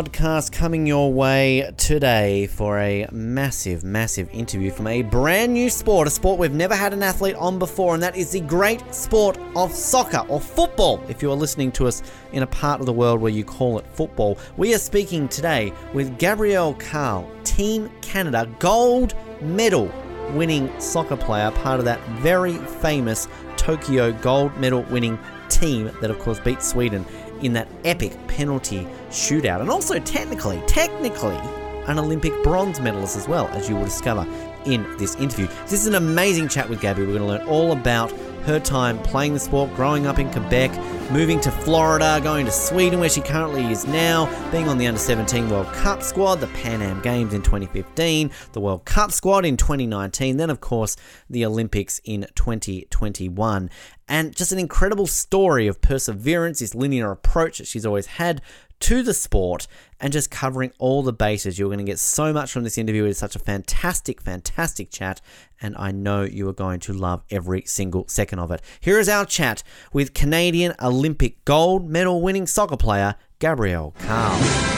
[0.00, 6.08] podcast coming your way today for a massive, massive interview from a brand new sport,
[6.08, 9.38] a sport we've never had an athlete on before, and that is the great sport
[9.54, 11.04] of soccer or football.
[11.10, 13.78] If you are listening to us in a part of the world where you call
[13.78, 19.92] it football, we are speaking today with Gabrielle Carle, Team Canada gold medal
[20.32, 25.18] winning soccer player, part of that very famous Tokyo gold medal winning
[25.50, 27.04] team that, of course, beat Sweden
[27.42, 29.60] in that epic penalty shootout.
[29.60, 31.38] And also, technically, technically,
[31.86, 34.26] an Olympic bronze medalist as well, as you will discover
[34.64, 35.46] in this interview.
[35.64, 37.02] This is an amazing chat with Gabby.
[37.02, 38.12] We're going to learn all about
[38.44, 40.70] her time playing the sport, growing up in Quebec,
[41.10, 45.00] moving to Florida, going to Sweden where she currently is now, being on the Under
[45.00, 49.56] 17 World Cup squad, the Pan Am Games in 2015, the World Cup squad in
[49.56, 50.96] 2019, then, of course,
[51.28, 53.70] the Olympics in 2021.
[54.08, 58.42] And just an incredible story of perseverance, this linear approach that she's always had
[58.80, 59.66] to the sport
[60.00, 61.58] and just covering all the bases.
[61.58, 63.04] You're going to get so much from this interview.
[63.04, 65.20] It is such a fantastic, fantastic chat,
[65.60, 68.62] and I know you are going to love every single second of it.
[68.80, 74.70] Here is our chat with Canadian Olympic gold medal winning soccer player Gabrielle Carle.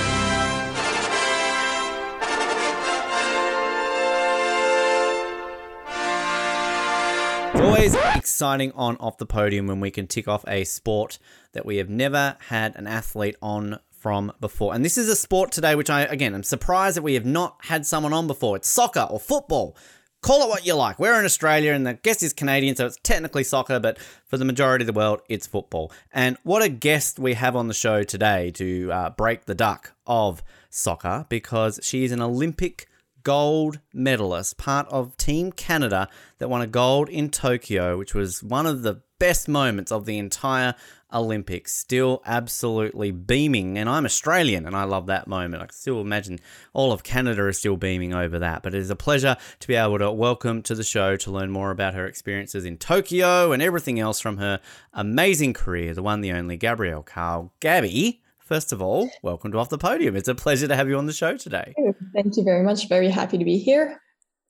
[7.55, 11.19] It's always exciting on off the podium when we can tick off a sport
[11.53, 14.75] that we have never had an athlete on from before.
[14.75, 17.57] And this is a sport today which I again am surprised that we have not
[17.61, 18.57] had someone on before.
[18.57, 19.77] It's soccer or football.
[20.23, 20.99] Call it what you like.
[20.99, 24.45] We're in Australia and the guest is Canadian, so it's technically soccer, but for the
[24.45, 25.93] majority of the world, it's football.
[26.13, 29.93] And what a guest we have on the show today to uh, break the duck
[30.07, 32.89] of soccer because she is an Olympic
[33.23, 38.67] gold medalist, part of Team Canada that won a gold in Tokyo, which was one
[38.67, 40.75] of the best moments of the entire
[41.13, 41.73] Olympics.
[41.73, 43.79] Still absolutely beaming.
[43.79, 45.63] And I'm Australian and I love that moment.
[45.63, 46.41] I can still imagine
[46.73, 48.63] all of Canada is still beaming over that.
[48.63, 51.51] But it is a pleasure to be able to welcome to the show to learn
[51.51, 54.61] more about her experiences in Tokyo and everything else from her
[54.93, 57.53] amazing career, the one, the only Gabrielle Carle.
[57.61, 60.17] Gabby, First of all, welcome to Off the Podium.
[60.17, 61.75] It's a pleasure to have you on the show today.
[62.13, 62.89] Thank you very much.
[62.89, 64.01] Very happy to be here.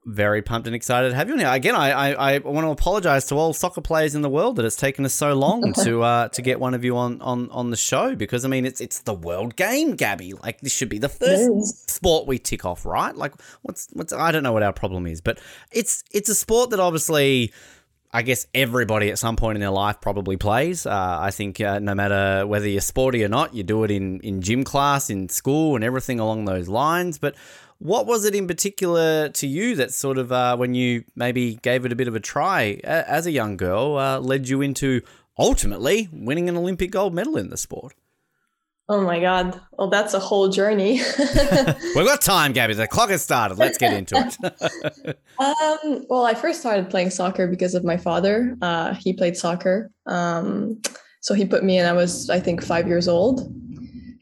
[0.07, 1.49] Very pumped and excited to have you on here.
[1.49, 4.65] Again, I, I, I want to apologise to all soccer players in the world that
[4.65, 7.71] it's taken us so long to uh, to get one of you on, on, on
[7.71, 10.33] the show because I mean it's it's the world game, Gabby.
[10.33, 13.15] Like this should be the first sport we tick off, right?
[13.15, 15.39] Like what's what's I don't know what our problem is, but
[15.71, 17.53] it's it's a sport that obviously
[18.15, 20.85] I guess everybody at some point in their life probably plays.
[20.85, 24.21] Uh, I think uh, no matter whether you're sporty or not, you do it in,
[24.21, 27.19] in gym class, in school, and everything along those lines.
[27.19, 27.37] But
[27.79, 31.87] what was it in particular to you that sort of, uh, when you maybe gave
[31.87, 35.01] it a bit of a try as a young girl, uh, led you into
[35.39, 37.95] ultimately winning an Olympic gold medal in the sport?
[38.89, 39.61] Oh my God.
[39.73, 41.01] Well, that's a whole journey.
[41.95, 42.75] We've got time, Gabby.
[42.75, 43.57] The clock has started.
[43.57, 45.19] Let's get into it.
[45.39, 48.57] um, well, I first started playing soccer because of my father.
[48.61, 49.91] Uh, he played soccer.
[50.07, 50.83] Um,
[51.21, 53.49] so he put me in, I was, I think, five years old.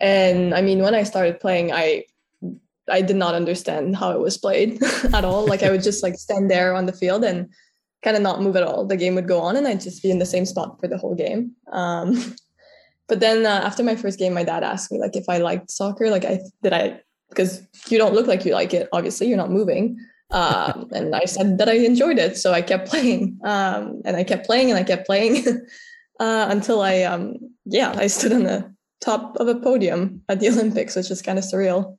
[0.01, 2.05] And I mean, when I started playing, I
[2.91, 4.83] I did not understand how it was played
[5.15, 5.47] at all.
[5.47, 7.49] Like I would just like stand there on the field and
[8.03, 8.87] kind of not move at all.
[8.87, 10.99] The game would go on and I'd just be in the same spot for the
[10.99, 11.53] whole game.
[11.73, 12.35] Um,
[13.11, 15.69] but then uh, after my first game, my dad asked me like if I liked
[15.69, 16.09] soccer.
[16.11, 18.89] Like I did I because you don't look like you like it.
[18.93, 19.99] Obviously, you're not moving.
[20.31, 23.41] Um, and I said that I enjoyed it, so I kept playing.
[23.43, 25.45] Um, and I kept playing and I kept playing
[26.21, 27.35] uh, until I um,
[27.65, 31.37] yeah I stood on the top of a podium at the Olympics, which is kind
[31.37, 31.99] of surreal.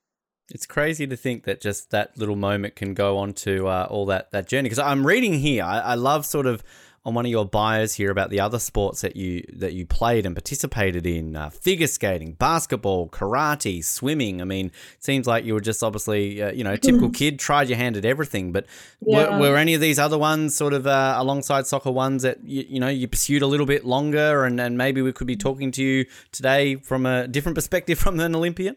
[0.49, 4.05] It's crazy to think that just that little moment can go on to uh, all
[4.05, 4.69] that that journey.
[4.69, 6.63] Because I'm reading here, I, I, love sort of
[7.03, 10.25] on one of your bios here about the other sports that you that you played
[10.25, 14.41] and participated in: uh, figure skating, basketball, karate, swimming.
[14.41, 17.69] I mean, it seems like you were just obviously uh, you know typical kid, tried
[17.69, 18.51] your hand at everything.
[18.51, 18.65] But
[19.01, 19.37] yeah.
[19.37, 22.65] were, were, any of these other ones sort of uh, alongside soccer ones that you,
[22.67, 25.71] you know you pursued a little bit longer, and and maybe we could be talking
[25.71, 28.75] to you today from a different perspective from an Olympian?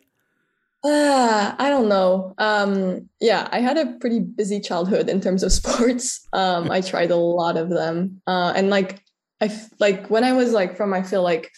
[0.84, 2.34] Uh, I don't know.
[2.38, 6.26] Um, yeah, I had a pretty busy childhood in terms of sports.
[6.32, 9.00] Um, I tried a lot of them, uh, and like
[9.40, 9.50] I
[9.80, 11.50] like when I was like from I feel like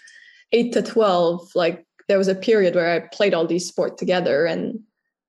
[0.52, 4.46] eight to twelve, like there was a period where I played all these sports together,
[4.46, 4.80] and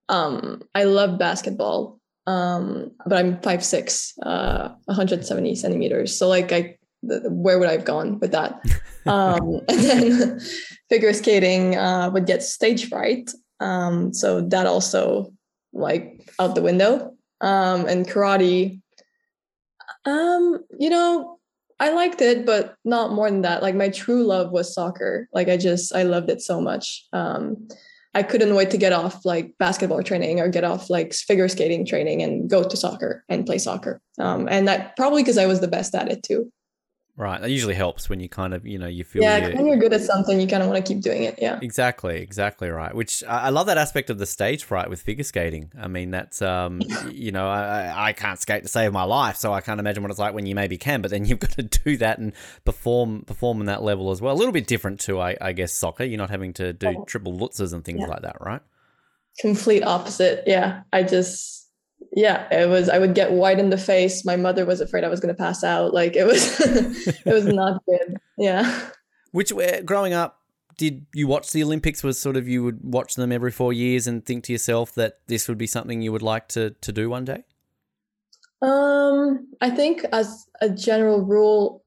[0.10, 2.00] um, I love basketball.
[2.28, 6.18] Um, but I'm five six, uh, 170 centimeters.
[6.18, 8.62] So like I, where would I have gone with that?
[9.08, 10.40] Um, and then
[10.90, 13.32] figure skating uh, would get stage fright.
[13.60, 15.34] Um, so that also
[15.74, 17.14] like out the window.
[17.42, 18.82] Um, and karate,
[20.06, 21.40] um, you know,
[21.80, 23.62] I liked it, but not more than that.
[23.62, 25.30] Like my true love was soccer.
[25.34, 27.06] Like I just I loved it so much.
[27.14, 27.68] Um,
[28.14, 31.86] I couldn't wait to get off like basketball training or get off like figure skating
[31.86, 34.02] training and go to soccer and play soccer.
[34.18, 36.52] Um, and that probably because I was the best at it too.
[37.20, 37.42] Right.
[37.42, 39.24] That usually helps when you kind of, you know, you feel.
[39.24, 41.40] Yeah, when you're good at something, you kind of want to keep doing it.
[41.42, 41.58] Yeah.
[41.64, 42.22] Exactly.
[42.22, 42.94] Exactly right.
[42.94, 45.72] Which I love that aspect of the stage fright with figure skating.
[45.82, 46.80] I mean, that's, um,
[47.12, 50.12] you know, I, I can't skate to save my life, so I can't imagine what
[50.12, 51.02] it's like when you maybe can.
[51.02, 52.34] But then you've got to do that and
[52.66, 54.36] perform perform on that level as well.
[54.36, 56.04] A little bit different to, I, I guess, soccer.
[56.04, 58.08] You're not having to do triple lutzes and things yeah.
[58.08, 58.62] like that, right?
[59.40, 60.44] Complete opposite.
[60.46, 60.84] Yeah.
[60.94, 61.57] I just
[62.14, 62.90] yeah, it was.
[62.90, 64.26] I would get white in the face.
[64.26, 65.94] My mother was afraid I was going to pass out.
[65.94, 68.18] Like it was, it was not good.
[68.38, 68.90] Yeah.
[69.32, 70.40] Which way growing up,
[70.78, 72.04] did you watch the Olympics?
[72.04, 75.20] Was sort of you would watch them every four years and think to yourself that
[75.28, 77.44] this would be something you would like to to do one day.
[78.62, 81.84] Um, I think as a general rule,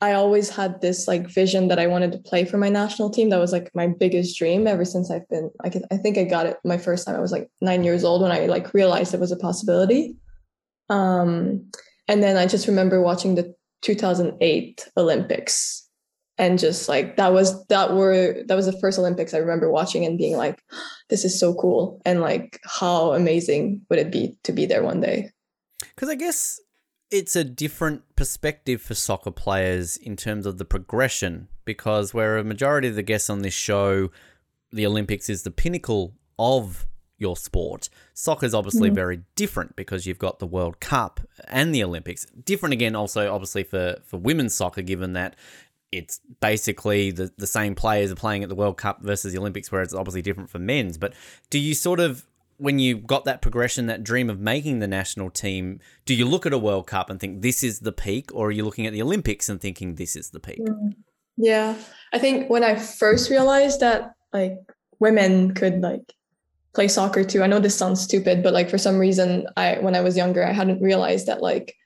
[0.00, 3.30] I always had this like vision that I wanted to play for my national team.
[3.30, 5.50] That was like my biggest dream ever since I've been.
[5.64, 7.16] I I think I got it my first time.
[7.16, 10.16] I was like nine years old when I like realized it was a possibility.
[10.88, 11.68] Um,
[12.06, 15.88] and then I just remember watching the 2008 Olympics,
[16.38, 20.04] and just like that was that were that was the first Olympics I remember watching
[20.04, 20.62] and being like,
[21.10, 25.00] this is so cool, and like how amazing would it be to be there one
[25.00, 25.32] day?
[25.80, 26.60] Because I guess
[27.10, 32.44] it's a different perspective for soccer players in terms of the progression because where a
[32.44, 34.10] majority of the guests on this show
[34.72, 38.96] the olympics is the pinnacle of your sport soccer is obviously mm-hmm.
[38.96, 43.62] very different because you've got the world cup and the olympics different again also obviously
[43.62, 45.34] for for women's soccer given that
[45.90, 49.72] it's basically the, the same players are playing at the World Cup versus the Olympics,
[49.72, 50.98] where it's obviously different for men's.
[50.98, 51.14] But
[51.48, 52.26] do you sort of
[52.58, 56.44] when you got that progression, that dream of making the national team, do you look
[56.44, 58.92] at a World Cup and think this is the peak, or are you looking at
[58.92, 60.60] the Olympics and thinking this is the peak?
[60.60, 60.94] Mm.
[61.36, 61.76] Yeah,
[62.12, 64.58] I think when I first realized that like
[64.98, 66.12] women could like
[66.74, 67.42] play soccer too.
[67.42, 70.44] I know this sounds stupid, but like for some reason, I when I was younger,
[70.44, 71.76] I hadn't realized that like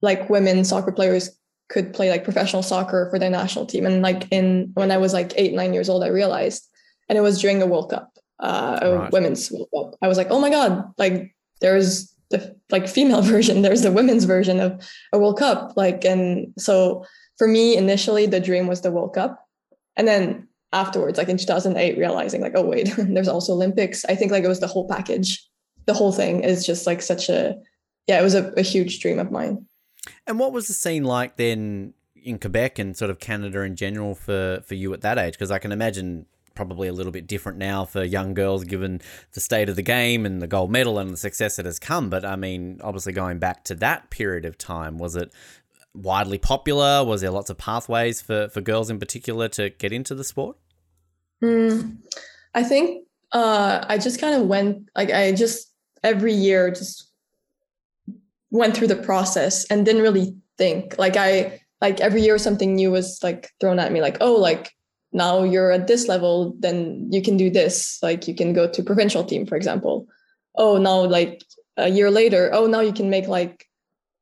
[0.00, 1.30] like women soccer players
[1.68, 3.86] could play like professional soccer for their national team.
[3.86, 6.68] And like in when I was like eight, nine years old, I realized,
[7.08, 8.11] and it was during a World Cup
[8.42, 9.12] uh, right.
[9.12, 9.98] women's World Cup.
[10.02, 14.24] I was like, oh my god, like there's the like female version, there's the women's
[14.24, 14.82] version of
[15.12, 15.72] a World Cup.
[15.76, 17.06] Like, and so
[17.38, 19.48] for me, initially the dream was the World Cup,
[19.96, 24.04] and then afterwards, like in 2008, realizing like, oh wait, there's also Olympics.
[24.06, 25.46] I think like it was the whole package.
[25.86, 27.56] The whole thing is just like such a
[28.08, 29.66] yeah, it was a, a huge dream of mine.
[30.26, 34.14] And what was the scene like then in Quebec and sort of Canada in general
[34.14, 35.34] for for you at that age?
[35.34, 39.00] Because I can imagine probably a little bit different now for young girls given
[39.32, 42.10] the state of the game and the gold medal and the success that has come.
[42.10, 45.32] But I mean, obviously going back to that period of time, was it
[45.94, 47.04] widely popular?
[47.04, 50.56] Was there lots of pathways for, for girls in particular to get into the sport?
[51.42, 51.98] Mm,
[52.54, 57.10] I think uh, I just kind of went, like, I just every year just
[58.50, 60.96] went through the process and didn't really think.
[60.98, 64.72] Like, I, like every year something new was like thrown at me, like, oh, like
[65.12, 67.98] now you're at this level then you can do this.
[68.02, 70.06] Like you can go to provincial team for example.
[70.56, 71.42] Oh now like
[71.76, 73.66] a year later oh now you can make like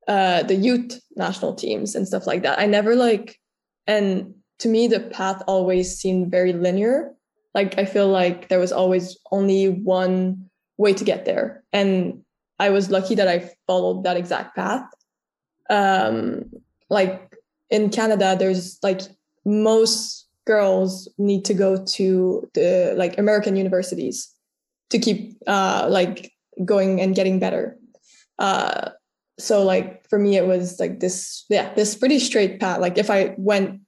[0.08, 2.58] uh the youth national teams and stuff like that.
[2.58, 3.38] I never like
[3.86, 7.12] and to me the path always seemed very linear.
[7.54, 11.62] Like i feel like there was always only one way to get there.
[11.72, 12.24] And
[12.58, 14.86] i was lucky that i followed that exact path.
[15.68, 16.50] Um
[16.88, 17.36] like
[17.70, 19.02] in canada there's like
[19.44, 24.32] most girls need to go to the like American universities
[24.90, 26.32] to keep uh, like
[26.64, 27.76] going and getting better.
[28.38, 28.90] Uh,
[29.38, 32.80] so like for me, it was like this, yeah, this pretty straight path.
[32.80, 33.80] Like if I went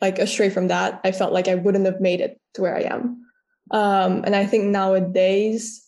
[0.00, 2.82] like astray from that, I felt like I wouldn't have made it to where I
[2.82, 3.22] am.
[3.70, 5.84] Um, and I think nowadays,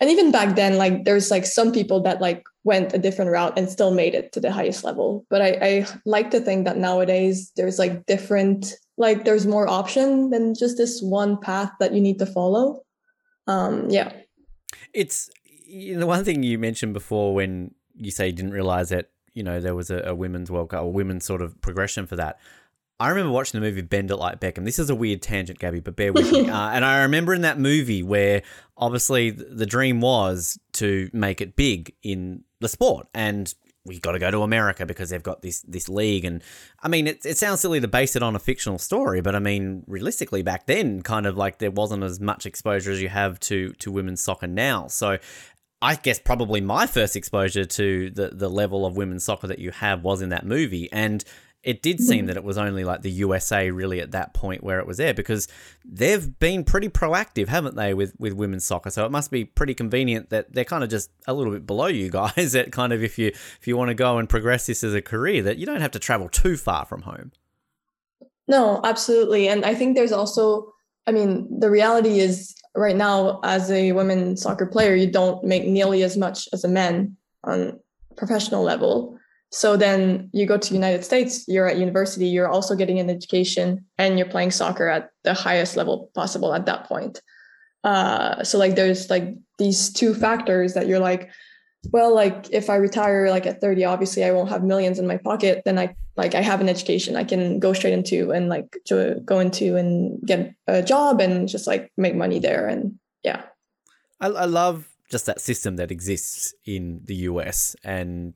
[0.00, 3.56] and even back then, like there's like some people that like went a different route
[3.56, 5.24] and still made it to the highest level.
[5.30, 10.30] But I, I like to think that nowadays there's like different like there's more option
[10.30, 12.82] than just this one path that you need to follow
[13.46, 14.12] um, yeah.
[14.92, 15.30] It's
[15.66, 19.10] you know the one thing you mentioned before when you say you didn't realize that
[19.34, 22.16] you know there was a, a women's World Cup or women's sort of progression for
[22.16, 22.38] that.
[23.00, 24.64] I remember watching the movie Bend It Like Beckham.
[24.64, 26.48] This is a weird tangent, Gabby, but bear with me.
[26.52, 28.42] Uh, and I remember in that movie where
[28.76, 33.52] obviously the dream was to make it big in the sport, and
[33.84, 36.24] we got to go to America because they've got this this league.
[36.24, 36.42] And
[36.82, 39.38] I mean, it, it sounds silly to base it on a fictional story, but I
[39.38, 43.40] mean, realistically, back then, kind of like there wasn't as much exposure as you have
[43.40, 44.86] to to women's soccer now.
[44.86, 45.18] So
[45.80, 49.72] I guess probably my first exposure to the the level of women's soccer that you
[49.72, 51.24] have was in that movie, and
[51.62, 52.26] it did seem mm-hmm.
[52.26, 55.14] that it was only like the USA really at that point where it was there
[55.14, 55.46] because
[55.84, 58.90] they've been pretty proactive, haven't they, with with women's soccer?
[58.90, 61.86] So it must be pretty convenient that they're kind of just a little bit below
[61.86, 62.52] you guys.
[62.62, 65.00] That kind of if you if you want to go and progress this as a
[65.00, 67.32] career, that you don't have to travel too far from home.
[68.48, 70.72] No, absolutely, and I think there's also,
[71.06, 75.64] I mean, the reality is right now as a women soccer player, you don't make
[75.64, 77.78] nearly as much as a man on
[78.16, 79.18] professional level.
[79.52, 83.84] So then you go to United States, you're at university, you're also getting an education
[83.98, 87.20] and you're playing soccer at the highest level possible at that point.
[87.84, 91.30] Uh, so like there's like these two factors that you're like,
[91.90, 95.18] well, like if I retire like at 30, obviously I won't have millions in my
[95.18, 95.62] pocket.
[95.66, 99.20] Then I like I have an education I can go straight into and like to
[99.24, 102.66] go into and get a job and just like make money there.
[102.66, 103.42] And yeah.
[104.18, 108.32] I, I love just that system that exists in the US and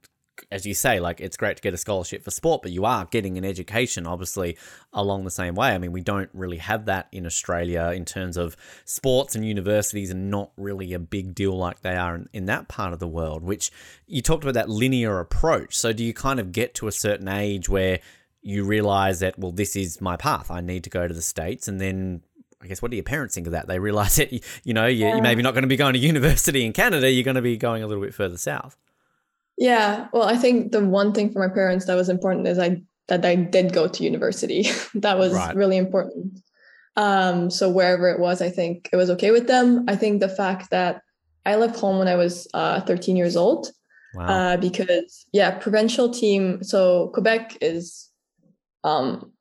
[0.50, 3.04] as you say, like it's great to get a scholarship for sport, but you are
[3.06, 4.56] getting an education, obviously,
[4.92, 5.68] along the same way.
[5.68, 10.10] I mean, we don't really have that in Australia in terms of sports and universities,
[10.10, 13.08] and not really a big deal like they are in, in that part of the
[13.08, 13.42] world.
[13.42, 13.72] Which
[14.06, 15.76] you talked about that linear approach.
[15.76, 17.98] So, do you kind of get to a certain age where
[18.42, 20.52] you realize that, well, this is my path.
[20.52, 22.22] I need to go to the States, and then
[22.62, 23.66] I guess what do your parents think of that?
[23.66, 24.32] They realize that
[24.64, 27.10] you know you, are maybe not going to be going to university in Canada.
[27.10, 28.76] You're going to be going a little bit further south.
[29.58, 32.82] Yeah, well, I think the one thing for my parents that was important is I
[33.08, 34.68] that I did go to university.
[34.94, 35.54] that was right.
[35.54, 36.40] really important.
[36.96, 39.84] Um, so wherever it was, I think it was okay with them.
[39.86, 41.02] I think the fact that
[41.44, 43.68] I left home when I was uh, 13 years old,
[44.14, 44.26] wow.
[44.26, 46.62] uh, because yeah, provincial team.
[46.62, 48.10] So Quebec is
[48.82, 49.32] um,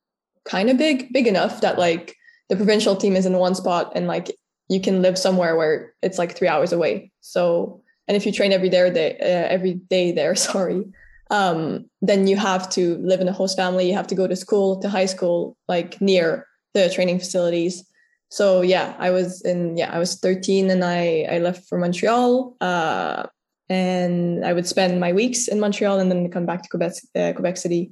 [0.46, 2.16] kind of big, big enough that like
[2.50, 4.36] the provincial team is in one spot and like
[4.70, 7.12] you can live somewhere where it's like three hours away.
[7.22, 10.84] So and if you train every day, uh, every day there, sorry,
[11.32, 13.88] um, then you have to live in a host family.
[13.88, 17.84] You have to go to school, to high school, like near the training facilities.
[18.30, 22.56] So yeah, I was in yeah, I was 13 and I I left for Montreal.
[22.60, 23.28] Uh,
[23.70, 27.34] and I would spend my weeks in Montreal and then come back to Quebec, uh,
[27.34, 27.92] Quebec City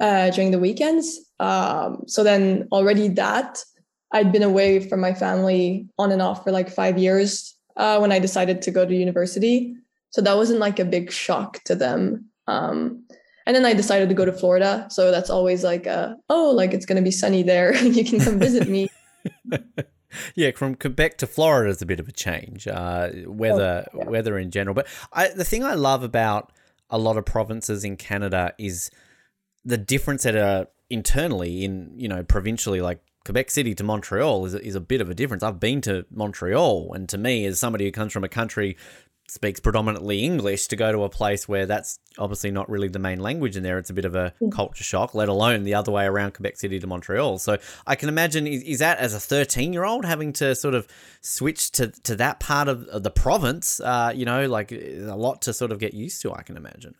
[0.00, 1.20] uh, during the weekends.
[1.38, 3.62] Um, so then already that
[4.12, 8.12] I'd been away from my family on and off for like five years uh, when
[8.12, 9.74] I decided to go to university.
[10.10, 12.30] So that wasn't like a big shock to them.
[12.46, 13.04] Um,
[13.46, 14.86] and then I decided to go to Florida.
[14.90, 17.74] So that's always like, a, oh, like it's going to be sunny there.
[17.84, 18.88] you can come visit me.
[20.34, 22.66] yeah, from Quebec to Florida is a bit of a change.
[22.66, 24.04] Uh, weather, oh, yeah.
[24.04, 24.74] weather in general.
[24.74, 26.52] But I, the thing I love about
[26.90, 28.90] a lot of provinces in Canada is
[29.64, 34.54] the difference that are internally in you know provincially like Quebec City to Montreal is,
[34.54, 35.42] is a bit of a difference.
[35.42, 38.76] I've been to Montreal, and to me, as somebody who comes from a country
[39.30, 43.20] speaks predominantly English, to go to a place where that's obviously not really the main
[43.20, 46.04] language in there, it's a bit of a culture shock, let alone the other way
[46.04, 47.38] around Quebec City to Montreal.
[47.38, 50.74] So I can imagine, is, is that as a 13 year old having to sort
[50.74, 50.88] of
[51.20, 53.80] switch to, to that part of, of the province?
[53.80, 56.94] Uh, you know, like a lot to sort of get used to, I can imagine.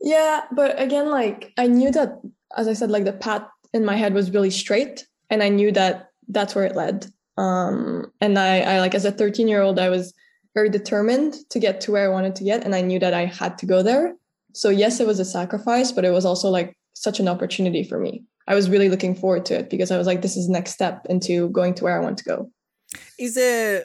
[0.00, 2.20] Yeah, but again, like I knew that,
[2.56, 3.42] as I said, like the path
[3.74, 7.06] in my head was really straight and I knew that that's where it led.
[7.36, 10.12] Um, and I, I like as a 13 year old, I was
[10.54, 13.26] very determined to get to where I wanted to get, and I knew that I
[13.26, 14.14] had to go there.
[14.54, 17.98] So yes, it was a sacrifice, but it was also like such an opportunity for
[17.98, 18.24] me.
[18.48, 21.06] I was really looking forward to it because I was like, this is next step
[21.08, 22.50] into going to where I want to go.
[23.18, 23.84] Is there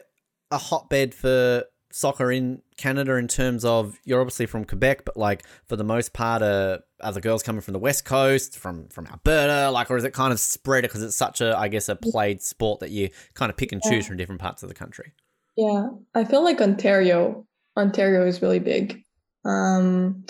[0.50, 5.44] a hotbed for soccer in Canada in terms of you're obviously from Quebec, but like
[5.66, 9.06] for the most part, uh, are the girls coming from the west coast, from from
[9.06, 11.96] Alberta, like, or is it kind of spread because it's such a, I guess, a
[11.96, 14.08] played sport that you kind of pick and choose yeah.
[14.08, 15.12] from different parts of the country?
[15.56, 19.04] Yeah, I feel like Ontario, Ontario is really big.
[19.44, 20.24] Um,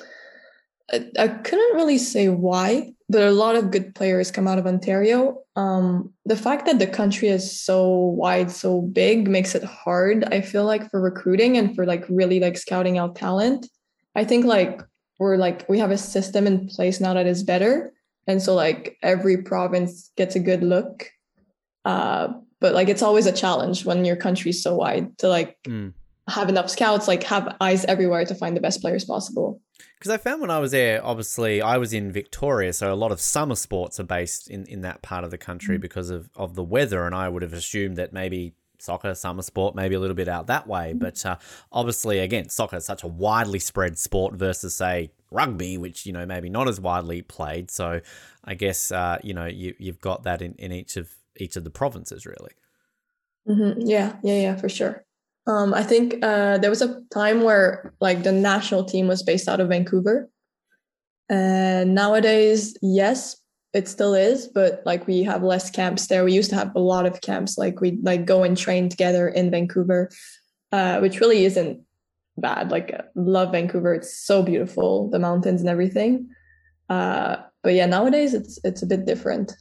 [0.92, 4.66] I, I couldn't really say why, but a lot of good players come out of
[4.66, 5.42] Ontario.
[5.56, 10.24] Um, the fact that the country is so wide, so big makes it hard.
[10.32, 13.68] I feel like for recruiting and for like really like scouting out talent.
[14.16, 14.80] I think like
[15.18, 17.92] we're like we have a system in place now that is better,
[18.26, 21.10] and so like every province gets a good look.
[21.84, 22.28] Uh,
[22.60, 25.92] but like it's always a challenge when your country's so wide to like Mm.
[26.28, 29.60] Have enough scouts, like have eyes everywhere to find the best players possible.
[29.98, 33.12] Because I found when I was there, obviously I was in Victoria, so a lot
[33.12, 36.54] of summer sports are based in, in that part of the country because of, of
[36.54, 40.16] the weather, and I would have assumed that maybe soccer, summer sport, maybe a little
[40.16, 40.92] bit out that way.
[40.92, 41.36] But uh,
[41.72, 46.26] obviously, again, soccer is such a widely spread sport versus say rugby, which you know
[46.26, 47.70] maybe not as widely played.
[47.70, 48.00] So
[48.44, 51.64] I guess uh, you know you you've got that in, in each of each of
[51.64, 52.52] the provinces really.
[53.46, 55.03] hmm Yeah, yeah, yeah, for sure.
[55.46, 59.48] Um, I think uh, there was a time where like the national team was based
[59.48, 60.28] out of Vancouver,
[61.28, 63.36] and nowadays, yes,
[63.74, 66.24] it still is, but like we have less camps there.
[66.24, 67.58] We used to have a lot of camps.
[67.58, 70.10] Like we like go and train together in Vancouver,
[70.72, 71.80] uh, which really isn't
[72.36, 72.70] bad.
[72.70, 73.92] Like love Vancouver.
[73.94, 76.28] It's so beautiful, the mountains and everything.
[76.88, 79.52] Uh, but yeah, nowadays it's it's a bit different.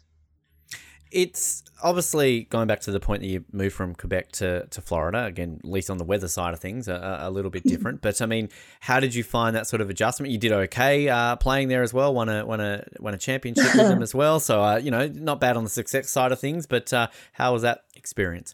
[1.14, 5.26] It's obviously going back to the point that you moved from Quebec to, to Florida,
[5.26, 8.02] again, at least on the weather side of things, a, a little bit different.
[8.02, 10.32] But I mean, how did you find that sort of adjustment?
[10.32, 13.76] You did okay uh, playing there as well, won a, won a, won a championship
[13.76, 14.40] with them as well.
[14.40, 16.66] So, uh, you know, not bad on the success side of things.
[16.66, 18.54] But uh, how was that experience?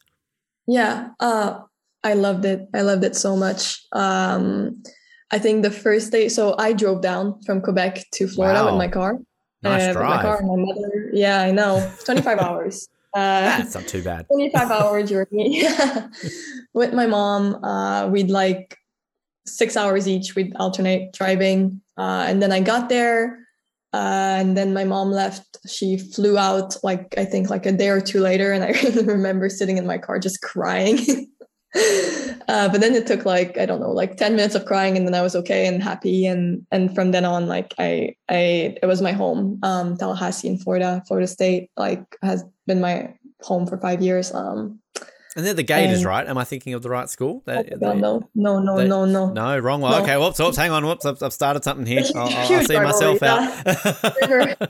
[0.67, 1.61] Yeah, uh,
[2.03, 2.67] I loved it.
[2.73, 3.81] I loved it so much.
[3.93, 4.83] Um,
[5.31, 8.71] I think the first day, so I drove down from Quebec to Florida Wow.
[8.71, 9.19] with my car.
[9.61, 10.15] Nice uh, drive.
[10.17, 11.09] my car and my mother.
[11.13, 11.91] Yeah, I know.
[12.05, 12.87] 25 hours.
[13.15, 14.27] Uh, That's not too bad.
[14.27, 15.63] 25 hour journey
[16.75, 17.55] with my mom.
[17.63, 18.77] Uh, we'd like
[19.47, 20.35] six hours each.
[20.35, 21.81] We'd alternate driving.
[21.97, 23.39] Uh, and then I got there.
[23.93, 25.57] Uh, and then my mom left.
[25.67, 29.49] She flew out like I think like a day or two later, and I remember
[29.49, 30.99] sitting in my car just crying.
[31.75, 35.05] Uh, but then it took like I don't know, like ten minutes of crying, and
[35.07, 36.25] then I was okay and happy.
[36.25, 39.59] And and from then on, like I I it was my home.
[39.63, 44.33] Um, Tallahassee in Florida, Florida State, like has been my home for five years.
[44.33, 44.79] Um,
[45.35, 46.27] And they're the Gators, And- right?
[46.27, 47.43] Am I thinking of the right school?
[47.45, 49.31] They- oh God, they- no, no, no, they- no, no.
[49.31, 49.91] No, wrong one.
[49.91, 50.01] No.
[50.01, 50.57] Okay, whoops, whoops.
[50.57, 51.05] Hang on, whoops.
[51.05, 52.03] I've, I've started something here.
[52.15, 54.59] I'll, I'll, I'll see myself out.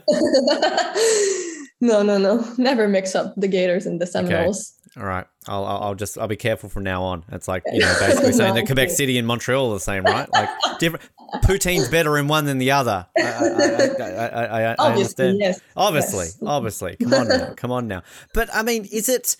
[1.82, 2.44] No, no, no.
[2.58, 4.74] Never mix up the Gators and the Seminoles.
[4.96, 7.24] All right, I'll, I'll just I'll be careful from now on.
[7.30, 10.28] It's like you know basically saying that Quebec City and Montreal are the same, right?
[10.32, 10.48] Like
[10.80, 11.04] different.
[11.44, 13.06] Poutine's better in one than the other.
[13.16, 15.38] I, I, I, I, understand.
[15.38, 15.60] yes.
[15.76, 16.38] Obviously, Yes.
[16.44, 16.96] obviously.
[16.96, 18.02] Come on now, come on now.
[18.34, 19.36] But I mean, is it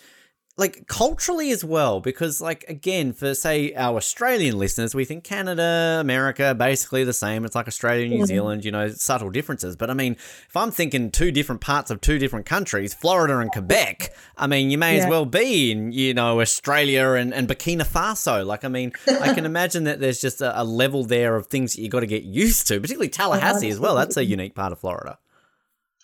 [0.56, 2.00] like culturally as well?
[2.00, 7.44] Because like again, for say our Australian listeners, we think Canada, America, basically the same.
[7.44, 9.76] It's like Australia, New Zealand, you know, subtle differences.
[9.76, 13.50] But I mean, if I'm thinking two different parts of two different countries, Florida and
[13.50, 17.86] Quebec, I mean, you may as well be in, you know, Australia and, and Burkina
[17.86, 18.44] Faso.
[18.44, 21.74] Like, I mean, I can imagine that there's just a, a level there of things
[21.74, 23.94] that you got to get used to, particularly Tallahassee as well.
[23.94, 25.18] That's a unique part of Florida.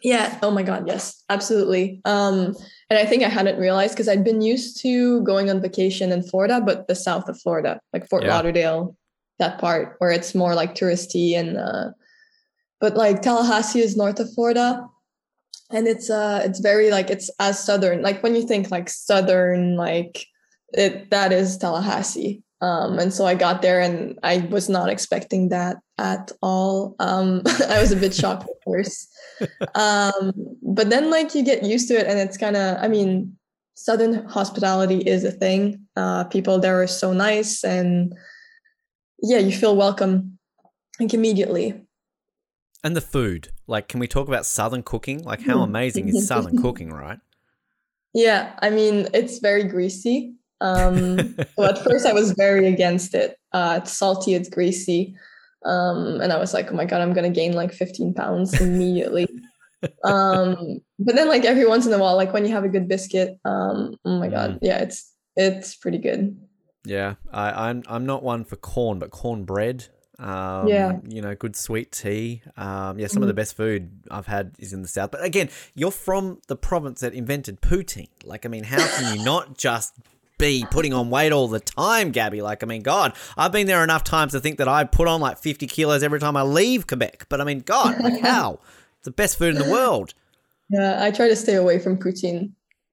[0.02, 0.38] Yeah.
[0.42, 0.86] Oh my God.
[0.86, 2.00] Yes, absolutely.
[2.04, 2.54] Um,
[2.88, 6.22] and I think I hadn't realized because I'd been used to going on vacation in
[6.22, 8.36] Florida, but the south of Florida, like Fort Yeah.
[8.36, 8.96] Lauderdale,
[9.38, 11.90] that part where it's more like touristy and uh,
[12.80, 14.86] but like Tallahassee is north of Florida.
[15.70, 18.02] And it's uh it's very like it's as southern.
[18.02, 20.24] Like when you think like southern, like
[20.72, 22.42] it that is Tallahassee.
[22.60, 26.94] Um, and so I got there and I was not expecting that at all.
[27.00, 29.12] Um, I was a bit shocked of first
[29.74, 33.36] um but then like you get used to it and it's kind of i mean
[33.74, 38.14] southern hospitality is a thing uh people there are so nice and
[39.22, 40.38] yeah you feel welcome
[41.00, 41.74] like immediately
[42.84, 43.48] And the food.
[43.66, 45.24] Like, can we talk about Southern cooking?
[45.24, 47.18] Like, how amazing is Southern cooking, right?
[48.16, 53.36] yeah i mean it's very greasy um so at first i was very against it
[53.52, 55.14] uh it's salty it's greasy
[55.66, 59.26] um and i was like oh my god i'm gonna gain like 15 pounds immediately
[60.04, 62.88] um but then like every once in a while like when you have a good
[62.88, 66.34] biscuit um oh my god yeah it's it's pretty good
[66.86, 69.88] Yeah, I, I'm I'm not one for corn, but cornbread.
[70.18, 70.92] Um, Yeah.
[70.92, 71.10] Mm-hmm.
[71.10, 72.42] you know, good sweet tea.
[72.56, 75.10] Um, yeah, some of the best food I've had is in the south.
[75.10, 78.08] But again, you're from the province that invented poutine.
[78.24, 79.98] Like, I mean, how can you not just
[80.38, 82.42] be putting on weight all the time, Gabby?
[82.42, 85.20] Like, I mean, God, I've been there enough times to think that I put on
[85.20, 87.26] like 50 kilos every time I leave Quebec.
[87.28, 88.60] But I mean, God, like how?
[88.98, 90.14] It's the best food in the world.
[90.70, 92.50] Yeah, I try to stay away from poutine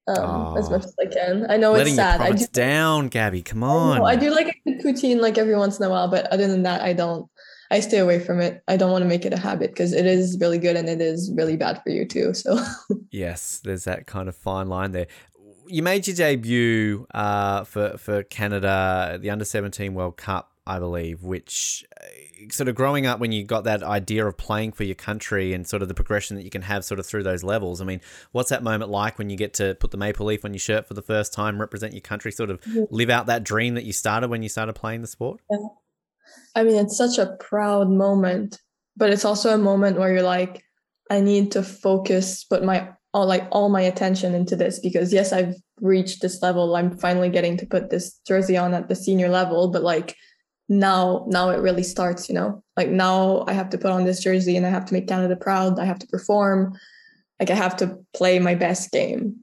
[0.08, 0.72] um, as Oh.
[0.72, 1.50] much as I can.
[1.50, 2.22] I know Letting it's your sad.
[2.22, 3.42] I do, down, Gabby.
[3.42, 3.98] Come I on.
[4.00, 6.64] know, I do like a poutine like every once in a while, but other than
[6.64, 7.28] that, I don't.
[7.72, 8.62] I stay away from it.
[8.68, 11.02] I don't want to make it a habit because it is really good and it
[11.02, 12.32] is really bad for you too.
[12.36, 12.60] So
[13.12, 15.08] Yes, there's that kind of fine line there.
[15.74, 20.80] You made your debut uh, for for Canada at the Under 17 World Cup I
[20.80, 22.06] believe, which uh,
[22.50, 25.68] sort of growing up when you got that idea of playing for your country and
[25.68, 27.82] sort of the progression that you can have sort of through those levels.
[27.82, 30.54] I mean, what's that moment like when you get to put the maple leaf on
[30.54, 33.74] your shirt for the first time, represent your country, sort of live out that dream
[33.74, 35.42] that you started when you started playing the sport?
[35.52, 35.58] Yeah.
[36.56, 38.62] I mean, it's such a proud moment,
[38.96, 40.64] but it's also a moment where you're like,
[41.10, 45.32] I need to focus, put my all like all my attention into this because yes,
[45.32, 46.76] I've reached this level.
[46.76, 50.16] I'm finally getting to put this jersey on at the senior level, but like
[50.68, 52.64] now now it really starts, you know.
[52.76, 55.36] Like now I have to put on this jersey and I have to make Canada
[55.36, 55.80] proud.
[55.80, 56.74] I have to perform.
[57.40, 59.38] Like I have to play my best game.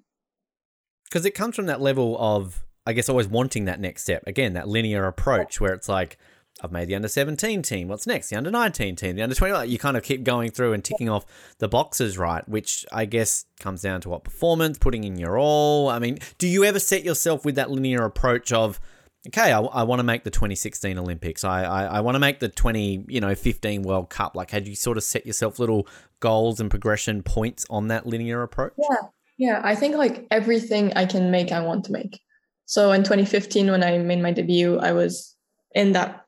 [1.05, 4.25] Because it comes from that level of I guess always wanting that next step.
[4.27, 6.19] Again, that linear approach where it's like
[6.63, 7.89] I've made the under 17 team.
[7.89, 8.29] What's next?
[8.29, 9.53] The under 19 team, the under 20.
[9.53, 11.27] Like You kind of keep going through and ticking off
[11.59, 12.47] the boxes, right?
[12.49, 15.89] Which I guess comes down to what performance, putting in your all.
[15.89, 18.81] I mean, do you ever set yourself with that linear approach of,
[19.29, 21.45] okay, I, I want to make the 2016 Olympics.
[21.45, 24.35] I, I, I want to make the 20, you know, 15 World Cup.
[24.35, 25.87] Like, had you sort of set yourself little
[26.21, 28.73] goals and progression points on that linear approach?
[28.79, 29.09] Yeah.
[29.39, 29.61] Yeah.
[29.65, 32.21] I think like everything I can make, I want to make.
[32.67, 35.35] So in 2015, when I made my debut, I was
[35.75, 36.20] in that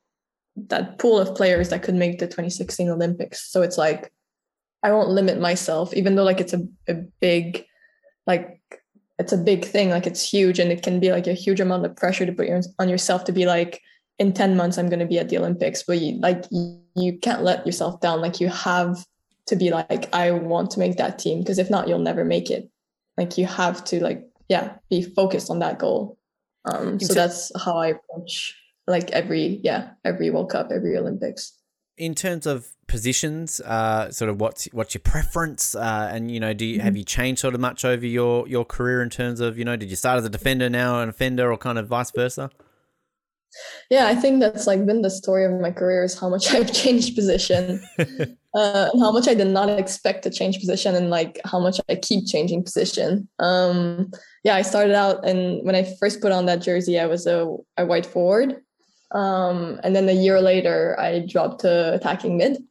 [0.57, 3.51] that pool of players that could make the 2016 Olympics.
[3.51, 4.13] So it's like
[4.83, 7.65] I won't limit myself, even though like it's a, a big
[8.27, 8.61] like
[9.19, 11.87] it's a big thing, like it's huge and it can be like a huge amount
[11.87, 13.81] of pressure to put your, on yourself to be like
[14.19, 17.19] in 10 months I'm going to be at the Olympics, but you like you, you
[17.19, 18.21] can't let yourself down.
[18.21, 19.05] Like you have
[19.47, 22.51] to be like I want to make that team because if not you'll never make
[22.51, 22.69] it.
[23.17, 26.19] Like you have to like yeah, be focused on that goal.
[26.65, 31.59] Um so that's how I approach like every yeah every World Cup, every Olympics.
[31.99, 36.53] In terms of positions, uh, sort of what's what's your preference, uh, and you know,
[36.53, 36.85] do you, mm-hmm.
[36.85, 39.77] have you changed sort of much over your your career in terms of you know,
[39.77, 42.51] did you start as a defender now an offender, or kind of vice versa?
[43.91, 46.73] Yeah, I think that's like been the story of my career is how much I've
[46.73, 47.83] changed position,
[48.55, 51.97] uh, how much I did not expect to change position, and like how much I
[51.97, 53.29] keep changing position.
[53.39, 54.11] Um,
[54.45, 57.55] yeah, I started out, and when I first put on that jersey, I was a,
[57.77, 58.63] a white forward,
[59.13, 62.63] um, and then a year later, I dropped to attacking mid.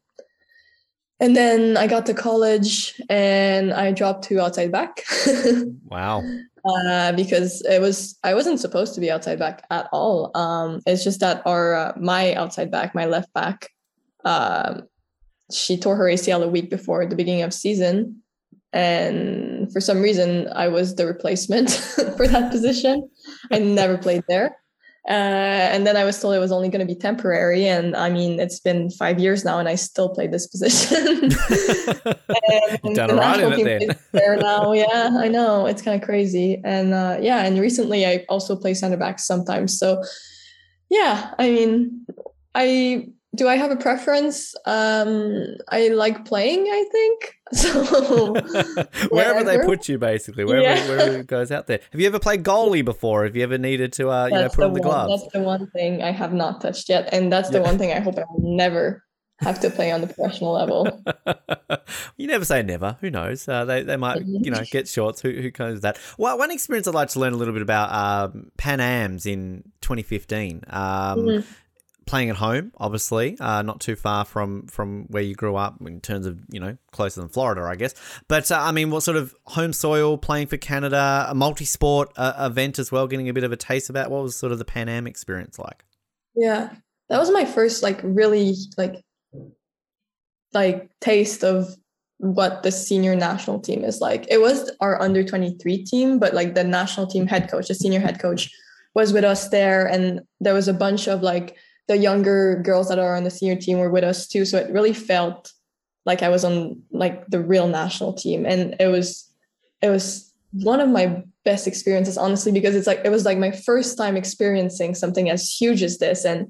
[1.19, 5.03] And then I got to college and I dropped to outside back.
[5.85, 6.23] wow.
[6.65, 10.31] Uh, because it was I wasn't supposed to be outside back at all.
[10.35, 13.69] Um, it's just that our uh, my outside back, my left back,
[14.25, 14.81] uh,
[15.51, 18.21] she tore her ACL a week before the beginning of season,
[18.73, 21.71] and for some reason I was the replacement
[22.17, 23.09] for that position.
[23.51, 24.60] I never played there.
[25.09, 27.67] Uh, and then I was told it was only going to be temporary.
[27.67, 31.29] And I mean, it's been five years now, and I still play this position.
[32.93, 33.97] Done the in it then.
[34.11, 36.61] there now, yeah, I know it's kind of crazy.
[36.63, 39.77] And uh, yeah, and recently I also play center back sometimes.
[39.77, 40.03] So
[40.89, 42.05] yeah, I mean,
[42.53, 44.53] I do I have a preference?
[44.65, 46.65] Um, I like playing.
[46.67, 48.33] I think so.
[49.09, 50.87] wherever they put you, basically, wherever, yeah.
[50.87, 51.79] wherever it goes out there.
[51.91, 53.23] Have you ever played goalie before?
[53.23, 55.23] Have you ever needed to, uh, you know, put on the one, gloves?
[55.23, 57.65] That's the one thing I have not touched yet, and that's the yeah.
[57.65, 59.03] one thing I hope I will never
[59.39, 61.03] have to play on the professional level.
[62.17, 62.97] you never say never.
[62.99, 63.47] Who knows?
[63.47, 65.21] Uh, they they might you know get shorts.
[65.21, 65.97] Who who knows that?
[66.17, 69.63] Well, one experience I'd like to learn a little bit about um, Pan Am's in
[69.81, 70.65] 2015.
[70.67, 71.51] Um, mm-hmm
[72.11, 76.01] playing at home, obviously, uh, not too far from from where you grew up in
[76.01, 77.95] terms of you know closer than Florida, I guess.
[78.27, 82.33] But uh, I mean, what sort of home soil playing for Canada, a multi-sport uh,
[82.37, 84.11] event as well, getting a bit of a taste that.
[84.11, 85.85] What was sort of the Pan Am experience like?
[86.35, 86.73] Yeah,
[87.07, 89.01] that was my first like really like
[90.53, 91.73] like taste of
[92.17, 94.27] what the senior national team is like.
[94.29, 98.01] It was our under 23 team, but like the national team head coach, the senior
[98.01, 98.51] head coach
[98.93, 101.55] was with us there and there was a bunch of like
[101.91, 104.45] the younger girls that are on the senior team were with us too.
[104.45, 105.51] So it really felt
[106.05, 108.45] like I was on like the real national team.
[108.45, 109.29] And it was
[109.81, 113.51] it was one of my best experiences, honestly, because it's like it was like my
[113.51, 116.23] first time experiencing something as huge as this.
[116.23, 116.47] And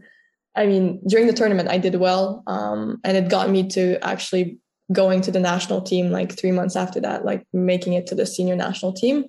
[0.55, 2.43] I mean, during the tournament, I did well.
[2.45, 4.59] Um, and it got me to actually
[4.93, 8.27] going to the national team like three months after that, like making it to the
[8.27, 9.25] senior national team.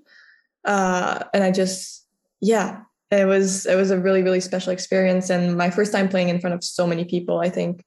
[0.67, 2.07] Uh, and I just,
[2.43, 5.31] yeah, it was it was a really really special experience.
[5.31, 7.85] And my first time playing in front of so many people i think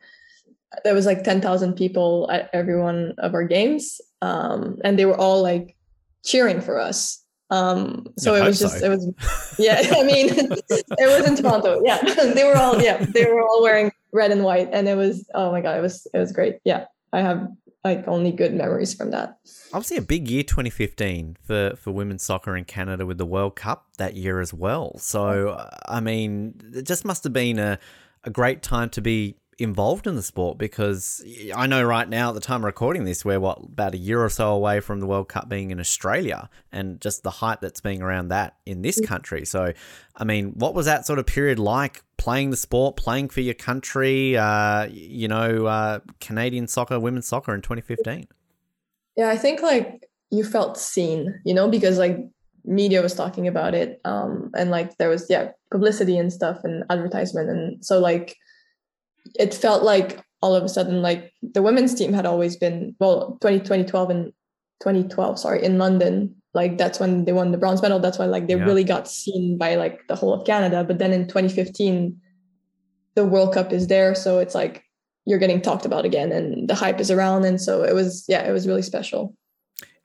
[0.84, 4.02] there was like 10,000 people at every one of our games.
[4.22, 5.76] Um, and they were all like
[6.24, 7.24] cheering for us.
[7.52, 8.86] Um, so it was just so.
[8.88, 11.82] it was yeah i mean it was in toronto.
[11.86, 12.02] Yeah
[12.34, 14.70] they were all yeah they were all wearing red and white.
[14.72, 16.58] And it was oh my god it was it was great.
[16.64, 17.48] Yeah i have
[17.86, 19.38] like only good memories from that.
[19.72, 23.86] Obviously, a big year 2015 for, for women's soccer in Canada with the World Cup
[24.00, 24.98] that year as well.
[24.98, 27.78] So, uh, I mean, it just must have been a,
[28.24, 31.24] a great time to be involved in the sport because
[31.56, 34.22] I know right now at the time of recording this we're what about a year
[34.22, 37.80] or so away from the World Cup being in Australia and just the hype that's
[37.80, 39.46] being around that in this country.
[39.46, 39.72] So,
[40.16, 43.54] I mean, what was that sort of period like playing the sport, playing for your
[43.54, 48.28] country, uh, you know, uh, Canadian soccer, women's soccer in 2015?
[49.16, 52.18] Yeah, I think like you felt seen, you know, because like
[52.66, 56.84] media was talking about it um and like there was yeah publicity and stuff and
[56.90, 58.36] advertisement and so like
[59.40, 63.38] it felt like all of a sudden like the women's team had always been well
[63.42, 64.26] 20, 2012 and
[64.82, 68.00] 2012 sorry in london like that's when they won the bronze medal.
[68.00, 68.64] That's why like they Yeah.
[68.64, 70.86] really got seen by like the whole of canada.
[70.86, 72.18] But then in 2015
[73.16, 74.84] the world cup is there so it's like
[75.26, 77.44] you're getting talked about again and the hype is around.
[77.44, 79.36] And so it was yeah it was really special.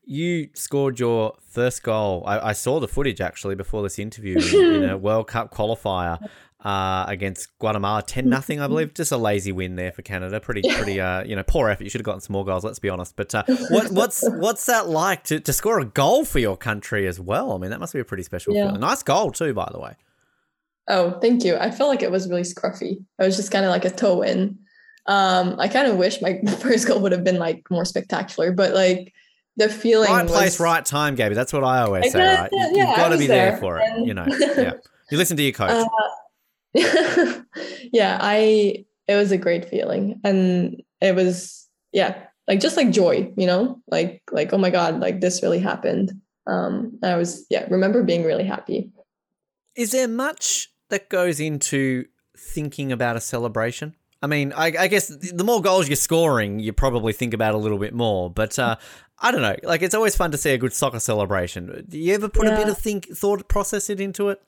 [0.04, 2.24] You scored your first goal.
[2.26, 6.18] I, I saw the footage actually before this interview in, in a World Cup qualifier
[6.64, 8.92] uh, against Guatemala, ten nothing, I believe.
[8.94, 10.40] Just a lazy win there for Canada.
[10.40, 11.85] Pretty, pretty, uh, you know, poor effort.
[11.85, 12.64] You should have gotten some more goals.
[12.64, 13.16] Let's be honest.
[13.16, 17.07] But uh, what, what's what's that like to, to score a goal for your country
[17.07, 17.53] as well?
[17.53, 18.66] I mean, that must be a pretty special Yeah.
[18.66, 18.81] feeling.
[18.81, 19.94] Nice goal too, by the way.
[20.88, 21.57] Oh, thank you.
[21.57, 22.92] I felt like it was really scruffy.
[23.18, 24.59] It was just kind of like a toe in.
[25.07, 28.75] Um, I kind of wish my first goal would have been like more spectacular, but
[28.75, 29.12] like
[29.57, 31.35] the feeling Right was, place, right time, Gabby.
[31.35, 32.18] That's what I always I say.
[32.37, 32.51] Right?
[32.53, 33.85] yeah, you've I got to be there, there, for it.
[33.88, 34.27] and- You know.
[34.29, 34.73] Yeah.
[35.11, 35.70] You listen to your coach.
[35.70, 35.87] Uh,
[37.92, 40.20] yeah, I it was a great feeling.
[40.24, 43.80] And it was yeah, like just like joy, you know?
[43.88, 46.12] Like like oh my god, like this really happened.
[46.46, 48.90] Um I was yeah, remember being really happy.
[49.76, 52.06] Is there much that goes into
[52.37, 53.94] thinking about a celebration?
[54.22, 57.59] I mean, I, I guess the more goals you're scoring, you probably think about a
[57.59, 58.28] little bit more.
[58.30, 58.76] But uh,
[59.18, 59.56] I don't know.
[59.62, 61.87] Like, it's always fun to see a good soccer celebration.
[61.88, 64.42] Do you ever put a bit of think, thought, process it into it?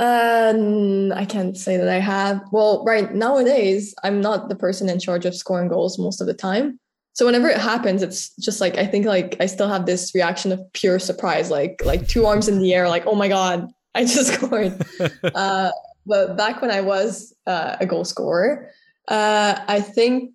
[0.00, 2.40] Um, I can't say that I have.
[2.52, 6.32] Well, right nowadays, I'm not the person in charge of scoring goals most of the
[6.32, 6.80] time.
[7.12, 10.52] So whenever it happens, it's just like I think like I still have this reaction
[10.52, 14.06] of pure surprise, like like two arms in the air, like oh my god, I
[14.06, 14.80] just scored.
[15.34, 15.70] uh,
[16.06, 18.70] but back when I was uh, a goal scorer,
[19.08, 20.32] uh, I think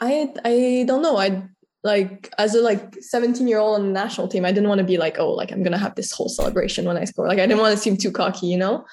[0.00, 1.16] I I don't know.
[1.16, 1.48] I
[1.84, 4.84] like as a like 17 year old on the national team, I didn't want to
[4.84, 7.26] be like, oh, like I'm gonna have this whole celebration when I score.
[7.26, 8.84] Like I didn't want to seem too cocky, you know.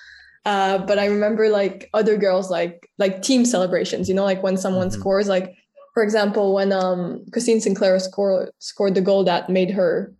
[0.45, 4.57] Uh, but I remember like other girls like like team celebrations, you know, like when
[4.57, 4.93] someone Mhm.
[4.93, 5.53] scores, like
[5.93, 10.13] for example, when um Christine Sinclair scored scored the goal that made her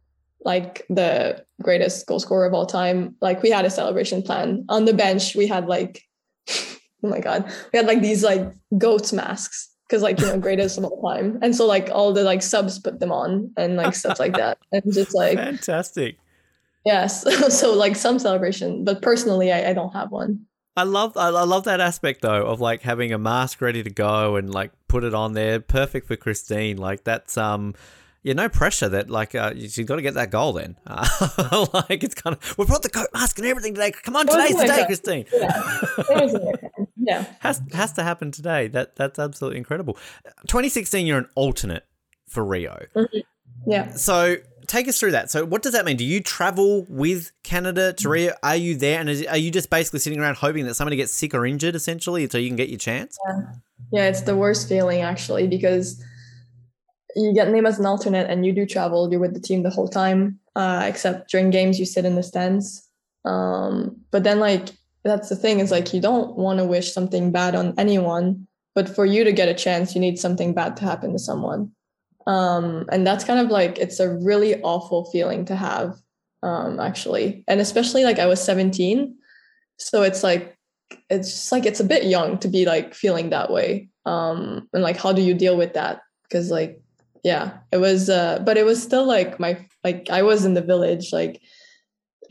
[0.45, 3.15] like the greatest goal scorer of all time.
[3.21, 5.35] Like we had a celebration plan on the bench.
[5.35, 6.03] We had like,
[7.03, 10.77] oh my god, we had like these like goats masks because like you know greatest
[10.77, 13.95] of all time, and so like all the like subs put them on and like
[13.95, 16.17] stuff like that, and just like Fantastic.
[16.85, 17.25] yes,
[17.59, 20.45] so like some celebration, but personally I, I don't have one.
[20.77, 24.35] I love I love that aspect though of like having a mask ready to go
[24.35, 26.77] and like put it on there, perfect for Christine.
[26.77, 27.73] Like that's um,
[28.23, 30.77] yeah, no pressure that like uh, she's got to get that goal then.
[30.85, 33.91] Uh, like it's kind of we brought the coat mask and everything today.
[33.91, 35.25] Come on, today's the day, Christine.
[35.33, 35.61] Yeah,
[35.97, 36.87] It was amazing.
[36.99, 37.25] Yeah.
[37.39, 38.67] Has has to happen today.
[38.67, 39.97] That that's absolutely incredible.
[40.47, 41.85] 2016, you're an alternate
[42.27, 42.85] for Rio.
[43.65, 43.91] Yeah.
[43.91, 45.31] So take us through that.
[45.31, 45.97] So what does that mean?
[45.97, 48.33] Do you travel with Canada to Rio?
[48.43, 51.13] Are you there, and is, are you just basically sitting around hoping that somebody gets
[51.13, 53.17] sick or injured, essentially, so you can get your chance?
[53.91, 56.03] Yeah, it's the worst feeling actually because
[57.15, 59.09] you get named as an alternate and you do travel.
[59.09, 62.23] You're with the team the whole time, uh, except during games you sit in the
[62.23, 62.87] stands.
[63.25, 64.69] Um, but then like
[65.03, 68.93] that's the thing is like you don't want to wish something bad on anyone, but
[68.93, 71.71] for you to get a chance, you need something bad to happen to someone.
[72.27, 75.95] Um, and that's kind of like it's a really awful feeling to have,
[76.43, 79.15] um, actually, and especially like I was 17,
[79.77, 80.57] so it's like
[81.09, 83.89] it's just like it's a bit young to be like feeling that way.
[84.05, 86.01] Um and like how do you deal with that?
[86.23, 86.81] Because like
[87.23, 90.61] yeah it was uh but it was still like my like i was in the
[90.61, 91.41] village like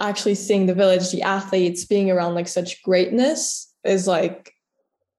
[0.00, 4.52] actually seeing the village the athletes being around like such greatness is like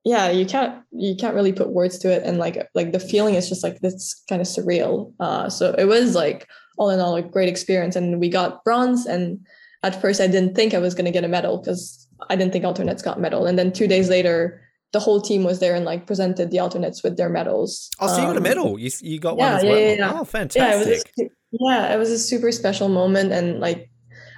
[0.05, 3.35] yeah you can't you can't really put words to it and like like the feeling
[3.35, 7.15] is just like this kind of surreal uh so it was like all in all
[7.15, 9.39] a great experience and we got bronze and
[9.83, 12.53] at first i didn't think i was going to get a medal because i didn't
[12.53, 14.61] think alternates got medal and then two days later
[14.93, 18.21] the whole team was there and like presented the alternates with their medals Oh, so
[18.21, 18.79] you got a Um, medal.
[18.79, 19.79] You, you got yeah, one as yeah, well.
[19.79, 20.09] yeah, yeah.
[20.11, 21.11] Oh, yeah, it fantastic.
[21.17, 23.91] was a, yeah, it was a super special moment, and like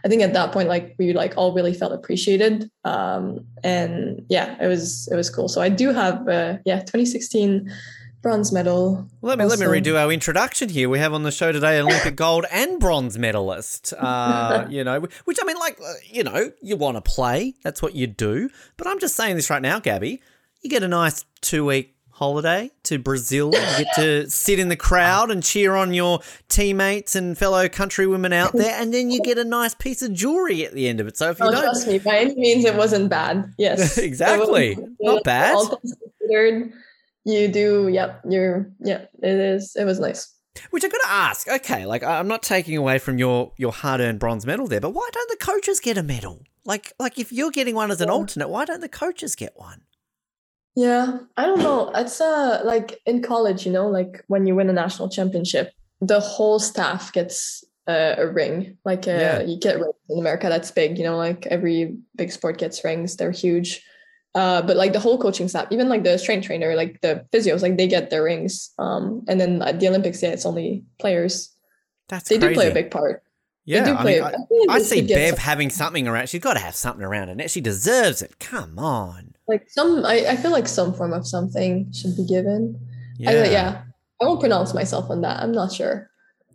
[0.03, 4.57] I think at that point, like we like all really felt appreciated, um, and yeah,
[4.61, 5.47] it was it was cool.
[5.47, 7.71] So I do have uh, yeah, 2016
[8.21, 9.07] bronze medal.
[9.21, 10.89] Let me let me redo our introduction here.
[10.89, 13.93] We have on the show today an Olympic gold and bronze medalist.
[13.97, 17.55] Uh, you know, which I mean, like uh, you know, you want to play.
[17.63, 18.49] That's what you do.
[18.77, 20.21] But I'm just saying this right now, Gabby.
[20.61, 23.47] You get a nice two week holiday to Brazil.
[23.47, 28.31] You get to sit in the crowd and cheer on your teammates and fellow countrywomen
[28.31, 31.07] out there, and then you get a nice piece of jewelry at the end of
[31.07, 31.17] it.
[31.17, 33.51] So if you Oh, don't, trust me, by any means, it wasn't bad.
[33.57, 34.77] Yes, Exactly.
[34.99, 35.55] Not bad.
[35.55, 36.71] All considered,
[37.25, 37.87] you do.
[37.87, 38.71] Yep, you're.
[38.79, 39.75] Yeah, it is.
[39.75, 40.31] It was nice.
[40.69, 41.47] Which I got to ask.
[41.49, 45.09] Okay, like I'm not taking away from your your hard-earned bronze medal there, but why
[45.11, 46.43] don't the coaches get a medal?
[46.65, 49.81] Like like if you're getting one as an alternate, why don't the coaches get one?
[50.75, 51.91] Yeah, I don't know.
[51.95, 56.19] It's uh like in college, you know, like when you win a national championship, the
[56.19, 58.77] whole staff gets uh, a ring.
[58.85, 59.41] Like uh, Yeah.
[59.41, 60.47] you get rings in America.
[60.49, 61.17] That's big, you know.
[61.17, 63.17] Like every big sport gets rings.
[63.17, 63.83] They're huge.
[64.33, 67.61] Uh, but like the whole coaching staff, even like the strength trainer, like the physios,
[67.61, 68.71] like they get their rings.
[68.79, 71.53] Um, and then at the Olympics, yeah, it's only players.
[72.07, 73.23] That's They do play a big part.
[73.65, 76.29] Yeah, they do I, mean, I, see Bev having something around.
[76.29, 77.49] She's got to have something around her neck.
[77.49, 78.39] She deserves it.
[78.39, 79.30] Come on.
[79.51, 80.05] Like some.
[80.05, 82.79] I, I feel like some form of something should be given.
[83.17, 83.29] Yeah.
[83.29, 83.81] I, yeah.
[84.21, 85.41] I won't pronounce myself on that.
[85.41, 86.11] I'm not sure.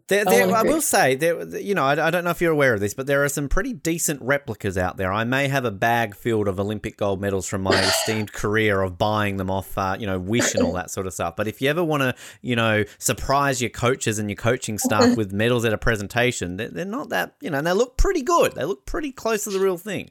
[0.08, 2.52] There, I there, I will say, there, you know, I, I don't know if you're
[2.52, 5.12] aware of this, but there are some pretty decent replicas out there.
[5.12, 8.98] I may have a bag filled of Olympic gold medals from my esteemed career of
[8.98, 11.34] buying them off, uh, you know, Wish and all that sort of stuff.
[11.34, 15.16] But if you ever want to, you know, surprise your coaches and your coaching staff
[15.16, 18.22] with medals at a presentation, they're, they're not that, you know, and they look pretty
[18.22, 18.54] good.
[18.54, 20.10] They look pretty close to the real thing.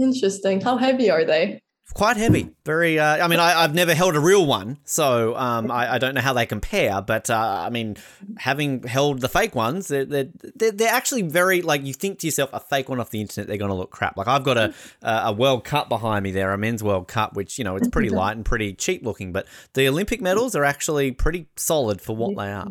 [0.00, 0.62] Interesting.
[0.62, 1.60] How heavy are they?
[1.94, 2.50] Quite heavy.
[2.64, 2.98] Very.
[2.98, 6.14] Uh, I mean, I, I've never held a real one, so um, I, I don't
[6.14, 7.02] know how they compare.
[7.02, 7.98] But uh, I mean,
[8.38, 12.26] having held the fake ones, they're, they're, they're, they're actually very like you think to
[12.26, 14.16] yourself, a fake one off the internet, they're going to look crap.
[14.16, 17.58] Like I've got a a World Cup behind me there, a men's World Cup, which
[17.58, 21.12] you know it's pretty light and pretty cheap looking, but the Olympic medals are actually
[21.12, 22.68] pretty solid for what they are.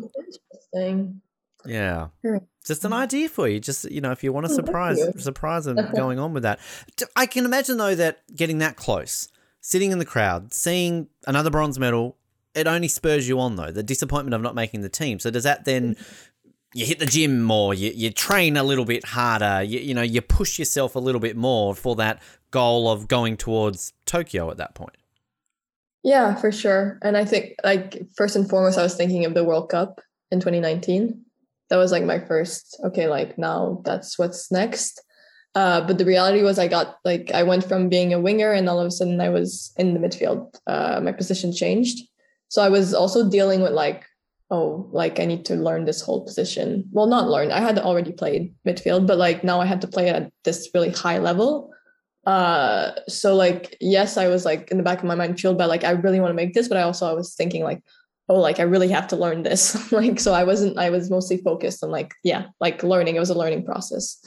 [0.74, 1.20] Interesting.
[1.66, 2.08] Yeah.
[2.64, 3.00] Just an mm-hmm.
[3.00, 3.60] idea for you.
[3.60, 6.60] Just you know, if you want to Oh, surprise surprise them going on with that.
[7.16, 9.28] I can imagine though that getting that close,
[9.60, 12.16] sitting in the crowd, seeing another bronze medal,
[12.54, 13.70] it only spurs you on though.
[13.70, 15.18] The disappointment of not making the team.
[15.18, 16.50] So does that then mm-hmm.
[16.74, 20.02] you hit the gym more, you, you train a little bit harder, you, you know,
[20.02, 24.58] you push yourself a little bit more for that goal of going towards Tokyo at
[24.58, 24.96] that point.
[26.02, 26.98] Yeah, for sure.
[27.02, 30.40] And I think like first and foremost, I was thinking of the World Cup in
[30.40, 31.24] 2019.
[31.72, 35.02] That was like my first, okay, like now that's what's next.
[35.54, 38.68] Uh, but the reality was I got like I went from being a winger and
[38.68, 40.54] all of a sudden I was in the midfield.
[40.66, 42.06] Uh, my position changed.
[42.48, 44.04] So I was also dealing with like,
[44.50, 46.84] oh, like I need to learn this whole position.
[46.92, 47.50] Well, not learn.
[47.50, 50.90] I had already played midfield, but like now I had to play at this really
[50.90, 51.72] high level
[52.24, 55.64] uh so like yes i was like in the back of my mind fueled by
[55.64, 57.82] like i really want to make this but i also i was thinking like
[58.32, 61.36] oh like i really have to learn this like so i wasn't i was mostly
[61.38, 64.18] focused on like yeah like learning it was a learning process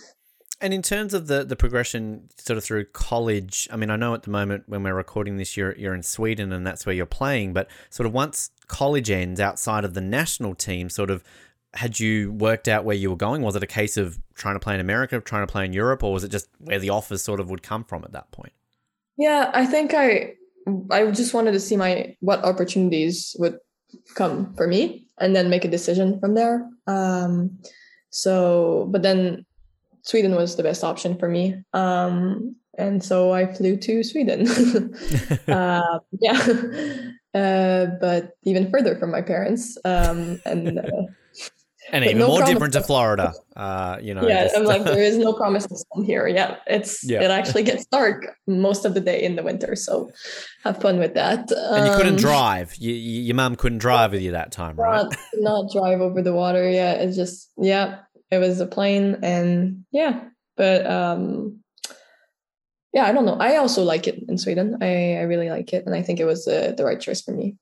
[0.61, 4.13] And in terms of the the progression sort of through college, I mean, I know
[4.13, 7.05] at the moment when we're recording this, you're you're in Sweden and that's where you're
[7.21, 7.51] playing.
[7.51, 11.23] But sort of once college ends, outside of the national team, sort of
[11.73, 13.41] had you worked out where you were going?
[13.41, 16.01] Was it a case of trying to play in America, trying to play in Europe,
[16.03, 18.53] or was it just where the offers sort of would come from at that point?
[19.17, 20.33] yeah i think i
[20.91, 23.57] i just wanted to see my what opportunities would
[24.15, 26.69] come for me and then make a decision from there.
[26.87, 27.57] Um
[28.09, 29.45] so but then
[30.03, 31.55] sweden was the best option for me.
[31.73, 34.47] Um and so i flew to sweden.
[35.47, 36.47] Uh, yeah.
[37.35, 41.03] Uh, but even further from my parents um and uh,
[41.91, 44.27] And But even no more different to Florida, uh, you know.
[44.27, 47.21] yeah just- i'm like there is no promises here yeah it's Yeah.
[47.21, 50.09] it actually gets dark most of the day in the winter so
[50.63, 52.75] have fun with that and you couldn't Um, drive.
[52.77, 55.03] You, you, your mom couldn't drive with you that time, right?
[55.03, 57.99] not, not drive over the water yeah it's just yeah
[58.31, 60.23] it was a plane and yeah
[60.57, 61.59] but um
[62.93, 65.85] yeah i don't know i also like it in sweden i i really like it
[65.85, 67.55] and i think it was uh, the right choice for me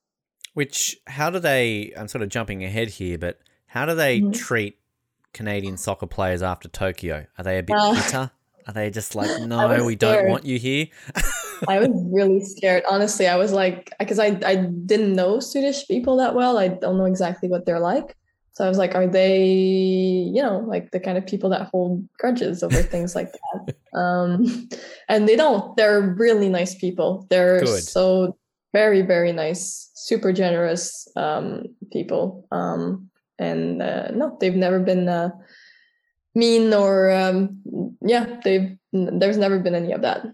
[0.53, 1.91] Which, how do they?
[1.97, 3.39] I'm sort of jumping ahead here, but
[3.73, 4.35] how do they Mhm.
[4.35, 4.77] treat
[5.33, 7.25] Canadian soccer players after Tokyo?
[7.39, 8.31] Are they a bit Uh, bitter?
[8.67, 10.85] Are they just like, no, we don't want you here?
[11.67, 12.83] I was really scared.
[12.87, 16.59] Honestly, I was like, because I, I didn't know Swedish people that well.
[16.59, 18.15] I don't know exactly what they're like.
[18.51, 22.07] So I was like, are they, you know, like the kind of people that hold
[22.19, 23.75] grudges over things like that?
[23.99, 24.69] Um,
[25.09, 25.75] and they don't.
[25.77, 27.25] They're really nice people.
[27.31, 27.81] They're Good.
[27.81, 28.37] so
[28.71, 32.47] very, very nice, super generous um, people.
[32.51, 33.09] Um,
[33.39, 35.29] and uh, no, they've never been uh,
[36.35, 37.61] mean or, um,
[38.01, 40.25] yeah, they've, there's never been any of that.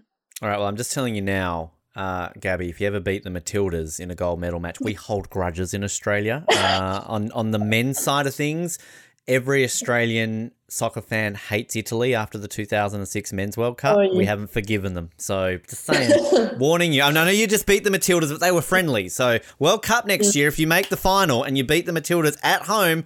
[0.42, 3.30] All right, well, I'm just telling you now, uh, Gabby, if you ever beat the
[3.30, 6.44] Matildas in a gold medal match, we hold grudges in Australia.
[6.60, 8.78] Uh, on on the men's side of things,
[9.26, 13.96] every Australian soccer fan hates Italy after the 2006 Men's World Cup.
[13.98, 14.16] Oh, yeah.
[14.16, 15.10] We haven't forgiven them.
[15.18, 17.02] So just saying, warning you.
[17.02, 19.08] I know you just beat the Matildas, but they were friendly.
[19.08, 22.38] So World Cup next year, if you make the final and you beat the Matildas
[22.42, 23.04] at home,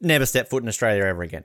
[0.00, 1.44] never step foot in Australia ever again.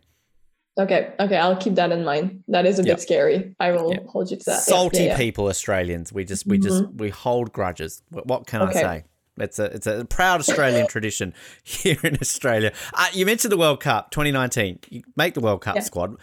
[0.80, 2.44] Okay, okay, I'll keep that in mind.
[2.48, 2.96] That is a Yep.
[2.98, 3.56] bit scary.
[3.60, 4.06] I will Yep.
[4.08, 4.62] hold you to that.
[4.62, 5.18] Salty yeah, yeah.
[5.18, 6.98] people australians we just we just mm-hmm.
[6.98, 9.04] we hold grudges what, what can i say
[9.38, 13.80] it's a it's a proud australian tradition here in australia uh, you mentioned the world
[13.80, 15.82] cup 2019 you make the world cup Yeah.
[15.82, 16.16] squad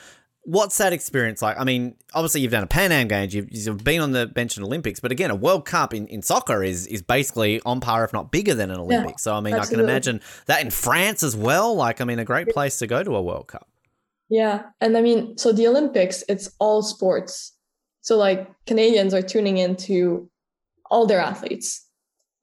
[0.44, 3.84] what's that experience like i mean obviously you've done a pan am games you've, you've
[3.84, 6.86] been on the bench in olympics but again a world cup in, in soccer is
[6.86, 9.80] is basically on par if not bigger than an olympics so i mean i can
[9.80, 13.14] imagine that in france as well like i mean a great place to go to
[13.16, 13.68] a world cup
[14.30, 14.64] Yeah.
[14.82, 17.56] And I mean, so the Olympics, it's all sports.
[18.02, 20.28] So like Canadians are tuning into
[20.90, 21.87] all their athletes.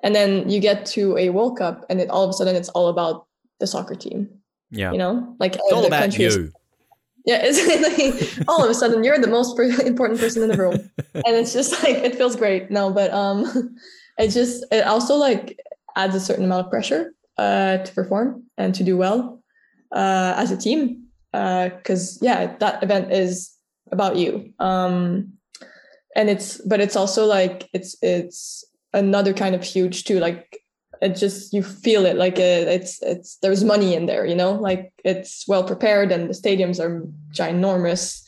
[0.05, 2.69] And then you get to a World Cup and it all of a sudden it's
[2.69, 3.25] all about
[3.59, 4.29] the soccer team.
[4.69, 5.35] yeah You know?
[5.39, 6.53] Like it's all the about you
[7.25, 7.57] Yeah, it's
[8.37, 10.75] like all of a sudden you're the most important person in the room,
[11.25, 12.69] and it's just like it feels great.
[12.69, 13.75] No, but um,
[14.19, 15.59] it just it also like
[15.95, 19.41] adds a certain amount of pressure uh to perform and to do well
[19.91, 21.03] uh as a team
[21.33, 23.51] uh because yeah that event is
[23.91, 25.33] about you um
[26.15, 28.63] and it's but it's also like it's it's
[28.95, 30.59] another kind of huge too like
[31.01, 34.53] it just you feel it like it, it's it's there's money in there you know?
[34.53, 38.23] Like it's well prepared and the stadiums are ginormous.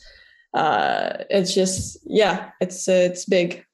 [0.54, 3.64] Uh it's just yeah it's it's big.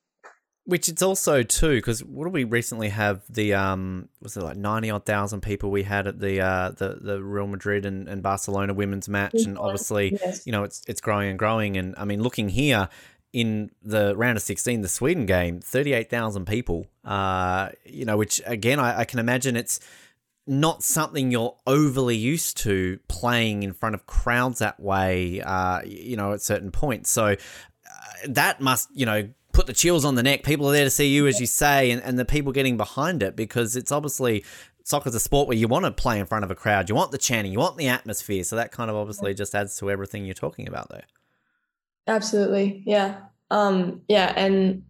[0.66, 4.56] Which it's also too because what do we recently have the um was it like
[4.56, 8.22] ninety odd thousand people we had at the uh the the Real Madrid and, and
[8.22, 9.34] Barcelona women's match?
[9.44, 10.46] And obviously Yes.
[10.46, 11.76] you know it's it's growing and growing.
[11.76, 12.88] And I mean looking here
[13.34, 18.16] in the round of sixteen the Sweden game thirty eight thousand people uh you know
[18.16, 19.80] which again I, I can imagine it's
[20.46, 26.16] not something you're overly used to playing in front of crowds that way, uh, you
[26.16, 27.10] know, at certain points.
[27.10, 27.36] So uh,
[28.28, 30.42] that must, you know, put the chills on the neck.
[30.42, 33.22] People are there to see you, as you say, and, and the people getting behind
[33.22, 34.44] it because it's obviously
[34.84, 36.90] soccer's a sport where you want to play in front of a crowd.
[36.90, 38.44] You want the chanting, you want the atmosphere.
[38.44, 41.04] So that kind of obviously just adds to everything you're talking about there.
[42.06, 42.82] Absolutely.
[42.86, 43.20] Yeah.
[43.50, 44.32] Um, yeah.
[44.36, 44.82] And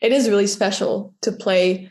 [0.00, 1.90] it is really special to play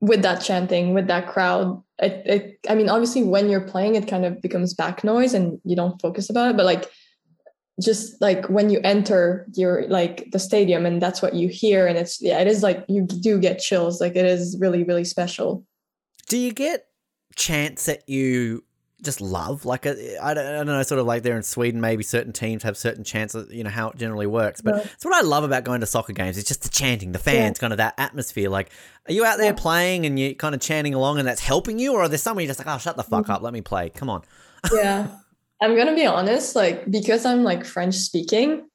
[0.00, 1.82] with that chanting, with that crowd.
[1.98, 5.60] It, it, I mean, obviously, when you're playing, it kind of becomes back noise and
[5.64, 6.56] you don't focus about it.
[6.56, 6.90] But like,
[7.80, 11.98] just like when you enter your like the stadium and that's what you hear, and
[11.98, 14.00] it's yeah, it is like you do get chills.
[14.00, 15.64] Like it is really, really special.
[16.28, 16.86] Do you get
[17.36, 18.64] chants that you
[19.02, 19.64] just love?
[19.64, 22.32] Like, uh, I don't, I don't know, sort of like there in Sweden, maybe certain
[22.32, 24.60] teams have certain chants, uh, you know, how it generally works.
[24.60, 26.36] But it's what I love about going to soccer games.
[26.38, 28.48] It's just the chanting, the fans, kind of that atmosphere.
[28.50, 28.70] Like,
[29.08, 29.52] are you out there Yeah.
[29.58, 31.92] playing and you're kind of chanting along and that's helping you?
[31.94, 33.32] Or are there some where you're just like, oh, shut the fuck Mm-hmm.
[33.32, 33.90] up, let me play?
[33.90, 34.22] Come on.
[34.74, 35.06] yeah
[35.62, 38.66] i'm gonna be honest like because i'm like french speaking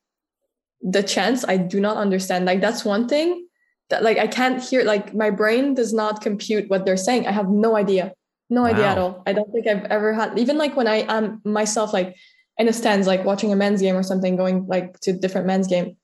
[0.81, 3.45] the chants i do not understand like that's one thing
[3.89, 7.31] that like i can't hear like my brain does not compute what they're saying i
[7.31, 8.13] have no idea
[8.53, 11.41] no idea at all i don't think i've ever had even like when i am
[11.43, 12.15] myself like
[12.57, 15.67] in the stands like watching a men's game or something going like to different men's
[15.67, 15.97] game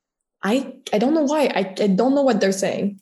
[0.43, 2.99] i i don't know why i, I don't know what they're saying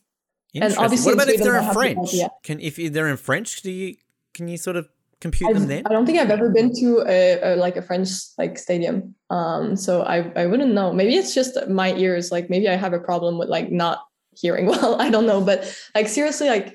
[0.57, 0.83] Interesting.
[0.83, 2.15] obviously what about if they're in French?
[2.43, 3.95] Can if they're in French, do you
[4.33, 4.87] can you sort of
[5.19, 5.83] compute I've, them then?
[5.85, 9.15] I don't think I've ever been to a, a like a French like stadium.
[9.29, 10.93] Um, so I I wouldn't know.
[10.93, 12.31] Maybe it's just my ears.
[12.31, 14.99] Like maybe I have a problem with like not hearing well.
[15.01, 15.41] I don't know.
[15.41, 16.73] But like seriously, like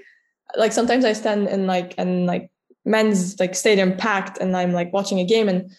[0.56, 2.50] like sometimes I stand in like and like
[2.84, 5.70] men's like stadium packed, and I'm like watching a game and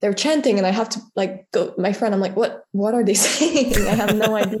[0.00, 1.72] they're chanting, and I have to like go.
[1.78, 3.74] My friend, I'm like, what what are they saying?
[3.86, 4.58] I have no idea.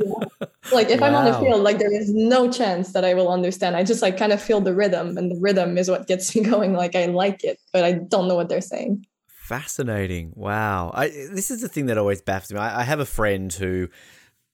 [0.72, 3.76] Like if I'm on the field, like there is no chance that I will understand.
[3.76, 6.42] I just like kind of feel the rhythm, and the rhythm is what gets me
[6.50, 6.72] going.
[6.72, 9.06] Like I like it, but I don't know what they're saying.
[9.44, 10.32] Fascinating.
[10.34, 10.90] Wow.
[10.94, 12.58] I, this is the thing that always baffles me.
[12.58, 13.88] I, I have a friend who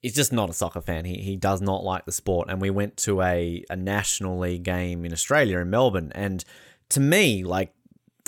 [0.03, 1.05] is just not a soccer fan.
[1.05, 2.49] He, he does not like the sport.
[2.49, 6.11] And we went to a, a National League game in Australia, in Melbourne.
[6.13, 6.43] And
[6.91, 7.73] to me, like,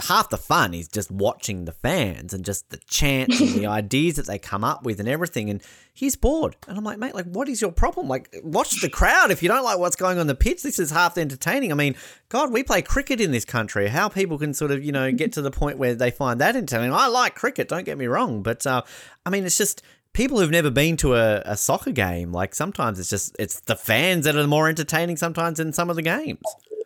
[0.02, 4.16] half the fun is just watching the fans and just the chants and the ideas
[4.16, 5.50] that they come up with and everything.
[5.50, 5.62] And
[5.94, 6.56] he's bored.
[6.68, 8.08] And I'm like, mate, like, what is your problem?
[8.08, 9.32] Like, watch the crowd.
[9.32, 11.72] If you don't like what's going on the pitch, this is half entertaining.
[11.72, 11.96] I mean,
[12.30, 13.88] God, we play cricket in this country.
[13.88, 16.56] How people can sort of, you know, get to the point where they find that
[16.56, 16.94] entertaining.
[16.94, 18.42] I like cricket, don't get me wrong.
[18.42, 18.82] But, uh,
[19.26, 19.84] I mean, it's just
[20.14, 22.32] people who've never been to a, a soccer game.
[22.32, 25.96] Like, sometimes it's just, it's the fans that are more entertaining sometimes than some of
[25.96, 26.42] the games.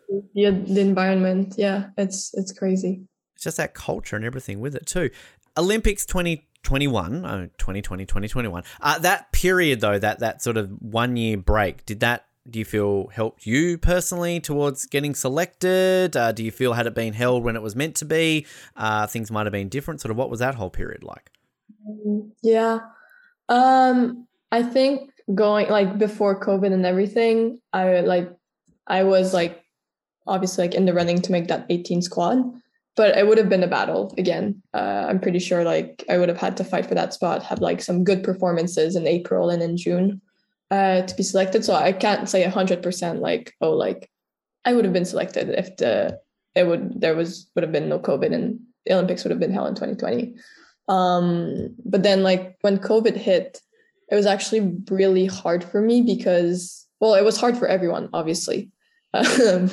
[0.08, 3.02] The, the environment, yeah, it's it's crazy.
[3.34, 5.10] It's just that culture and everything with it too.
[5.56, 8.62] Olympics 2021, oh, 2020, 2021.
[8.80, 12.64] Uh, that period though, that that sort of one year break, did that do you
[12.64, 16.16] feel helped you personally towards getting selected?
[16.16, 18.46] Uh, do you feel had it been held when it was meant to be,
[18.76, 20.00] uh, things might have been different?
[20.00, 21.30] Sort of what was that whole period like?
[22.42, 22.80] Yeah.
[23.48, 28.30] Um, I think going like before COVID and everything, I like
[28.86, 29.62] I was like
[30.28, 32.38] obviously like in the running to make that 18 squad,
[32.96, 34.62] but it would have been a battle again.
[34.74, 37.60] Uh, I'm pretty sure like I would have had to fight for that spot, have
[37.60, 40.20] like some good performances in April and in June
[40.70, 41.64] uh, to be selected.
[41.64, 44.10] So I can't say hundred percent like oh like
[44.64, 46.20] I would have been selected if the
[46.54, 49.52] it would there was would have been no COVID and the Olympics would have been
[49.52, 50.34] held in 2020.
[50.88, 53.60] Um, but then like when COVID hit,
[54.10, 58.70] it was actually really hard for me because well it was hard for everyone obviously
[59.14, 59.70] um,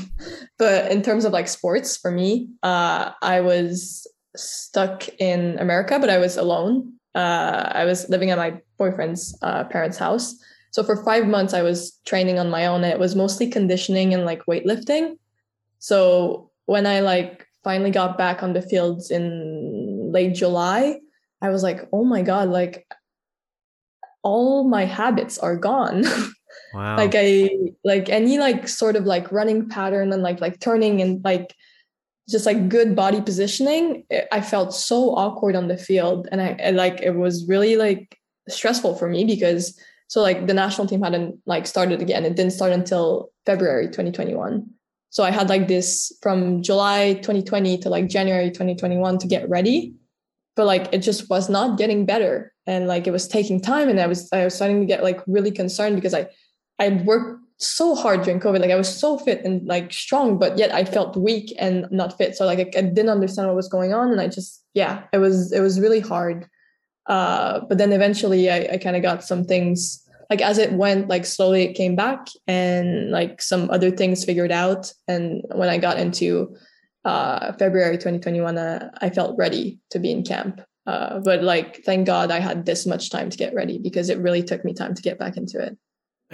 [0.58, 6.10] but in terms of like sports for me uh, i was stuck in america but
[6.10, 6.94] i was alone.
[7.14, 10.36] Uh, i was living at my boyfriend's uh, parents house.
[10.72, 12.84] So for five months i was training on my own.
[12.84, 15.18] It was mostly conditioning and like weightlifting.
[15.80, 21.00] So when i like finally got back on the fields in late july
[21.42, 22.86] i was like oh my god like
[24.26, 26.04] all my habits are gone.
[26.74, 26.98] Wow.
[26.98, 27.50] like I
[27.84, 31.56] like any like sort of like running pattern and like like turning and like
[32.30, 34.06] just like good body positioning.
[34.10, 37.78] Eh, I felt so awkward on the field, and I and, like it was really
[37.78, 38.18] like
[38.50, 42.26] stressful for me because so like the national team hadn't like started again.
[42.26, 44.70] It didn't start until February 2021.
[45.10, 49.96] So I had like this from July 2020 to like January 2021 to get ready
[50.56, 54.00] but like it just was not getting better and like it was taking time and
[54.00, 56.26] i was i was starting to get like really concerned because i
[56.80, 60.58] i worked so hard during covid like i was so fit and like strong but
[60.58, 63.70] yet i felt weak and not fit so like i, I didn't understand what was
[63.70, 66.50] going on and i just yeah it was it was really hard
[67.08, 71.08] uh but then eventually i, I kind of got some things like as it went
[71.08, 75.78] like slowly it came back and like some other things figured out and when i
[75.78, 76.56] got into
[77.06, 80.60] uh, February 2021, uh, I felt ready to be in camp.
[80.88, 84.20] Uh, but like, thank God I had this much time to get ready because it
[84.20, 85.78] really took me time to get back into it.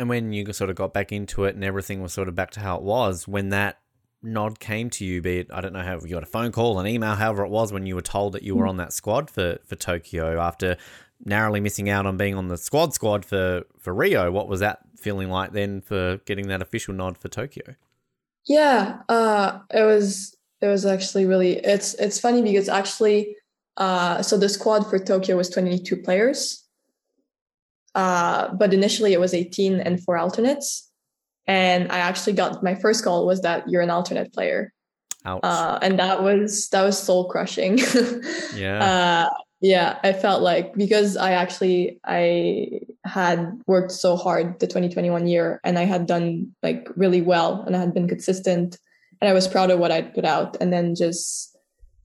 [0.01, 2.49] And when you sort of got back into it and everything was sort of back
[2.51, 3.77] to how it was, when that
[4.23, 6.79] nod came to you, be it, I don't know how you got a phone call,
[6.79, 8.69] an email, however it was, when you were told that you were mm.
[8.69, 10.75] on that squad for, for Tokyo after
[11.23, 14.79] narrowly missing out on being on the squad squad for, for Rio, what was that
[14.97, 17.75] feeling like then for getting that official nod for Tokyo?
[18.47, 23.35] Yeah, uh, it was it was actually really it's it's funny because actually
[23.77, 26.60] uh, so the squad for Tokyo was 22 players.
[27.95, 30.89] Uh, but initially it was 18 and four alternates.
[31.47, 34.73] And I actually got my first call was that you're an alternate player.
[35.25, 37.77] Uh, and that was that was soul crushing.
[38.55, 39.29] yeah.
[39.29, 39.29] Uh,
[39.59, 45.59] yeah, I felt like because I actually I had worked so hard the 2021 year
[45.63, 48.79] and I had done like really well and I had been consistent
[49.21, 50.57] and I was proud of what I'd put out.
[50.59, 51.50] And then just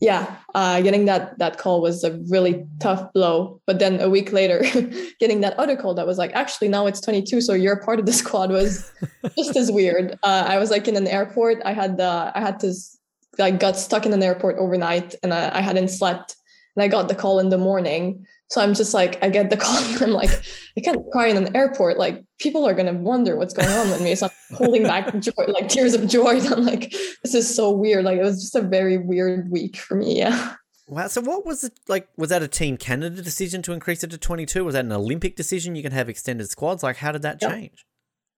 [0.01, 3.61] yeah, uh, getting that that call was a really tough blow.
[3.67, 4.63] But then a week later,
[5.21, 8.07] getting that other call that was like, actually now it's 22, so you're part of
[8.07, 8.93] the squad was
[9.39, 10.19] just as weird.
[10.23, 11.63] Uh, I was like in an airport.
[11.65, 12.75] I had uh, I had to
[13.39, 16.37] like got stuck in an airport overnight, and I, I hadn't slept.
[16.77, 19.57] And I got the call in the morning, so I'm just like, I get the
[19.65, 20.31] call and I'm like,
[20.77, 21.99] I can't cry in an airport.
[21.99, 24.15] Like people are gonna wonder what's going on with me.
[24.15, 26.41] So I'm holding back joy, like tears of joy.
[26.51, 26.91] I'm like,
[27.23, 28.05] this is so weird.
[28.05, 30.19] Like it was just a very weird week for me.
[30.19, 30.55] Yeah.
[30.89, 31.09] Wow.
[31.09, 32.09] So what was it like?
[32.17, 34.65] Was that a Team Canada decision to increase it to 22?
[34.65, 35.75] Was that an Olympic decision?
[35.75, 36.83] You can have extended squads.
[36.83, 37.51] Like how did that yeah.
[37.51, 37.85] change?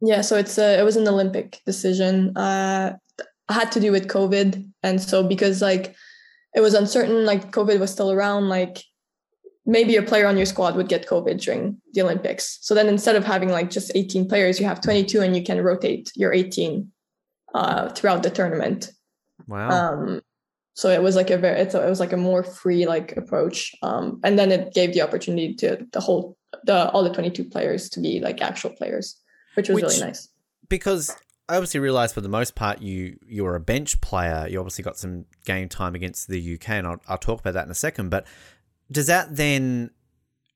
[0.00, 0.20] Yeah.
[0.22, 2.34] So it's a, it was an Olympic decision.
[2.36, 2.96] Uh,
[3.50, 4.66] had to do with COVID.
[4.82, 5.94] And so because like
[6.54, 8.82] it was uncertain, like COVID was still around, like
[9.68, 12.58] maybe a player on your squad would get COVID during the Olympics.
[12.62, 15.62] So then instead of having like just 18 players, you have 22 and you can
[15.62, 16.90] rotate your 18
[17.54, 18.90] uh, throughout the tournament.
[19.46, 19.68] Wow.
[19.68, 20.22] Um,
[20.72, 23.74] so it was like a very, it was like a more free like approach.
[23.82, 27.90] Um, and then it gave the opportunity to the whole, the, all the 22 players
[27.90, 29.20] to be like actual players,
[29.52, 30.30] which was which, really nice.
[30.70, 31.14] Because
[31.46, 34.46] I obviously realised for the most part you you were a bench player.
[34.48, 37.64] You obviously got some game time against the UK, and I'll, I'll talk about that
[37.64, 38.10] in a second.
[38.10, 38.26] But
[38.90, 39.90] does that then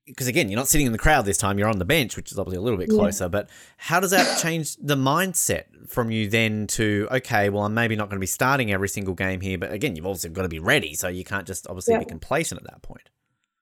[0.05, 2.31] because again, you're not sitting in the crowd this time, you're on the bench, which
[2.31, 3.25] is obviously a little bit closer.
[3.25, 3.29] Yeah.
[3.29, 7.95] But how does that change the mindset from you then to, okay, well, I'm maybe
[7.95, 10.49] not going to be starting every single game here, but again, you've also got to
[10.49, 10.93] be ready.
[10.93, 11.99] So you can't just obviously yeah.
[11.99, 13.09] be complacent at that point.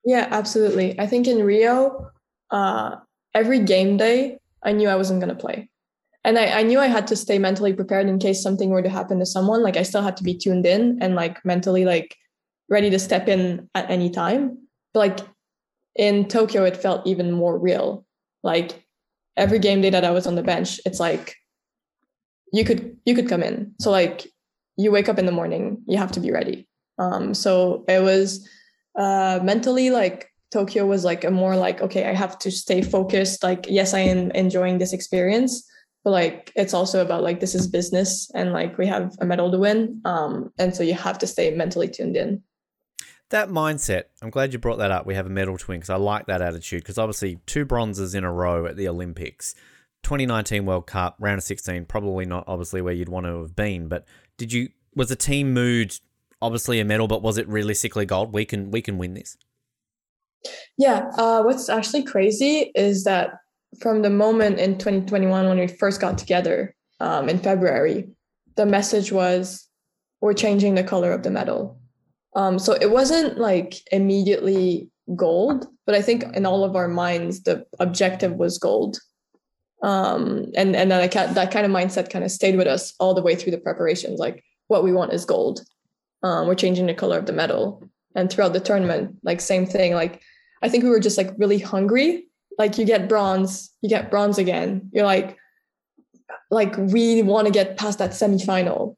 [0.04, 1.00] Yeah, absolutely.
[1.00, 2.10] I think in Rio,
[2.50, 2.96] uh,
[3.36, 5.70] every game day, I knew I wasn't going to play.
[6.24, 8.90] And I, I knew I had to stay mentally prepared in case something were to
[8.90, 9.62] happen to someone.
[9.64, 12.16] Like I still had to be tuned in and like mentally like
[12.72, 14.58] ready to step in at any time.
[14.94, 15.20] But like
[15.96, 18.06] in Tokyo, it felt even more real.
[18.42, 18.84] Like
[19.38, 21.36] every game day that I was on the bench, it's like
[22.52, 23.76] you could you could come in.
[23.80, 24.26] So like
[24.78, 26.68] you wake up in the morning, you have to be ready.
[26.98, 28.48] Um, so it was
[28.98, 33.44] uh, mentally like Tokyo was like a more like okay, I have to stay focused.
[33.44, 35.68] Like yes, I am enjoying this experience,
[36.04, 39.52] but like it's also about like this is business and like we have a medal
[39.52, 40.02] to win.
[40.06, 42.42] Um, and so you have to stay mentally tuned in.
[43.32, 45.06] That mindset, I'm glad you brought that up.
[45.06, 48.14] We have a medal to win because I like that attitude because obviously two bronzes
[48.14, 49.56] in a row at the Olympics.
[50.04, 53.88] 2019 World Cup, round of 16, probably not obviously where you'd want to have been,
[53.88, 54.06] but
[54.38, 55.96] did you was the team mood
[56.42, 58.34] obviously a medal, but was it realistically gold?
[58.34, 59.38] We can we can win this.
[60.78, 63.32] Yeah, uh, what's actually crazy is that
[63.80, 68.10] from the moment in 2021 when we first got together um, in February,
[68.56, 69.70] the message was
[70.20, 71.81] we're changing the color of the medal.
[72.36, 77.44] Um, so it wasn't like immediately gold, but I think in all of our minds
[77.44, 78.98] the objective was gold.
[79.84, 83.24] Um, and and that that kind of mindset kind of stayed with us all the
[83.24, 84.20] way through the preparations.
[84.20, 85.62] Like what we want is gold.
[86.24, 87.84] Um, we're changing the color of the medal,
[88.16, 89.94] and throughout the tournament, like same thing.
[89.94, 90.22] Like
[90.62, 92.28] I think we were just like really hungry.
[92.58, 94.90] Like you get bronze, you get bronze again.
[94.94, 95.38] You're like,
[96.52, 98.96] like we want to get past that semifinal,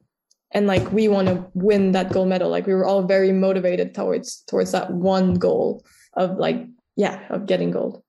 [0.54, 2.50] and like we want to win that gold medal.
[2.50, 5.84] Like we were all very motivated towards towards that one goal
[6.14, 8.02] of like yeah of getting gold.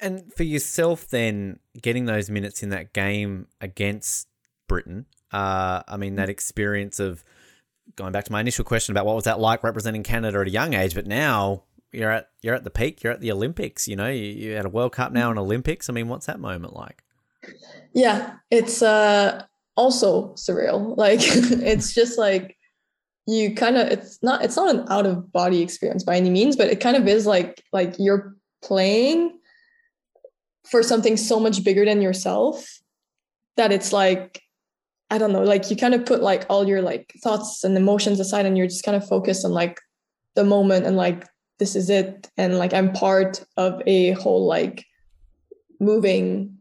[0.00, 4.28] And for yourself, then getting those minutes in that game against
[4.68, 7.24] Britain, uh, I mean that experience of
[7.96, 10.50] going back to my initial question about what was that like representing Canada at a
[10.50, 13.02] young age, but now you're at you're at the peak.
[13.02, 13.88] You're at the Olympics.
[13.88, 15.88] You know, you, you had a World Cup now and Olympics.
[15.88, 17.02] I mean, what's that moment like?
[17.92, 19.44] Yeah, it's uh,
[19.78, 20.96] also surreal.
[21.04, 22.56] Like it's just like
[23.26, 26.56] you kind of it's not it's not an out of body experience by any means,
[26.56, 29.38] but it kind of is like like you're playing
[30.66, 32.80] for something so much bigger than yourself
[33.56, 34.42] that it's like
[35.10, 38.20] I don't know, like you kind of put like all your like thoughts and emotions
[38.20, 39.80] aside and you're just kind of focused on like
[40.34, 41.26] the moment and like
[41.58, 44.84] this is it and like i'm part of a whole like
[45.80, 46.57] moving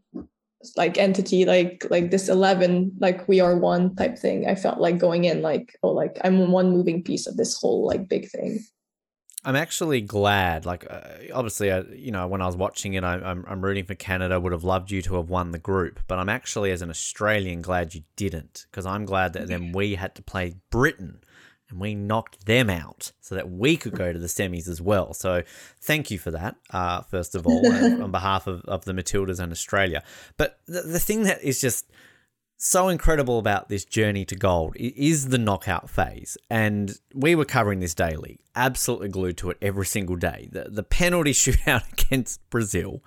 [0.75, 4.97] like entity like like this 11 like we are one type thing i felt like
[4.97, 8.59] going in like oh like i'm one moving piece of this whole like big thing
[9.47, 10.65] I'm actually glad.
[10.65, 10.99] Like, uh,
[11.33, 14.41] obviously, uh, you know, when I was watching it, I, I'm, I'm rooting for Canada.
[14.41, 17.61] Would have loved you to have won the group, but I'm actually, as an Australian,
[17.61, 21.21] glad you didn't because I'm glad that then we had to play Britain,
[21.69, 25.13] and we knocked them out so that we could go to the semis as well.
[25.13, 25.43] So
[25.81, 27.71] thank you for that, uh, first of all,
[28.03, 30.03] on behalf of, of the Matildas and Australia.
[30.37, 31.85] But the, the thing that is just
[32.57, 36.37] so incredible about this journey to gold is the knockout phase.
[36.49, 40.49] And we were covering this daily, absolutely glued to it every single day.
[40.51, 43.03] The, the penalty shootout against Brazil.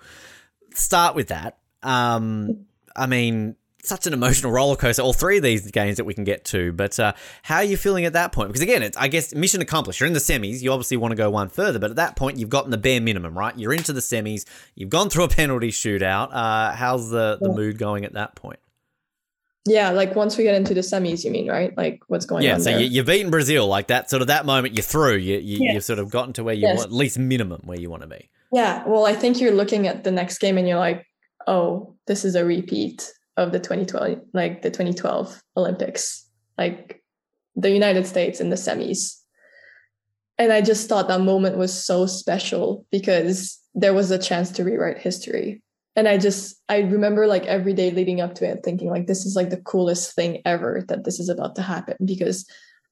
[0.73, 1.57] Start with that.
[1.83, 5.01] Um, I mean, such an emotional roller coaster.
[5.01, 7.13] All three of these games that we can get to, but uh,
[7.43, 8.49] how are you feeling at that point?
[8.49, 9.99] Because again, it's I guess mission accomplished.
[9.99, 10.61] You're in the semis.
[10.61, 13.01] You obviously want to go one further, but at that point, you've gotten the bare
[13.01, 13.57] minimum, right?
[13.57, 14.45] You're into the semis.
[14.75, 16.29] You've gone through a penalty shootout.
[16.31, 18.59] Uh, how's the the mood going at that point?
[19.67, 21.75] Yeah, like once we get into the semis, you mean, right?
[21.77, 22.59] Like what's going yeah, on?
[22.59, 22.79] Yeah, so there?
[22.79, 24.09] you, you've beaten Brazil, like that.
[24.09, 25.17] Sort of that moment you're through.
[25.17, 25.73] You, you yes.
[25.73, 26.77] you've sort of gotten to where you yes.
[26.77, 28.29] want, at least minimum where you want to be.
[28.51, 31.05] Yeah, well, I think you're looking at the next game and you're like,
[31.47, 36.27] oh, this is a repeat of the 2012 like the 2012 olympics
[36.57, 37.01] like
[37.55, 39.17] the united states in the semis.
[40.37, 44.63] And i just thought that moment was so special because there was a chance to
[44.63, 45.61] rewrite history.
[45.95, 49.25] And i just i remember like every day leading up to it thinking like this
[49.25, 52.45] is like the coolest thing ever that this is about to happen because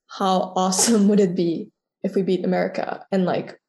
[0.08, 1.70] how awesome would it be
[2.04, 3.60] if we beat america and like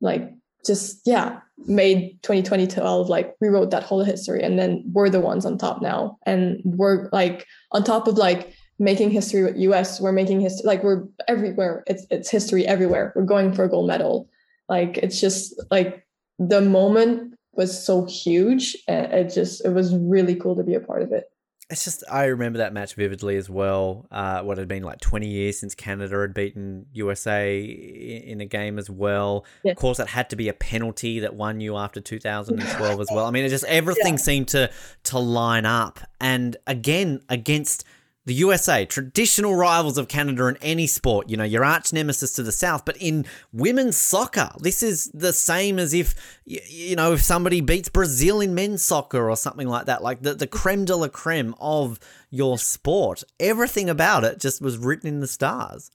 [0.00, 0.30] like
[0.64, 5.58] just yeah made 2012 like rewrote that whole history and then we're the ones on
[5.58, 6.18] top now.
[6.26, 10.82] And we're like on top of like making history with us we're making history like
[10.82, 11.84] we're everywhere.
[11.86, 13.12] It's it's history everywhere.
[13.14, 14.28] We're going for a gold medal.
[14.68, 16.06] Like it's just like
[16.38, 20.80] the moment was so huge and it just it was really cool to be a
[20.80, 21.29] part of it
[21.70, 24.06] it's just I remember that match vividly as well.
[24.10, 28.78] Uh, what had been like 20 years since Canada had beaten USA in a game
[28.78, 29.44] as well.
[29.64, 33.24] Of course, that had to be a penalty that won you after 2012 as well.
[33.24, 34.18] I mean, it just everything yeah.
[34.18, 34.70] seemed to
[35.04, 37.84] to line up, and again against
[38.26, 42.42] the USA, traditional rivals of Canada in any sport, you know, your arch nemesis to
[42.42, 46.14] the south, but in women's soccer, this is the same as if,
[46.44, 50.34] you know, if somebody beats Brazil in men's soccer or something like that, like the,
[50.34, 51.98] the creme de la creme of
[52.30, 53.24] your sport.
[53.38, 55.90] Everything about it just was written in the stars.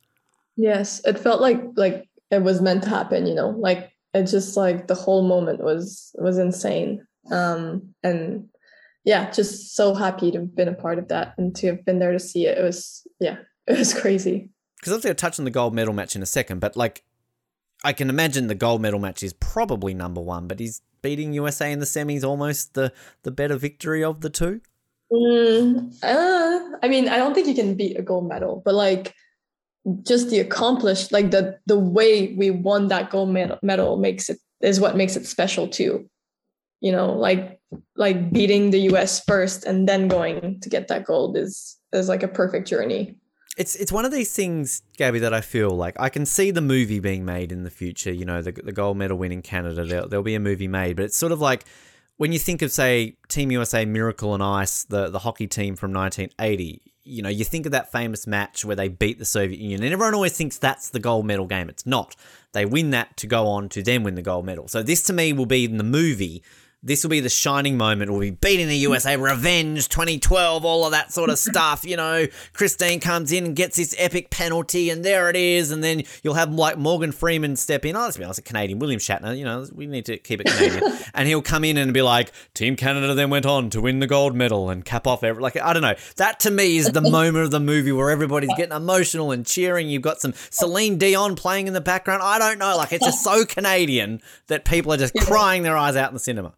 [0.58, 4.58] Yes, it felt like like it was meant to happen, you know, like it just
[4.58, 7.06] like the whole moment was was insane.
[7.30, 8.50] Um and
[9.06, 12.00] yeah, just so happy to have been a part of that and to have been
[12.00, 12.58] there to see it.
[12.58, 13.38] It was yeah,
[13.68, 14.50] it was crazy.
[14.78, 17.04] Because obviously, I'll touch on the gold medal match in a second, but like,
[17.84, 21.72] I can imagine the gold medal match is probably number one, but he's beating USA
[21.72, 22.92] in the semis almost the
[23.24, 24.62] the better victory of the two.
[25.12, 29.14] Mm, uh, I mean, I don't think you can beat a gold medal, but like
[30.02, 34.40] just the accomplished, like the the way we won that gold medal, medal makes it
[34.62, 36.10] is what makes it special too.
[36.82, 37.60] You know, like
[37.96, 42.24] like beating the US first and then going to get that gold is is like
[42.24, 43.16] a perfect journey.
[43.58, 46.62] It's it's one of these things, Gabby, that I feel like I can see the
[46.62, 48.12] movie being made in the future.
[48.12, 50.98] You know, the the gold medal win in Canada, there, there'll be a movie made,
[50.98, 51.66] but it's sort of like
[52.18, 55.94] when you think of say Team USA Miracle on Ice, the the hockey team from
[55.94, 59.84] 1980, you know, you think of that famous match where they beat the Soviet Union,
[59.84, 61.70] and everyone always thinks that's the gold medal game.
[61.70, 62.16] It's not.
[62.52, 64.68] They win that to go on to then win the gold medal.
[64.68, 66.44] So this to me will be in the movie
[66.86, 68.12] this will be the shining moment.
[68.12, 71.84] We'll be beating the USA, revenge 2012, all of that sort of stuff.
[71.84, 75.72] You know, Christine comes in and gets this epic penalty, and there it is.
[75.72, 77.96] And then you'll have like Morgan Freeman step in.
[77.96, 79.36] Oh, let's be honest, a Canadian, William Shatner.
[79.36, 80.94] You know, we need to keep it Canadian.
[81.16, 84.08] and he'll come in and be like, Team Canada then went on to win the
[84.08, 85.42] gold medal and cap off every.
[85.42, 85.96] Like, I don't know.
[86.18, 89.90] That to me is the moment of the movie where everybody's getting emotional and cheering.
[89.90, 92.22] You've got some Celine Dion playing in the background.
[92.22, 92.78] I don't know.
[92.78, 96.20] Like, it's just so Canadian that people are just crying their eyes out in the
[96.20, 96.54] cinema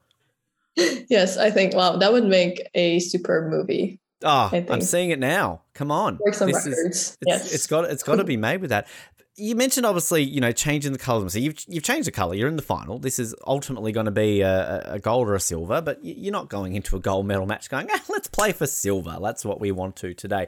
[1.09, 3.99] yes, I think wow, that would make a superb movie.
[4.23, 5.61] Oh, I'm seeing it now.
[5.73, 6.77] Come on, Break some this records.
[6.77, 7.53] Is, it's, yes.
[7.53, 8.87] it's got it's got to be made with that.
[9.35, 11.29] You mentioned obviously, you know, changing the color.
[11.29, 12.33] So you've you've changed the color.
[12.33, 12.97] You're in the final.
[12.97, 16.49] This is ultimately going to be a, a gold or a silver, but you're not
[16.49, 19.17] going into a gold medal match going, ah, let's play for silver.
[19.21, 20.47] That's what we want to today.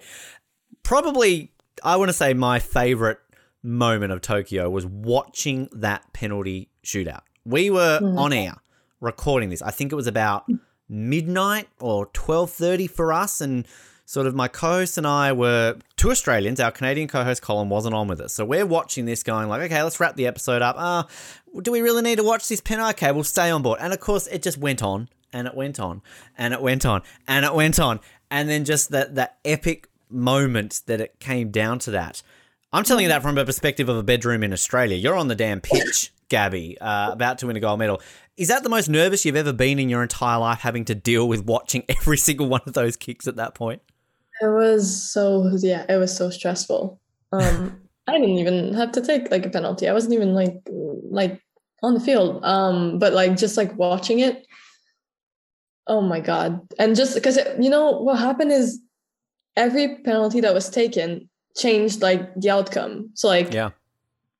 [0.82, 1.51] Probably,
[1.84, 3.19] I want to say my favorite
[3.61, 7.21] moment of Tokyo was watching that penalty shootout.
[7.45, 8.17] We were mm-hmm.
[8.17, 8.55] on air
[9.00, 9.62] recording this.
[9.62, 10.45] I think it was about
[10.88, 13.66] midnight or 12:30 for us and
[14.06, 16.60] sort of my co-host and I were two Australians.
[16.60, 18.34] Our Canadian co-host Colin wasn't on with us.
[18.34, 20.76] So we're watching this going like, okay, let's wrap the episode up.
[20.80, 21.08] Ah,
[21.56, 22.82] uh, do we really need to watch this pen?
[22.82, 23.78] Okay, we'll stay on board.
[23.80, 26.02] And of course, it just went on and it went on
[26.38, 28.00] and it went on and it went on.
[28.32, 32.24] And then just that that epic moment that it came down to that.
[32.74, 34.97] I'm telling you that from a perspective of a bedroom in Australia.
[34.97, 38.02] You're on the damn pitch, Gabby, uh, about to win a gold medal.
[38.39, 41.27] Is that the most nervous you've ever been in your entire life, having to deal
[41.27, 43.81] with watching every single one of those kicks at that point?
[44.41, 46.99] It was so yeah, it was so stressful.
[47.33, 49.89] Um, I didn't even have to take like a penalty.
[49.89, 50.57] I wasn't even like
[51.11, 51.41] like
[51.83, 52.43] on the field.
[52.45, 54.47] Um, but like just like watching it.
[55.87, 56.61] Oh my god!
[56.79, 58.79] And just because you know what happened is
[59.57, 63.09] every penalty that was taken changed like the outcome.
[63.15, 63.71] So like yeah,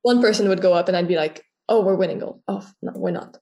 [0.00, 2.40] one person would go up and I'd be like, oh, we're winning gold.
[2.48, 3.36] Oh no, we're not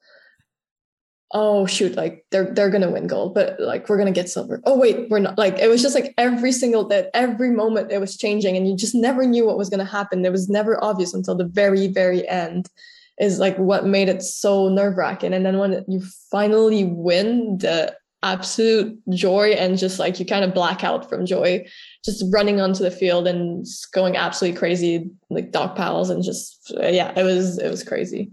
[1.33, 4.61] oh shoot like they're they're gonna win gold but like we're gonna get silver.
[4.65, 8.01] Oh wait we're not like it was just like every single that every moment it
[8.01, 10.25] was changing and you just never knew what was gonna happen.
[10.25, 12.69] It was never obvious until the very very end
[13.21, 15.33] is like what made it so nerve-wracking.
[15.35, 20.53] And then when you finally win the absolute joy and just like you kind of
[20.53, 21.65] black out from joy
[22.05, 27.13] just running onto the field and going absolutely crazy like dog pals and just yeah
[27.17, 28.31] it was it was crazy.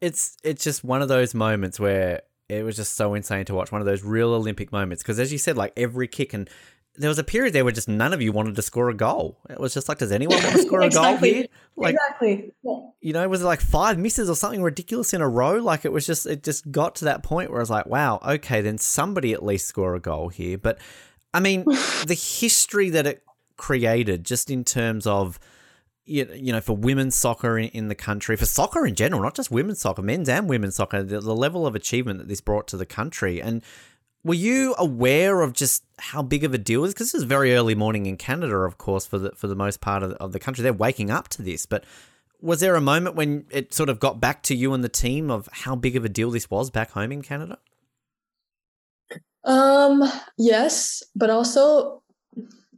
[0.00, 3.70] It's it's just one of those moments where it was just so insane to watch
[3.70, 5.02] one of those real Olympic moments.
[5.02, 6.48] Because as you said, like every kick and
[6.96, 9.38] there was a period there where just none of you wanted to score a goal.
[9.48, 11.30] It was just like, does anyone want to score exactly.
[11.30, 11.46] a goal here?
[11.76, 12.52] Like, exactly.
[12.64, 12.78] Yeah.
[13.00, 15.58] You know, was it like five misses or something ridiculous in a row?
[15.58, 18.18] Like it was just, it just got to that point where I was like, wow,
[18.26, 20.58] okay, then somebody at least score a goal here.
[20.58, 20.78] But
[21.32, 21.64] I mean,
[22.06, 23.22] the history that it
[23.56, 25.38] created, just in terms of
[26.08, 29.50] you know, for women's soccer in, in, the country, for soccer in general, not just
[29.50, 32.76] women's soccer, men's and women's soccer, the, the, level of achievement that this brought to
[32.76, 33.42] the country.
[33.42, 33.62] And
[34.24, 36.94] were you aware of just how big of a deal it is?
[36.94, 39.80] Because this is very early morning in Canada, of course, for the for the most
[39.80, 40.62] part of of the country.
[40.62, 41.66] They're waking up to this.
[41.66, 41.84] But
[42.40, 45.30] was there a moment when it sort of got back to you and the team
[45.30, 47.58] of how big of a deal this was back home in Canada?
[49.44, 50.04] Um,
[50.36, 52.02] yes, but also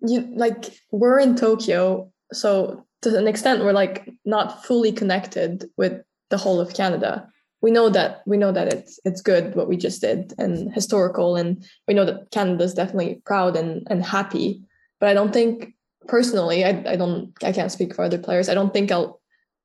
[0.02, 6.02] you like we're in Tokyo, so to an extent we're like not fully connected with
[6.30, 7.28] the whole of Canada.
[7.62, 11.36] We know that we know that it's it's good what we just did and historical
[11.36, 14.62] and we know that Canada's definitely proud and, and happy.
[14.98, 15.74] But I don't think
[16.08, 18.48] personally, I, I don't I can't speak for other players.
[18.48, 19.20] I don't think I'll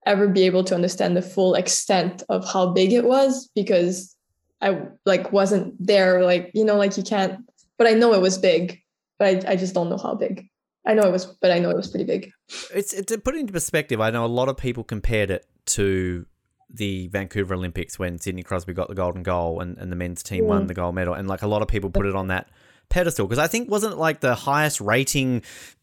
[0.05, 4.15] ever be able to understand the full extent of how big it was because
[4.61, 7.39] I like wasn't there like you know like you can't
[7.77, 8.81] but I know it was big
[9.17, 10.49] but I, I just don't know how big.
[10.86, 12.31] I know it was, but I know it was pretty big.
[12.74, 14.00] It's to put it into perspective.
[14.00, 16.26] I know a lot of people compared it to
[16.70, 20.46] the Vancouver Olympics when Sidney Crosby got the golden goal and, and the men's team
[20.46, 20.48] mm.
[20.48, 22.50] won the gold medal, and like a lot of people put it on that
[22.89, 25.41] pedestal because I think wasn't it like the highest rating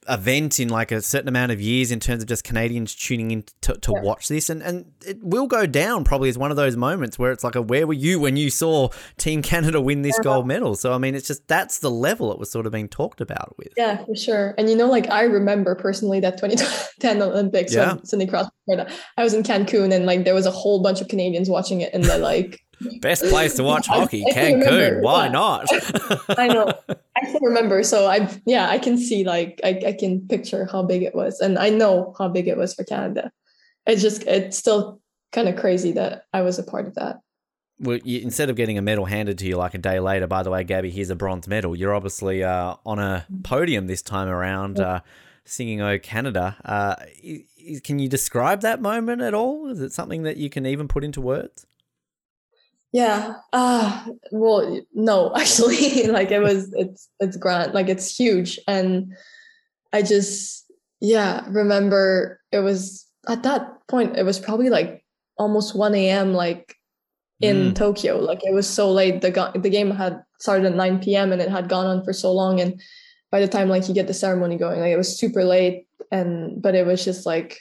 [0.09, 3.44] event in like a certain amount of years in terms of just Canadians tuning in
[3.61, 4.03] to, to Yeah.
[4.03, 7.30] watch this, and and it will go down probably as one of those moments where
[7.30, 10.74] it's like a where were you when you saw Team Canada win this gold medal?
[10.74, 13.55] So I mean, it's just that's the level it was sort of being talked about
[13.59, 13.68] with.
[13.76, 14.55] Yeah, for sure.
[14.59, 17.94] And you know, like I remember personally that 2010 Olympics Yeah.
[17.94, 18.48] when Cindy Cross.
[19.16, 21.92] I was in Cancun and like there was a whole bunch of Canadians watching it
[21.94, 22.61] in the like
[23.01, 25.03] Best place to watch hockey, I Cancun.
[25.03, 25.33] Why yeah.
[25.33, 25.66] not?
[26.39, 26.72] I know.
[26.89, 27.83] I can remember.
[27.83, 31.41] So I yeah, I can see like I, I can picture how big it was.
[31.41, 33.30] And I know how big it was for Canada.
[33.87, 35.01] It's just it's still
[35.33, 37.20] kind of crazy that I was a part of that.
[37.78, 40.43] well, you, instead of getting a medal handed to you like a day later, by
[40.43, 41.74] the way, Gabby, here's a bronze medal.
[41.76, 45.01] You're obviously uh, on a podium this time around, uh,
[45.45, 46.97] singing "Oh Canada." Uh,
[47.83, 49.68] can you describe that moment at all?
[49.68, 51.66] Is it something that you can even put into words?
[52.93, 53.34] Yeah.
[53.53, 57.74] Uh well no, actually like it was it's it's grand.
[57.74, 59.14] Like it's huge and
[59.93, 60.70] I just
[61.01, 65.05] yeah, remember it was at that point it was probably like
[65.38, 66.34] almost 1 a.m.
[66.34, 66.76] like
[67.40, 68.18] in Tokyo.
[68.18, 69.20] Like it was so late.
[69.20, 71.32] The go- the game had started at 9 p.m.
[71.32, 72.80] and it had gone on for so long and
[73.30, 76.61] by the time like you get the ceremony going, like it was super late and
[76.61, 77.59] but it was just like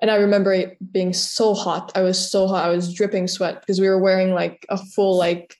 [0.00, 1.92] and I remember it being so hot.
[1.94, 2.64] I was so hot.
[2.64, 5.56] I was dripping sweat because we were wearing like a full like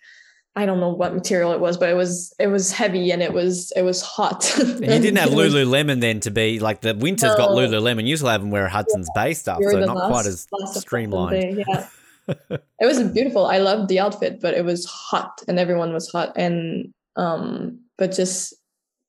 [0.56, 3.32] I don't know what material it was, but it was it was heavy and it
[3.32, 4.52] was it was hot.
[4.58, 7.56] You didn't have Lululemon then to be like the winter's got No.
[7.56, 8.02] Lululemon.
[8.02, 11.64] You usually have them wear Hudson's Bay stuff, so not last- quite as streamlined.
[11.68, 11.88] Yeah.
[12.50, 13.46] it was beautiful.
[13.46, 16.32] I loved the outfit, but it was hot and everyone was hot.
[16.36, 18.54] And um, but just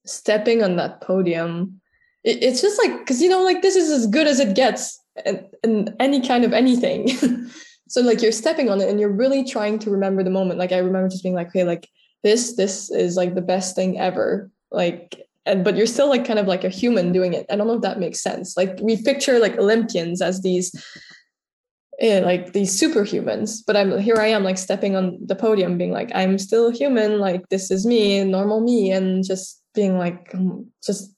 [0.05, 1.81] stepping on that podium,
[2.23, 4.98] it, it's just like because you know, like this is as good as it gets
[5.63, 7.09] in any kind of anything.
[7.89, 10.59] so like you're stepping on it and you're really trying to remember the moment.
[10.59, 11.87] Like I remember just being like, okay, like
[12.23, 14.49] this, this is like the best thing ever.
[14.71, 17.45] Like and but you're still like kind of like a human doing it.
[17.49, 18.55] I don't know if that makes sense.
[18.55, 20.71] Like we picture like Olympians as these
[21.99, 25.91] eh, like these superhumans, but I'm here I am like stepping on the podium being
[25.91, 30.33] like I'm still human, like this is me, normal me and just being like
[30.85, 31.13] just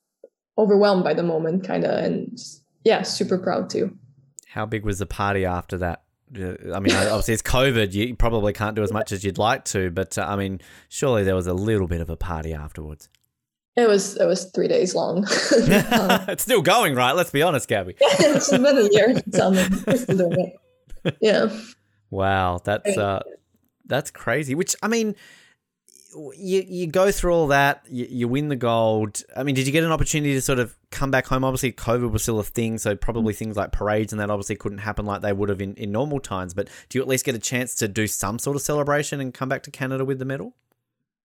[0.57, 3.97] overwhelmed by the moment kind of and just, yeah, super proud too.
[4.47, 6.03] How big was the party after that?
[6.37, 7.93] Uh, I mean, obviously it's COVID.
[7.93, 11.23] You probably can't do as much as you'd like to, but uh, I mean, surely
[11.23, 13.09] there was a little bit of a party afterwards.
[13.77, 15.25] It was it was 3 days long.
[15.61, 17.13] Um, it's still going, right?
[17.13, 17.95] Let's be honest, Gabby.
[17.99, 19.21] it's been a year.
[19.31, 20.53] So I'm we're still doing
[21.03, 21.17] it.
[21.21, 21.47] Yeah.
[22.09, 23.23] Wow, that's uh,
[23.85, 24.55] that's crazy.
[24.55, 25.15] Which I mean,
[26.37, 29.23] you you go through all that, you, you win the gold.
[29.35, 31.43] I mean, did you get an opportunity to sort of come back home?
[31.43, 34.79] Obviously, COVID was still a thing, so probably things like parades and that obviously couldn't
[34.79, 36.53] happen like they would have in, in normal times.
[36.53, 39.33] But do you at least get a chance to do some sort of celebration and
[39.33, 40.55] come back to Canada with the medal?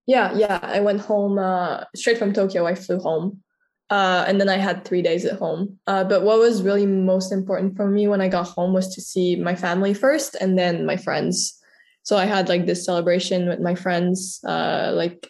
[0.07, 0.61] Yeah, yeah.
[0.63, 2.67] I went home uh, straight from Tokyo.
[2.67, 3.43] I flew home,
[3.91, 5.79] uh, and then I had three days at home.
[5.87, 9.01] Uh, but what was really most important for me when I got home was to
[9.01, 11.61] see my family first, and then my friends.
[12.07, 15.29] So I had like this celebration with my friends, uh, like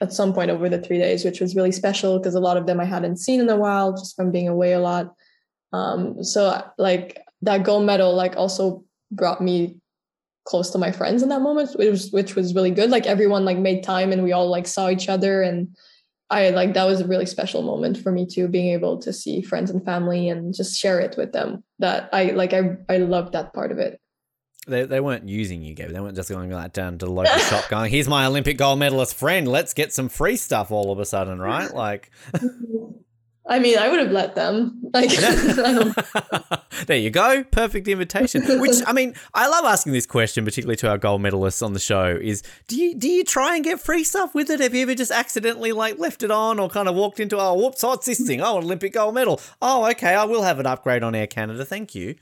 [0.00, 2.66] at some point over the three days, which was really special because a lot of
[2.66, 5.14] them I hadn't seen in a while, just from being away a lot.
[5.72, 9.76] Um, so like that gold medal, like also brought me
[10.46, 13.44] close to my friends in that moment which was which was really good like everyone
[13.44, 15.76] like made time and we all like saw each other and
[16.30, 19.42] i like that was a really special moment for me too being able to see
[19.42, 23.32] friends and family and just share it with them that i like i i loved
[23.32, 24.00] that part of it
[24.66, 25.92] They, they weren't using you, Gabby.
[25.92, 28.78] They weren't just going like down to the local shop going, here's my Olympic gold
[28.78, 29.46] medalist friend.
[29.46, 31.72] Let's get some free stuff all of a sudden, right?
[31.72, 32.10] Like,
[33.48, 35.08] i mean i would have let them like
[36.86, 37.44] there you go.
[37.44, 38.42] Perfect invitation.
[38.60, 41.80] Which I mean, I love asking this question, particularly to our gold medalists on the
[41.80, 42.18] show.
[42.20, 44.60] Is do you do you try and get free stuff with it?
[44.60, 47.54] Have you ever just accidentally like left it on or kind of walked into oh
[47.54, 48.40] whoops, oh, what's this thing.
[48.40, 49.40] Oh, Olympic gold medal.
[49.62, 51.64] Oh, okay, I will have an upgrade on Air Canada.
[51.64, 52.16] Thank you.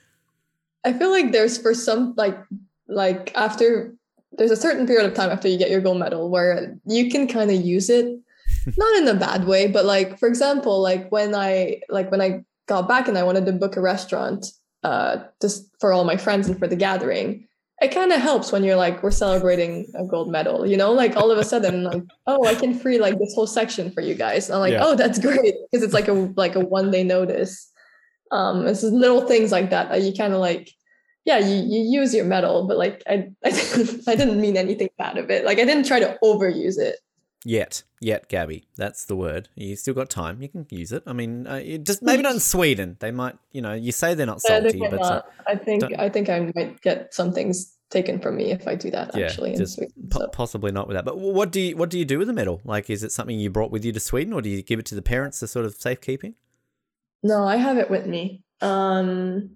[0.85, 2.37] I feel like there's for some like
[2.89, 3.95] like after
[4.33, 7.27] there's a certain period of time after you get your gold medal where you can
[7.27, 8.19] kind of use it
[8.77, 12.45] not in a bad way but like for example like when i like when i
[12.67, 14.45] got back and i wanted to book a restaurant
[14.83, 17.47] uh just for all my friends and for the gathering
[17.81, 20.93] it kind of helps when you're like we're celebrating a gold medal you know?
[20.93, 24.01] Like all of a sudden like oh i can free like this whole section for
[24.01, 24.49] you guys.
[24.49, 24.85] And i'm like Yeah.
[24.85, 27.71] oh that's great because it's like a like a one day notice.
[28.31, 30.71] Um it's little things like that that you kind of like
[31.25, 34.89] yeah you, you use your medal but like I, I didn't i didn't mean anything
[34.99, 36.97] bad of it like i didn't try to overuse it
[37.47, 38.65] Yet, yet, Gabby.
[38.77, 39.51] That's the word.
[39.55, 40.41] You still got time.
[40.41, 41.03] You can use it.
[41.07, 42.97] I mean, uh, just maybe not in Sweden.
[43.01, 45.23] They might, you know, you say they're not salty, think, I'm but uh.
[45.47, 48.75] I think don't- I think I might get some things taken from me if I
[48.77, 49.15] do that.
[49.15, 50.29] Yeah, actually, just Sweden, po- so.
[50.29, 51.05] possibly not with that.
[51.05, 52.63] But what do you what do you do with the medal?
[52.65, 54.87] Like, is it something you brought with you to Sweden, or do you give it
[54.87, 56.37] to the parents for sort of safekeeping?
[57.23, 58.43] No, I have it with me.
[58.63, 59.51] Um,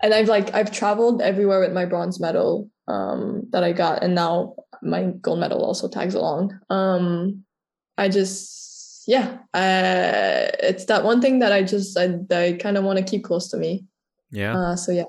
[0.00, 4.14] and I've like I've traveled everywhere with my bronze medal um, that I got, and
[4.14, 6.58] now my gold medal also tags along.
[6.70, 7.44] Um,
[7.96, 12.84] I just yeah, uh, it's that one thing that I just I, I kind of
[12.84, 13.84] want to keep close to me.
[14.30, 15.04] Yeah, Uh, so yeah,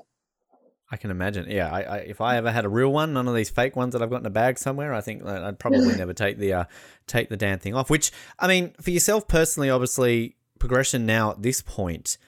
[0.90, 1.48] I can imagine.
[1.48, 3.92] Yeah, I, I if I ever had a real one, none of these fake ones
[3.92, 6.64] that I've got in a bag somewhere, I think I'd probably never take the uh,
[7.06, 7.90] take the damn thing off.
[7.90, 12.18] Which I mean, for yourself personally, obviously progression now at this point.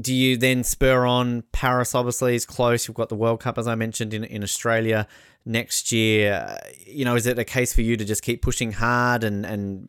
[0.00, 1.94] Do you then spur on Paris?
[1.94, 2.88] Obviously, is close.
[2.88, 5.06] You've got the World Cup, as I mentioned, in in Australia
[5.44, 6.32] next year.
[6.32, 9.44] Uh, You know, is it a case for you to just keep pushing hard and
[9.44, 9.88] and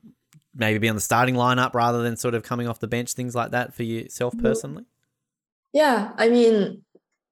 [0.55, 3.33] maybe be on the starting lineup rather than sort of coming off the bench, things
[3.33, 4.85] like that for yourself personally?
[5.73, 6.11] yeah.
[6.17, 6.83] I mean,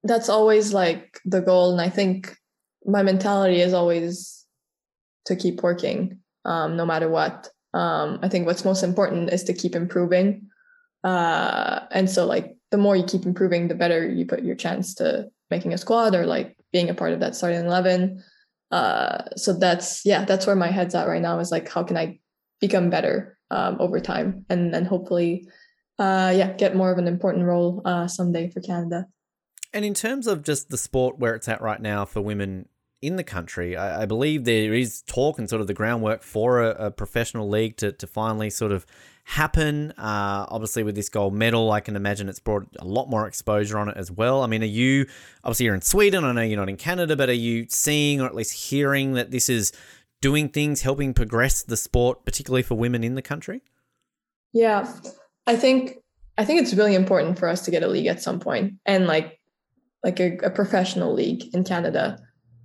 [0.03, 2.35] that's always like the goal, and I think
[2.85, 4.45] my mentality is always
[5.25, 7.49] to keep working, um, no matter what.
[7.73, 10.49] Um, I think what's most important is to keep improving.
[11.03, 14.95] Uh, and so like the more you keep improving, the better you put your chance
[14.95, 18.23] to making a squad or like being a part of that starting eleven.
[18.71, 21.97] Uh, so that's yeah, that's where my head's at right now is like how can
[21.97, 22.19] I
[22.59, 25.47] become better um, over time and and hopefully
[25.99, 29.05] uh, yeah get more of an important role uh, someday for Canada.
[29.73, 32.67] And in terms of just the sport where it's at right now for women
[33.01, 36.61] in the country, I, I believe there is talk and sort of the groundwork for
[36.61, 38.85] a, a professional league to, to finally sort of
[39.23, 39.91] happen.
[39.97, 43.77] Uh, obviously, with this gold medal, I can imagine it's brought a lot more exposure
[43.77, 44.43] on it as well.
[44.43, 45.07] I mean, are you
[45.43, 46.23] obviously you're in Sweden?
[46.23, 49.31] I know you're not in Canada, but are you seeing or at least hearing that
[49.31, 49.71] this is
[50.21, 53.61] doing things, helping progress the sport, particularly for women in the country?
[54.53, 54.93] Yeah,
[55.47, 55.97] I think
[56.37, 59.07] I think it's really important for us to get a league at some point, and
[59.07, 59.39] like
[60.03, 62.19] like a, a professional league in Canada,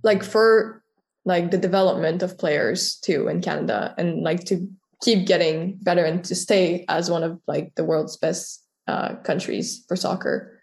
[0.07, 0.81] like for
[1.25, 4.55] like the development of players too in Canada, and like to
[5.03, 9.83] keep getting better and to stay as one of like the world's best uh, countries
[9.87, 10.59] for soccer.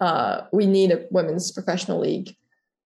[0.00, 2.30] Uh, we need a women's professional league.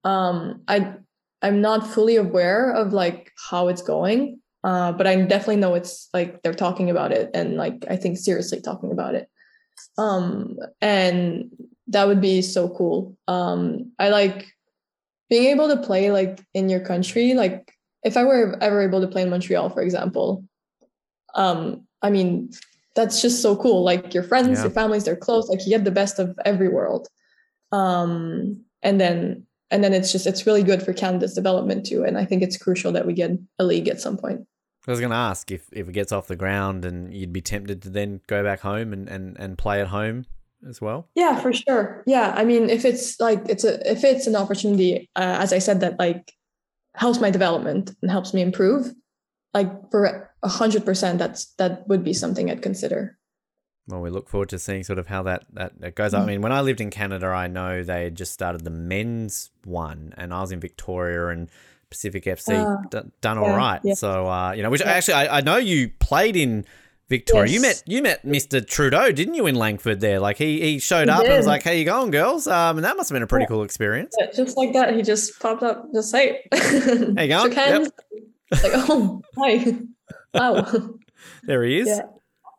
[0.03, 0.95] Um, I
[1.41, 6.09] I'm not fully aware of like how it's going, uh, but I definitely know it's
[6.13, 9.29] like they're talking about it and like I think seriously talking about it.
[9.97, 11.51] Um, and
[11.87, 13.17] that would be so cool.
[13.27, 14.47] Um, I like
[15.31, 17.33] being able to play like in your country.
[17.33, 17.73] Like
[18.03, 20.43] if I were ever able to play in Montreal, for example,
[21.35, 22.51] um, I mean,
[22.95, 23.83] that's just so cool.
[23.83, 24.63] Like your friends, Yeah.
[24.63, 25.47] your families, they're close.
[25.47, 27.07] Like you get the best of every world.
[27.71, 32.03] Um, and then and then it's just it's really good for Canada's development too.
[32.03, 34.45] And I think it's crucial that we get a league at some point.
[34.85, 37.39] I was going to ask if, if it gets off the ground and you'd be
[37.39, 40.25] tempted to then go back home and, and, and play at home
[40.67, 41.09] as well.
[41.15, 42.03] Yeah, for sure.
[42.05, 45.59] Yeah, I mean, if it's like it's a if it's an opportunity, uh, as I
[45.59, 46.33] said, that like
[46.95, 48.93] helps my development and helps me improve,
[49.53, 53.17] like for a hundred percent, that's that would be something I'd consider.
[53.87, 56.13] Well, we look forward to seeing sort of how that, that, that goes.
[56.13, 59.49] I mean, when I lived in Canada, I know they had just started the men's
[59.65, 61.49] one, and I was in Victoria and
[61.89, 63.81] Pacific FC Ah, d- done all yeah, right.
[63.83, 63.93] yeah.
[63.95, 66.63] So, uh, you know, which actually I, I know you played in
[67.11, 67.51] Victoria.
[67.51, 68.65] You met you met Mr.
[68.65, 69.99] Trudeau, didn't you, in Langford?
[69.99, 72.77] There, like he he showed He up and was like, "How you going, girls?" Um,
[72.77, 74.15] and that must have been a pretty cool experience.
[74.19, 77.43] Yeah, just like that, he just popped up, just hey, Hey, go on.
[77.43, 77.91] shook hands,
[78.51, 79.75] like oh hi,
[80.33, 80.65] wow,
[81.43, 81.87] There he is.
[81.87, 82.01] Yeah.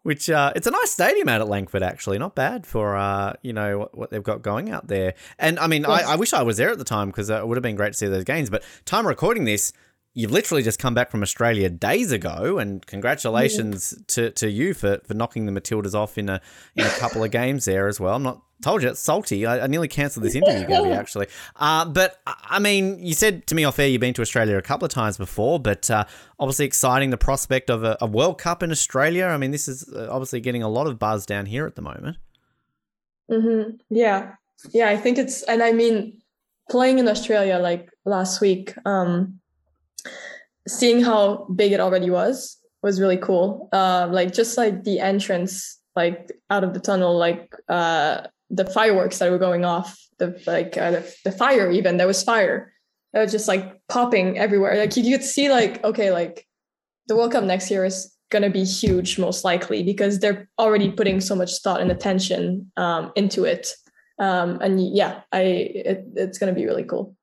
[0.05, 2.18] Which uh, it's a nice stadium out at Langford, actually.
[2.18, 5.14] Not bad for uh, you know what, what they've got going out there.
[5.38, 6.05] And I mean, Yes.
[6.05, 7.92] I, I wish I was there at the time because it would have been great
[7.92, 8.50] to see those games.
[8.50, 9.72] But time recording this,
[10.14, 15.00] you've literally just come back from Australia days ago, and congratulations to, to you for,
[15.04, 16.40] for knocking the Matildas off in a
[16.76, 18.14] in a couple of games there as well.
[18.14, 19.44] I'm not told you it's salty.
[19.44, 21.26] I, I nearly cancelled this interview, Gabby, actually.
[21.56, 24.62] Uh, but I mean, you said to me off air you've been to Australia a
[24.62, 26.04] couple of times before, but uh,
[26.38, 29.26] obviously exciting the prospect of a, a World Cup in Australia.
[29.26, 31.82] I mean, this is uh, obviously getting a lot of buzz down here at the
[31.82, 32.16] moment.
[33.28, 34.34] hmm Yeah.
[34.70, 34.88] Yeah.
[34.88, 36.22] I think it's, and I mean,
[36.70, 39.40] playing in Australia like last week, um,
[40.68, 43.68] seeing how big it already was was really cool.
[43.72, 49.18] Uh, like just like the entrance, like out of the tunnel, like uh, the fireworks
[49.18, 52.72] that were going off, the like uh, the, the fire even there was fire.
[53.14, 54.76] It was just like popping everywhere.
[54.76, 56.46] Like you could see, like okay, like
[57.07, 61.20] the World Cup next year is to be huge, most likely, because they're already putting
[61.20, 63.68] so much thought and attention um, into it.
[64.18, 67.14] Um, and yeah, I it, it's to be really cool.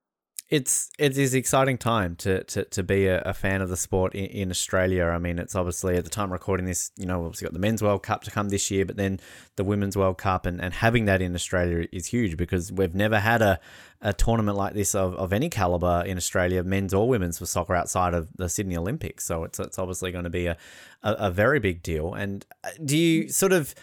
[0.49, 4.15] It's it is exciting time to to, to be a, a fan of the sport
[4.15, 5.05] in, in, Australia.
[5.05, 7.59] I mean, it's obviously at the time recording this, you know, we've obviously got the
[7.59, 9.19] men's World Cup to come this year, but then
[9.57, 13.19] the women's World Cup and, and having that in Australia is huge because we've never
[13.19, 13.59] had a,
[14.01, 17.75] a tournament like this of, of any caliber in Australia, men's or women's for soccer
[17.75, 19.25] outside of the Sydney Olympics.
[19.25, 20.57] So it's it's obviously going to be a,
[21.03, 22.15] a, a very big deal.
[22.15, 23.75] And uh, do you sort of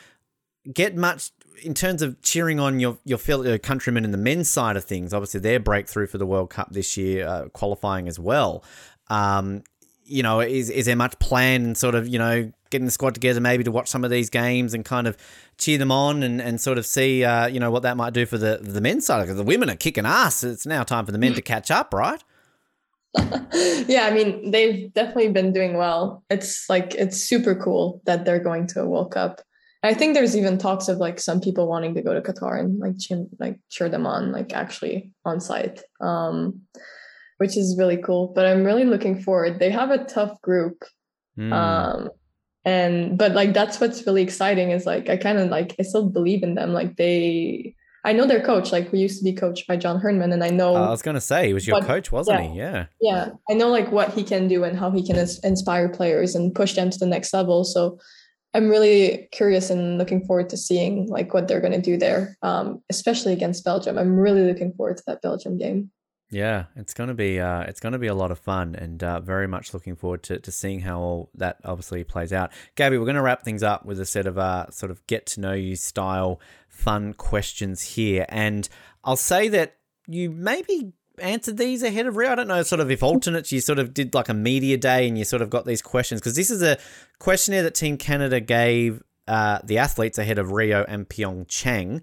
[0.72, 1.30] get much
[1.62, 5.12] in terms of cheering on your your fellow countrymen in the men's side of things,
[5.12, 8.64] obviously their breakthrough for the World Cup this year, uh, qualifying as well.
[9.08, 9.62] Um,
[10.04, 13.14] you know, is is there much plan and sort of you know getting the squad
[13.14, 15.16] together maybe to watch some of these games and kind of
[15.56, 18.26] cheer them on and, and sort of see uh, you know what that might do
[18.26, 20.44] for the the men's side because the women are kicking ass.
[20.44, 22.22] It's now time for the men to catch up, right?
[23.16, 26.24] yeah, I mean they've definitely been doing well.
[26.30, 29.40] It's like it's super cool that they're going to a World Cup.
[29.86, 32.78] I think there's even talks of like some people wanting to go to Qatar and
[32.78, 36.60] like cheer, like cheer them on, like actually on site, um,
[37.38, 38.32] which is really cool.
[38.34, 39.58] But I'm really looking forward.
[39.58, 40.84] They have a tough group,
[41.38, 41.52] mm.
[41.52, 42.10] um,
[42.64, 46.08] and but like that's what's really exciting is like I kind of like I still
[46.08, 46.72] believe in them.
[46.72, 47.74] Like they,
[48.04, 48.72] I know their coach.
[48.72, 50.74] Like we used to be coached by John Herdman, and I know.
[50.74, 52.58] Uh, I was gonna say he was your coach, wasn't yeah, he?
[52.58, 52.86] Yeah.
[53.00, 56.54] Yeah, I know like what he can do and how he can inspire players and
[56.54, 57.62] push them to the next level.
[57.64, 57.98] So
[58.56, 62.38] I'm really curious and looking forward to seeing like what they're going to do there,
[62.40, 63.98] um, especially against Belgium.
[63.98, 65.90] I'm really looking forward to that Belgium game.
[66.30, 69.02] Yeah, it's going to be uh, it's going to be a lot of fun, and
[69.04, 72.50] uh, very much looking forward to, to seeing how all that obviously plays out.
[72.76, 75.26] Gabby, we're going to wrap things up with a set of uh, sort of get
[75.26, 78.68] to know you style fun questions here, and
[79.04, 79.76] I'll say that
[80.08, 82.32] you maybe answered these ahead of Rio?
[82.32, 85.08] I don't know, sort of if alternates, you sort of did like a media day
[85.08, 86.78] and you sort of got these questions because this is a
[87.18, 92.02] questionnaire that Team Canada gave uh, the athletes ahead of Rio and Pyeongchang.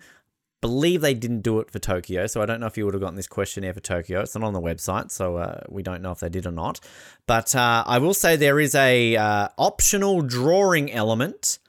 [0.62, 3.02] Believe they didn't do it for Tokyo, so I don't know if you would have
[3.02, 4.22] gotten this questionnaire for Tokyo.
[4.22, 6.80] It's not on the website, so uh, we don't know if they did or not.
[7.28, 11.60] But uh, I will say there is a uh, optional drawing element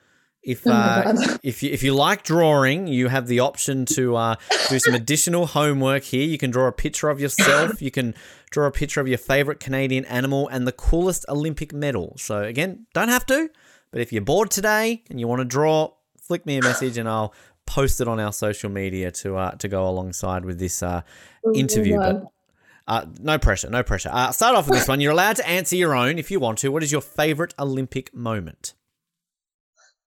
[0.45, 4.37] if oh uh, if you if you like drawing, you have the option to uh,
[4.69, 6.27] do some additional homework here.
[6.27, 7.81] You can draw a picture of yourself.
[7.81, 8.15] You can
[8.51, 12.15] draw a picture of your favorite Canadian animal and the coolest Olympic medal.
[12.17, 13.51] So again, don't have to,
[13.91, 17.09] but if you're bored today and you want to draw, flick me a message and
[17.09, 17.35] I'll
[17.67, 21.03] post it on our social media to uh, to go alongside with this uh,
[21.45, 21.97] oh interview.
[21.99, 22.25] But
[22.87, 24.11] uh, no pressure, no pressure.
[24.13, 25.01] Uh, start off with this one.
[25.01, 26.69] You're allowed to answer your own if you want to.
[26.69, 28.75] What is your favorite Olympic moment?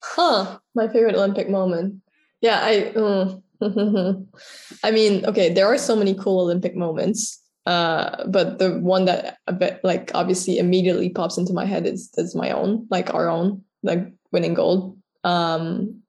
[0.04, 0.60] Huh.
[0.76, 2.02] My favorite Olympic moment.
[2.42, 2.92] Yeah, I.
[2.96, 3.42] Mm.
[4.84, 7.42] I mean, okay, there are so many cool Olympic moments.
[7.66, 12.10] Uh, but the one that a bit like obviously immediately pops into my head is
[12.18, 14.98] is my own, like our own, like winning gold.
[15.24, 16.02] Um,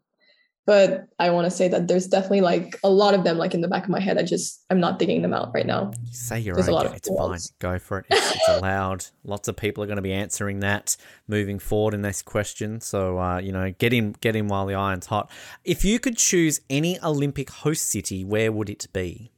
[0.68, 3.62] but I want to say that there's definitely like a lot of them like in
[3.62, 4.18] the back of my head.
[4.18, 5.92] I just I'm not digging them out right now.
[6.04, 6.94] You say you're there's own.
[6.94, 7.38] It's fine.
[7.58, 8.06] Go for it.
[8.10, 9.06] It's, it's allowed.
[9.24, 12.82] Lots of people are going to be answering that moving forward in this question.
[12.82, 15.30] So uh, you know, get in get in while the iron's hot.
[15.64, 19.32] If you could choose any Olympic host city, where would it be?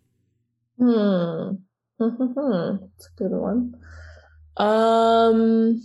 [0.81, 1.53] Hmm.
[2.01, 3.77] It's a good one.
[4.57, 5.81] Um.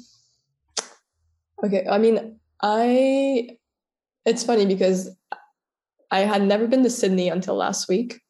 [1.63, 1.85] Okay.
[1.87, 3.57] I mean, I.
[4.25, 5.09] It's funny because
[6.11, 8.21] I had never been to Sydney until last week.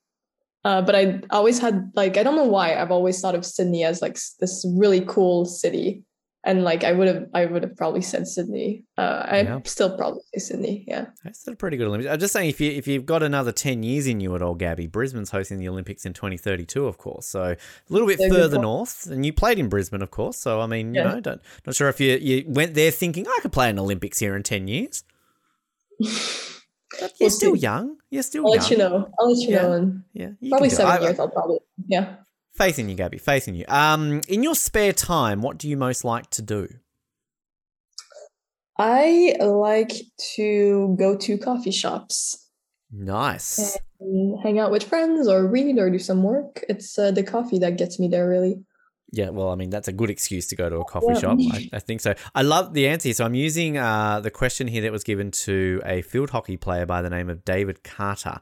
[0.65, 3.84] Uh, but I always had like I don't know why I've always thought of Sydney
[3.84, 6.03] as like this really cool city,
[6.44, 8.84] and like I would have I would have probably said Sydney.
[8.98, 9.60] Uh, I yeah.
[9.65, 10.84] still probably say Sydney.
[10.88, 12.11] Yeah, that's still a pretty good Olympics.
[12.11, 14.56] I'm just saying if you if you've got another ten years in you at all,
[14.56, 17.28] Gabby, Brisbane's hosting the Olympics in 2032, of course.
[17.28, 17.57] So a
[17.90, 20.38] little bit further north, and you played in Brisbane, of course.
[20.38, 21.14] So I mean, you yeah.
[21.14, 24.18] know, don't not sure if you you went there thinking I could play an Olympics
[24.18, 25.03] here in ten years.
[27.19, 27.97] You're still young.
[28.09, 28.61] You're still I'll young.
[28.61, 29.09] let you know.
[29.19, 29.61] I'll let you yeah.
[29.61, 29.72] know.
[29.73, 31.19] And yeah, probably seven years.
[31.19, 32.15] I'll probably yeah.
[32.53, 33.17] Faith in you, Gabby.
[33.17, 33.65] Faith in you.
[33.67, 36.69] Um, in your spare time, what do you most like to do?
[38.77, 39.93] I like
[40.35, 42.49] to go to coffee shops.
[42.91, 43.77] Nice.
[44.43, 46.63] hang out with friends, or read, or do some work.
[46.69, 48.63] It's uh, the coffee that gets me there, really.
[49.16, 51.20] Yeah, well, I mean, that's a good excuse to go to a coffee yeah.
[51.20, 51.38] shop.
[51.54, 52.16] I, I, think so.
[52.34, 53.14] I love the answer.
[53.14, 56.86] So I'm using uh, the question here that was given to a field hockey player
[56.86, 58.42] by the name of David Carter.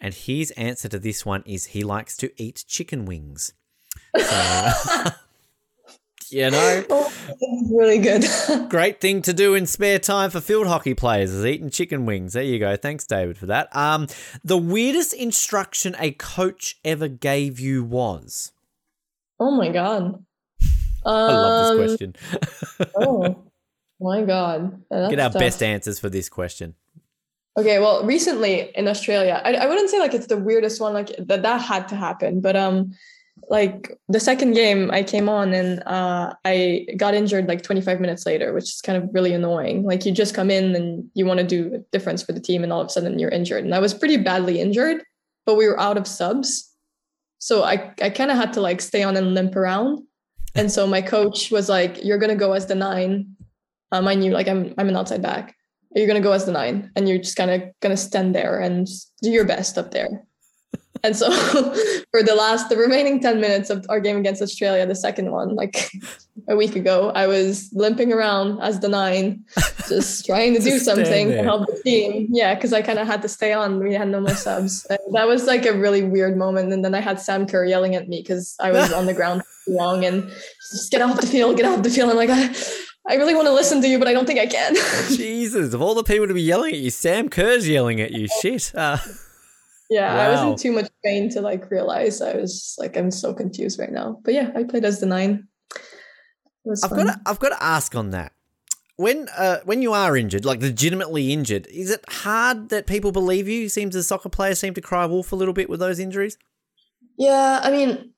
[0.00, 3.52] And his answer to this one is he likes to eat chicken wings.
[4.18, 5.04] So,
[6.30, 7.12] you know, oh,
[7.70, 8.24] really good.
[8.70, 12.32] great thing to do in spare time for field hockey players is eating chicken wings.
[12.32, 12.76] There you go.
[12.76, 13.74] Thanks, David, for that.
[13.76, 14.06] Um,
[14.42, 18.52] the weirdest instruction a coach ever gave you was.
[19.38, 20.24] Oh my god.
[21.06, 22.90] I love this um, question.
[22.96, 23.44] oh
[24.00, 24.82] my god.
[24.90, 25.40] That's Get our tough.
[25.40, 26.74] best answers for this question.
[27.56, 31.14] Okay, well, recently in Australia, I, I wouldn't say like it's the weirdest one, like
[31.18, 32.94] that that had to happen, but um,
[33.48, 38.26] like the second game I came on and uh, I got injured like 25 minutes
[38.26, 39.84] later, which is kind of really annoying.
[39.84, 42.64] Like you just come in and you want to do a difference for the team,
[42.64, 43.64] and all of a sudden you're injured.
[43.64, 45.04] And I was pretty badly injured,
[45.46, 46.73] but we were out of subs,
[47.44, 50.00] so I I kind of had to like stay on and limp around.
[50.54, 53.36] And so my coach was like, "You're gonna go as the nine.
[53.92, 55.54] Um, I knew like I'm I'm an outside back.
[55.94, 58.88] You're gonna go as the nine, and you're just kind of gonna stand there and
[59.20, 60.24] do your best up there.
[61.04, 61.30] And so
[62.10, 65.54] for the last, the remaining 10 minutes of our game against Australia, the second one,
[65.54, 65.90] like
[66.48, 69.44] a week ago, I was limping around as the nine,
[69.88, 72.28] just trying to do something to help the team.
[72.30, 73.84] Yeah, because I kind of had to stay on.
[73.84, 74.86] We had no more subs.
[74.88, 76.72] And that was like a really weird moment.
[76.72, 79.42] And then I had Sam Kerr yelling at me because I was on the ground
[79.66, 80.30] too long and
[80.72, 82.08] just get off the field, get off the field.
[82.08, 82.54] I'm like, I,
[83.06, 84.74] I really want to listen to you, but I don't think I can.
[85.14, 88.26] Jesus, of all the people to be yelling at you, Sam Kerr's yelling at you.
[88.40, 88.72] Shit.
[88.74, 88.96] Uh,
[89.94, 90.20] yeah, wow.
[90.20, 92.20] I was in too much pain to like realize.
[92.20, 94.18] I was like, I'm so confused right now.
[94.24, 95.46] But yeah, I played as the nine.
[96.82, 98.32] I've got to, I've got to ask on that.
[98.96, 103.46] When uh, when you are injured, like legitimately injured, is it hard that people believe
[103.46, 103.68] you?
[103.68, 106.38] Seems as soccer players seem to cry wolf a little bit with those injuries.
[107.16, 108.14] Yeah, I mean,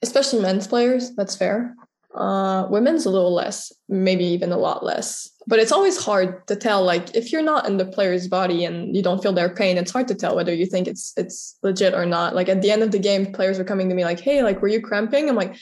[0.00, 1.14] especially men's players.
[1.14, 1.74] That's fair.
[2.14, 5.30] Uh, women's a little less, maybe even a lot less.
[5.46, 6.82] But it's always hard to tell.
[6.82, 9.90] Like if you're not in the player's body and you don't feel their pain, it's
[9.90, 12.34] hard to tell whether you think it's it's legit or not.
[12.34, 14.60] Like at the end of the game, players were coming to me like, "Hey, like,
[14.60, 15.56] were you cramping?" I'm like,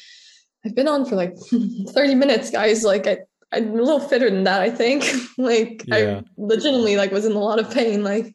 [0.65, 1.37] "I've been on for like
[1.89, 2.83] 30 minutes, guys.
[2.83, 3.19] Like, I
[3.53, 4.61] I'm a little fitter than that.
[4.61, 5.05] I think.
[5.39, 6.21] like, yeah.
[6.21, 8.03] I legitimately like was in a lot of pain.
[8.03, 8.35] Like,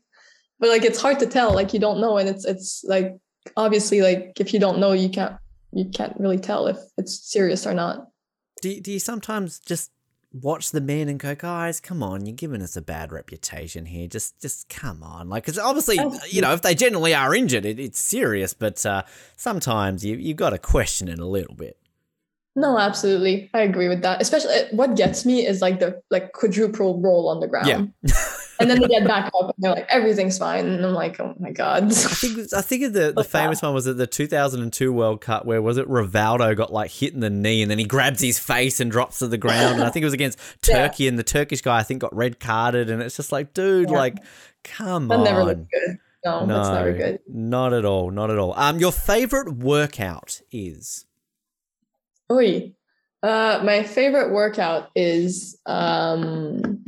[0.60, 1.54] but like it's hard to tell.
[1.54, 3.18] Like you don't know, and it's it's like
[3.58, 5.36] obviously like if you don't know, you can't
[5.76, 8.08] you can't really tell if it's serious or not.
[8.62, 9.92] Do do you sometimes just
[10.32, 14.08] watch the men and go, guys, come on, you're giving us a bad reputation here.
[14.08, 16.00] Just just come on, like because obviously
[16.30, 19.04] you know if they generally are injured, it, it's serious, but uh,
[19.36, 21.78] sometimes you you've got to question it a little bit.
[22.56, 23.50] No, absolutely.
[23.54, 24.22] I agree with that.
[24.22, 27.92] Especially what gets me is like the like quadruple roll on the ground.
[28.02, 28.14] Yeah.
[28.60, 30.66] and then they get back up and they're like, everything's fine.
[30.66, 31.84] And I'm like, oh my God.
[31.84, 35.62] I think I think the, the famous one was at the 2002 World Cup where
[35.62, 38.80] was it Rivaldo got like hit in the knee and then he grabs his face
[38.80, 39.76] and drops to the ground.
[39.76, 41.10] and I think it was against Turkey yeah.
[41.10, 42.90] and the Turkish guy I think got red carded.
[42.90, 43.98] And it's just like, dude, yeah.
[43.98, 44.18] like,
[44.64, 45.08] come on.
[45.10, 45.24] that on.
[45.24, 45.98] never looked good.
[46.24, 47.20] No, no, that's never good.
[47.28, 48.10] Not at all.
[48.10, 48.54] Not at all.
[48.58, 51.06] Um, your favorite workout is?
[52.32, 52.74] Oi.
[53.22, 56.84] Uh, my favorite workout is um,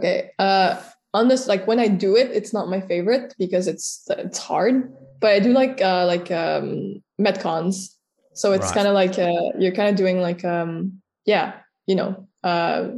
[0.00, 0.30] okay.
[0.38, 0.80] Uh,
[1.12, 4.92] on this, like when I do it, it's not my favorite because it's it's hard.
[5.20, 7.94] But I do like uh, like um, metcons,
[8.32, 8.74] so it's right.
[8.74, 12.88] kind of like uh, you're kind of doing like um, yeah, you know, uh,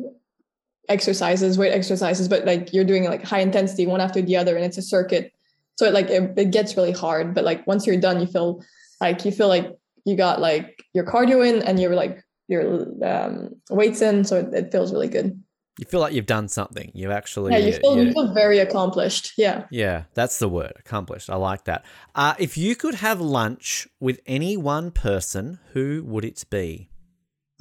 [0.89, 4.65] exercises, weight exercises, but like you're doing like high intensity one after the other, and
[4.65, 5.33] it's a circuit.
[5.77, 8.63] So it like it, it gets really hard, but like once you're done, you feel
[9.01, 9.75] like you feel like
[10.05, 14.53] you got like your cardio in and you're like your um, weights in, so it,
[14.53, 15.43] it, feels really good.
[15.79, 16.91] You feel like you've done something.
[16.95, 17.59] You've actually yeah.
[17.59, 19.33] You feel, you feel very accomplished.
[19.39, 19.65] Yeah.
[19.71, 21.31] Yeah, that's the word, accomplished.
[21.31, 21.85] I like that.
[22.15, 26.91] Uh, if you could have lunch with any one person, who would it be?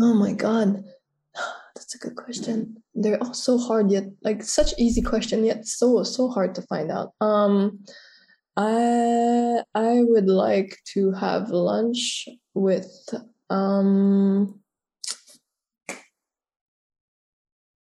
[0.02, 0.84] Oh my god,
[1.76, 2.84] that's a good question.
[2.94, 6.92] They're all so hard yet, like such easy question yet so so hard to find
[6.92, 7.14] out.
[7.22, 7.80] Um,
[8.58, 12.92] I I would like to have lunch with
[13.50, 14.60] um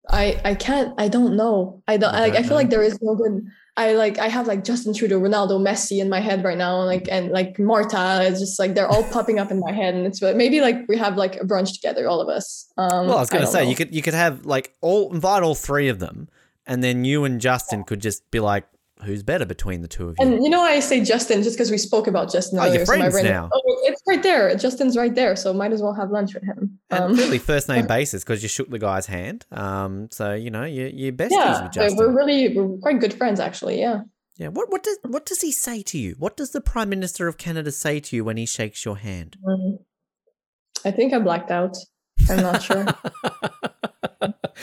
[0.09, 1.81] I I can't I don't know.
[1.87, 3.47] I don't I, I feel like there is no good
[3.77, 7.07] I like I have like Justin Trudeau, Ronaldo, Messi in my head right now, like
[7.11, 8.23] and like Marta.
[8.23, 10.77] It's just like they're all popping up in my head, and it's but maybe like
[10.87, 12.71] we have like a brunch together, all of us.
[12.77, 13.69] Um, well, I was gonna say know.
[13.69, 16.27] you could you could have like all invite all three of them,
[16.65, 18.65] and then you and Justin could just be like,
[19.03, 20.25] who's better between the two of you?
[20.25, 22.77] And you know, I say Justin just because we spoke about Justin oh, earlier.
[22.77, 23.49] You're friends so now.
[23.53, 24.55] oh, it's right there.
[24.55, 26.79] Justin's right there, so might as well have lunch with him.
[26.89, 29.45] And um, really first name basis because you shook the guy's hand.
[29.51, 31.97] Um, so you know, you you besties yeah, with Justin.
[31.97, 33.79] we're really we're quite good friends, actually.
[33.79, 34.01] Yeah.
[34.37, 34.49] Yeah.
[34.49, 36.15] What what does what does he say to you?
[36.19, 39.37] What does the Prime Minister of Canada say to you when he shakes your hand?
[39.47, 39.79] Um,
[40.85, 41.75] I think I blacked out.
[42.29, 42.85] I'm not sure.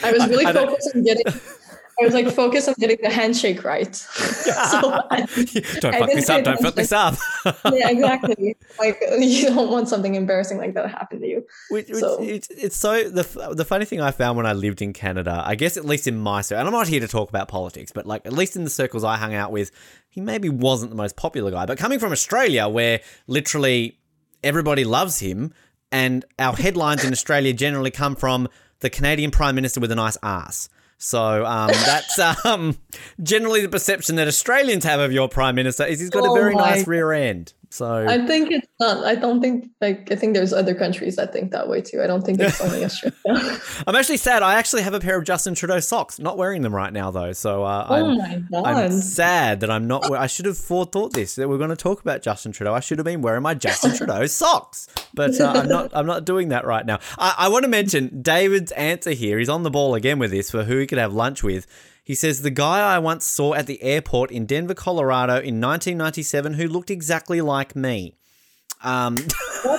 [0.03, 1.25] I was really I, I focused on getting
[1.99, 3.95] I was like focused on getting the handshake right.
[3.95, 5.19] so I,
[5.79, 6.43] don't fuck this up.
[6.43, 7.15] Don't fuck this up.
[7.45, 7.51] yeah,
[7.89, 8.57] exactly.
[8.77, 11.45] Like you don't want something embarrassing like that to happen to you.
[11.69, 12.21] Which, which, so.
[12.21, 15.55] It's, it's so the the funny thing I found when I lived in Canada, I
[15.55, 18.05] guess at least in my circle, and I'm not here to talk about politics, but
[18.05, 19.71] like at least in the circles I hung out with,
[20.09, 21.65] he maybe wasn't the most popular guy.
[21.65, 23.99] But coming from Australia, where literally
[24.43, 25.53] everybody loves him,
[25.93, 28.49] and our headlines in Australia generally come from
[28.79, 30.67] the Canadian Prime Minister with a nice ass.
[30.97, 32.77] So um, that's um,
[33.21, 36.39] generally the perception that Australians have of your prime minister is he's got oh a
[36.39, 37.53] very nice rear end.
[37.75, 39.03] So I think it's not.
[39.03, 42.01] I don't think like I think there's other countries that think that way too.
[42.01, 43.59] I don't think it's only Australia.
[43.85, 44.43] I'm actually sad.
[44.43, 46.17] I actually have a pair of Justin Trudeau socks.
[46.17, 47.33] Not wearing them right now though.
[47.33, 48.47] So uh, oh I'm!
[48.65, 50.09] I'm sad that I'm not.
[50.09, 52.73] I should have forethought this that we're going to talk about Justin Trudeau.
[52.73, 55.91] I should have been wearing my Justin Trudeau socks, but uh, I'm not.
[55.93, 56.99] I'm not doing that right now.
[57.17, 59.37] I, I want to mention David's answer here.
[59.37, 61.67] He's on the ball again with this for who he could have lunch with.
[62.05, 66.53] He says the guy I once saw at the airport in Denver, Colorado, in 1997,
[66.53, 68.15] who looked exactly like me.
[68.83, 69.17] Um,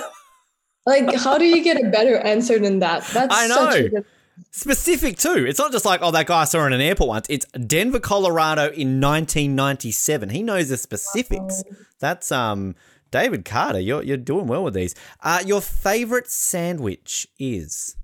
[0.85, 3.05] like, how do you get a better answer than that?
[3.13, 3.89] That's I know.
[3.89, 4.05] good,
[4.51, 5.45] specific too.
[5.47, 7.27] It's not just like, oh, that guy I saw in an airport once.
[7.29, 10.29] It's Denver, Colorado in 1997.
[10.29, 11.63] He knows the specifics.
[12.01, 12.75] That's um
[13.09, 13.79] David Carter.
[13.79, 14.95] You're you're doing well with these.
[15.23, 17.95] Uh, your favorite sandwich is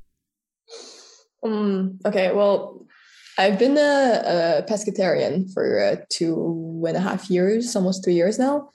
[1.44, 2.86] um, okay, well,
[3.38, 8.38] I've been a, a pescatarian for uh, two and a half years, almost three years
[8.38, 8.70] now.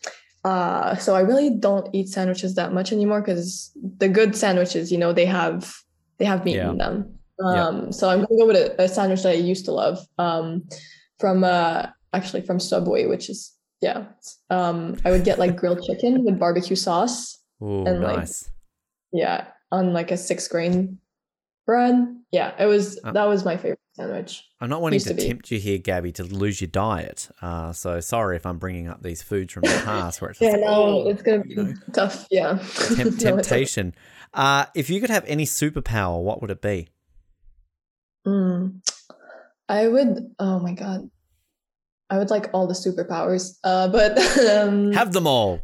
[0.44, 4.98] Uh, so I really don't eat sandwiches that much anymore because the good sandwiches, you
[4.98, 5.74] know, they have
[6.18, 6.70] they have meat Yeah.
[6.70, 7.18] in them.
[7.38, 7.66] Yeah.
[7.66, 10.64] Um, So I'm gonna go with a, a sandwich that I used to love um,
[11.20, 14.06] from uh, actually from Subway, which is yeah.
[14.50, 17.38] Um, I would get like grilled chicken with barbecue sauce.
[17.62, 18.28] Ooh, And, like.
[19.12, 20.98] Yeah, on like a six grain
[21.66, 21.94] bread.
[22.32, 24.44] Yeah, it was Uh, that was my favorite sandwich.
[24.60, 27.28] I'm not wanting to, to tempt you here, Gabby, to lose your diet.
[27.42, 30.50] Uh, so sorry if I'm bringing up these foods from the past where it's Yeah,
[30.52, 30.66] like, no,
[31.04, 32.26] oh, it's gonna be you know, tough.
[32.30, 32.58] Yeah,
[32.96, 33.94] temp- No, temptation.
[34.32, 36.88] Uh, if you could have any superpower, what would it be?
[38.26, 38.80] Mm.
[39.68, 40.34] I would.
[40.38, 41.10] Oh my god,
[42.10, 43.58] I would like all the superpowers.
[43.64, 44.18] Uh, but
[44.50, 45.60] um, Have them all.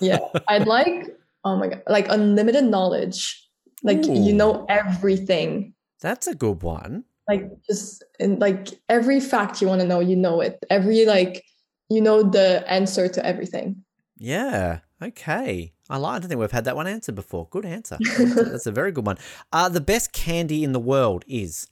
[0.00, 0.18] yeah,
[0.48, 1.16] I'd like.
[1.44, 3.48] Oh my god, like unlimited knowledge.
[3.82, 4.12] Like Ooh.
[4.14, 5.74] you know everything.
[6.00, 7.04] That's a good one.
[7.30, 10.64] Like just and like every fact you want to know, you know it.
[10.68, 11.44] Every like
[11.88, 13.84] you know the answer to everything.
[14.18, 14.80] Yeah.
[15.00, 15.72] Okay.
[15.88, 16.10] I like.
[16.10, 17.48] I don't think we've had that one answered before.
[17.50, 17.98] Good answer.
[18.00, 19.18] That's a, that's a very good one.
[19.52, 21.68] Uh, the best candy in the world is.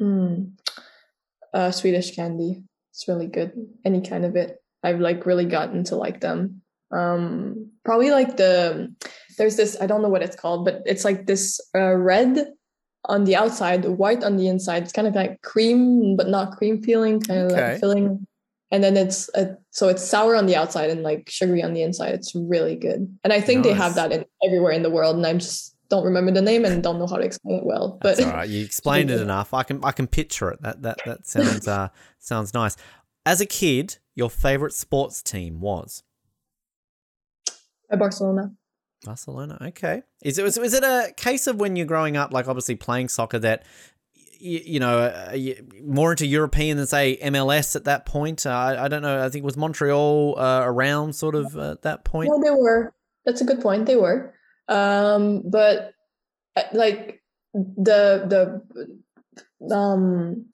[0.00, 0.52] Mm.
[1.52, 2.62] Uh, Swedish candy.
[2.90, 3.52] It's really good.
[3.84, 4.62] Any kind of it.
[4.82, 6.62] I've like really gotten to like them.
[6.90, 8.94] Um, probably like the
[9.36, 12.52] there's this I don't know what it's called, but it's like this uh, red
[13.08, 14.82] on the outside, white on the inside.
[14.84, 17.70] It's kind of like cream, but not cream feeling, kind of Okay.
[17.72, 18.26] like filling.
[18.70, 21.82] And then it's uh, so it's sour on the outside and like sugary on the
[21.82, 22.14] inside.
[22.14, 23.08] It's really good.
[23.24, 25.16] And I think they have that in everywhere in the world.
[25.16, 27.98] And I just don't remember the name and don't know how to explain it well.
[28.02, 28.48] But That's all right.
[28.48, 29.54] You explained it enough.
[29.54, 29.82] I can.
[29.82, 30.60] I can picture it.
[30.60, 32.76] That that that sounds uh sounds nice.
[33.24, 36.02] As a kid, your favorite sports team was
[37.90, 38.52] Barcelona.
[39.04, 39.58] Barcelona.
[39.60, 40.02] Okay.
[40.22, 43.08] Is it was, was it a case of when you're growing up, like obviously playing
[43.08, 43.64] soccer, that
[44.40, 48.46] you, you know uh, you- more into European than say MLS at that point?
[48.46, 49.24] Uh, I, I don't know.
[49.24, 52.30] I think was Montreal uh, around sort of uh, at that point.
[52.30, 52.94] No, they were.
[53.24, 53.86] That's a good point.
[53.86, 54.34] They were.
[54.68, 55.92] Um, but
[56.56, 57.22] uh, like
[57.54, 58.62] the
[59.60, 60.46] the um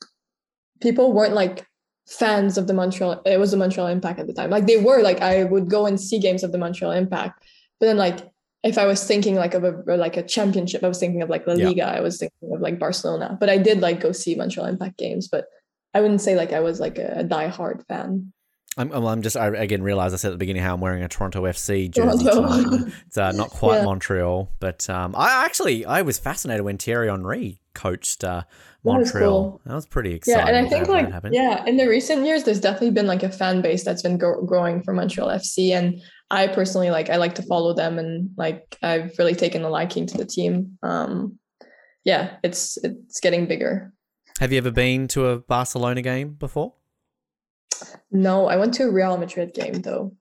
[0.80, 1.66] people weren't like
[2.06, 3.22] fans of the Montreal.
[3.24, 4.50] It was the Montreal Impact at the time.
[4.50, 5.02] Like they were.
[5.02, 7.42] Like I would go and see games of the Montreal Impact.
[7.80, 8.18] But then like
[8.64, 11.46] if I was thinking like of a like a championship, I was thinking of like
[11.46, 11.68] La Yeah.
[11.68, 11.86] Liga.
[11.86, 13.36] I was thinking of like Barcelona.
[13.38, 15.28] But I did like go see Montreal Impact games.
[15.28, 15.44] But
[15.92, 18.32] I wouldn't say like I was like a, a diehard fan.
[18.76, 21.08] I'm, I'm- just I again realized I said at the beginning how I'm wearing a
[21.08, 22.92] Toronto FC jersey tonight.
[23.06, 23.84] It's uh, not quite Yeah.
[23.84, 28.42] Montreal, but um, I actually I was fascinated when Thierry Henry coached uh,
[28.82, 29.50] was Montreal.
[29.50, 29.60] cool.
[29.66, 30.46] That was pretty exciting.
[30.46, 33.30] Yeah, and I think like yeah, in the recent years, there's definitely been like a
[33.30, 37.34] fan base that's been gro- growing for Montreal FC, and I personally like I like
[37.36, 40.78] to follow them, and like I've really taken a liking to the team.
[40.82, 41.38] Um,
[42.04, 43.92] yeah, it's it's getting bigger.
[44.40, 46.74] Have you ever been to a Barcelona game before?
[48.10, 50.14] No, I went to a Real Madrid game though,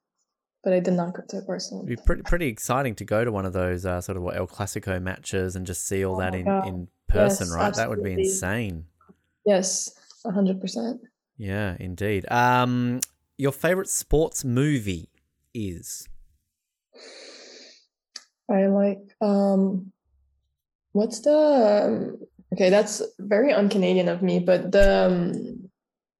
[0.63, 1.85] but I did not go to Barcelona.
[1.87, 4.35] It'd be pretty pretty exciting to go to one of those uh, sort of what
[4.35, 6.67] El Clasico matches and just see all Oh that in, God.
[6.67, 7.73] in person, Yes, right?
[7.75, 8.85] That would be insane.
[9.45, 9.91] Yes,
[10.25, 11.01] hundred percent.
[11.37, 12.29] Yeah, indeed.
[12.31, 12.99] Um,
[13.37, 15.09] your favorite sports movie
[15.53, 16.07] is
[18.49, 19.91] I like um,
[20.91, 21.31] what's the
[21.85, 22.69] um, okay?
[22.69, 25.62] That's very un-Canadian of me, but the um,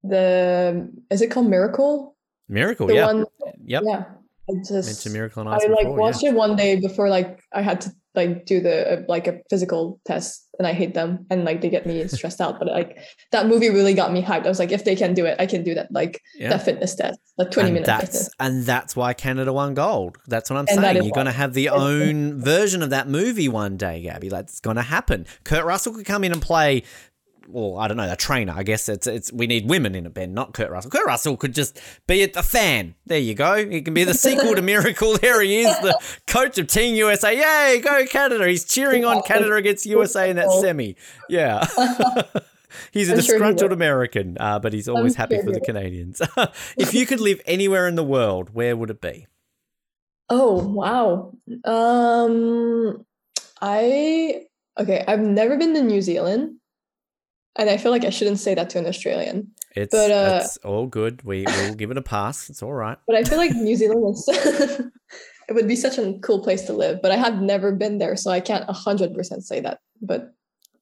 [0.04, 2.16] the is it called Miracle?
[2.50, 2.88] Miracle.
[2.88, 3.26] The yeah, one,
[3.66, 3.84] yep.
[3.86, 4.04] yeah.
[4.50, 5.96] I just Mentioned Miracle on I like before.
[5.98, 6.30] watched yeah.
[6.32, 10.02] it one day before like I had to like do the uh, like a physical
[10.06, 12.98] test and I hate them and like they get me stressed out but like
[13.32, 15.46] that movie really got me hyped I was like if they can do it I
[15.46, 16.50] can do that like Yeah.
[16.50, 20.18] that fitness test the 20 and minute that's fitness and that's why Canada won gold.
[20.28, 21.04] That's what I'm And saying.
[21.04, 24.28] You're going to have the own version of that movie one day, Gabby.
[24.30, 25.26] That's going to happen.
[25.46, 26.84] Kurt Russell could come in and play
[27.48, 28.54] well, I don't know, a trainer.
[28.56, 30.92] I guess it's it's we need women in it, Ben, not Kurt Russell.
[30.92, 32.96] Kurt Russell could just be a fan.
[33.06, 33.68] There you go.
[33.68, 35.18] He can be the sequel to Miracle.
[35.18, 35.98] There he is, the
[36.28, 37.36] coach of Team USA.
[37.36, 38.48] Yay, go Canada!
[38.48, 40.96] He's cheering on Canada against USA in that semi.
[41.30, 41.66] Yeah.
[42.92, 43.72] He's a I'm disgruntled.
[43.72, 45.62] American, uh, but he's always happy sure for the.
[45.62, 46.22] Canadians.
[46.78, 49.28] if you could live anywhere in the world, where would it be?
[50.30, 51.34] Oh, wow.
[51.64, 53.06] Um,
[53.62, 54.46] I
[54.80, 56.58] okay, I've never been to New Zealand.
[57.56, 59.52] And I feel like I shouldn't say that to an Australian.
[59.76, 61.24] It's, But, uh, it's all good.
[61.24, 62.50] We will give it a pass.
[62.50, 62.98] It's all right.
[63.08, 64.26] But I feel like New Zealand is
[65.50, 67.02] it would be such a cool place to live.
[67.02, 69.80] But I have never been there, so I can't hundred percent say that.
[70.02, 70.34] But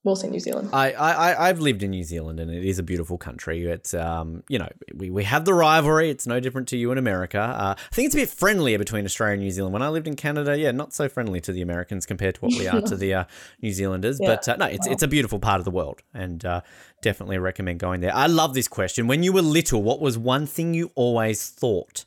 [0.04, 0.70] we'll say New Zealand.
[0.74, 3.66] I, I, I've lived in New Zealand and it is a beautiful country.
[3.66, 6.10] It's, um, you know, we, we have the rivalry.
[6.10, 7.40] It's no different to you in America.
[7.40, 9.74] Uh, I think it's a bit friendlier between Australia and New Zealand.
[9.74, 12.54] When I lived in Canada, yeah, not so friendly to the Americans compared to what
[12.58, 13.24] we are to the uh,
[13.62, 14.18] New Zealanders.
[14.20, 14.28] Yeah.
[14.28, 16.62] But uh, no, it's, it's a beautiful part of the world and uh,
[17.02, 18.16] definitely recommend going there.
[18.16, 19.08] I love this question.
[19.08, 22.06] When you were little, what was one thing you always thought?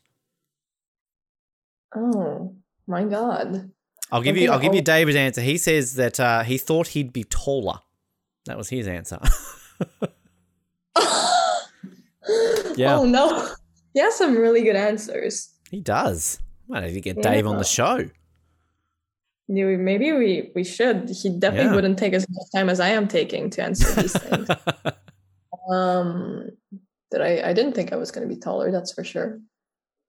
[1.94, 2.56] Oh
[2.88, 3.70] my god.
[4.12, 4.50] I'll give you.
[4.50, 5.40] I'll give you always- David's answer.
[5.40, 7.80] He says that uh, he thought he'd be taller.
[8.46, 9.18] That was his answer.
[12.76, 12.96] Yeah.
[12.98, 13.48] Oh no.
[13.92, 15.52] He has some really good answers.
[15.70, 16.40] he does.
[16.66, 18.08] Why don't you get Dave on the show?
[19.48, 21.08] Maybe maybe we we should.
[21.10, 21.74] He definitely Yeah.
[21.74, 24.48] wouldn't take as much time as I am taking to answer these things.
[25.70, 26.50] Um,
[27.10, 28.70] that I I didn't think I was going to be taller.
[28.70, 29.38] That's for sure.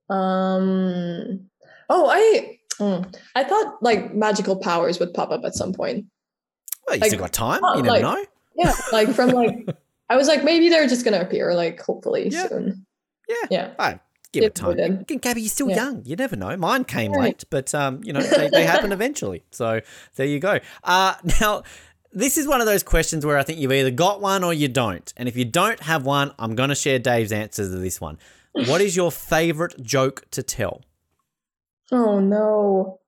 [0.09, 1.47] Um.
[1.89, 6.05] Oh, I mm, I thought like magical powers would pop up at some point.
[6.87, 7.61] Well, you Like, still got time.
[7.61, 8.25] not You never like- know.
[8.57, 9.67] Yeah, like from like
[10.09, 12.47] I was like maybe they're just going to appear like hopefully Yeah.
[12.47, 12.85] soon.
[13.27, 13.35] Yeah.
[13.49, 13.73] Yeah.
[13.79, 13.99] Ah,
[14.31, 14.71] give it time.
[15.01, 15.75] Again, Gabby, you're still Yeah.
[15.75, 16.03] young.
[16.05, 16.55] You never know.
[16.57, 17.23] Mine came Right.
[17.23, 19.43] late, but um, you know they, they happen eventually.
[19.51, 19.81] So
[20.15, 20.59] there you go.
[20.83, 21.63] Uh, now.
[22.17, 24.69] This is one of those questions where I think you've either got one or you
[24.69, 25.13] don't.
[25.17, 28.19] And if you don't have one, I'm going to share Dave's answers to this one.
[28.53, 30.79] What is your favorite joke to tell?
[31.91, 32.99] Oh no.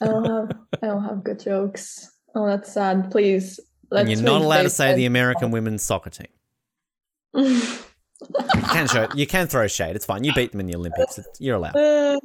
[0.00, 2.10] I don't have I don't have good jokes.
[2.34, 3.10] Oh, that's sad.
[3.10, 3.60] Please.
[3.90, 6.26] and you're not allowed to say the American women's soccer team.
[7.34, 9.96] You can show, you can throw shade.
[9.96, 10.24] It's fine.
[10.24, 11.18] You beat them in the Olympics.
[11.18, 11.76] It's- You're allowed.
[11.76, 12.18] Uh,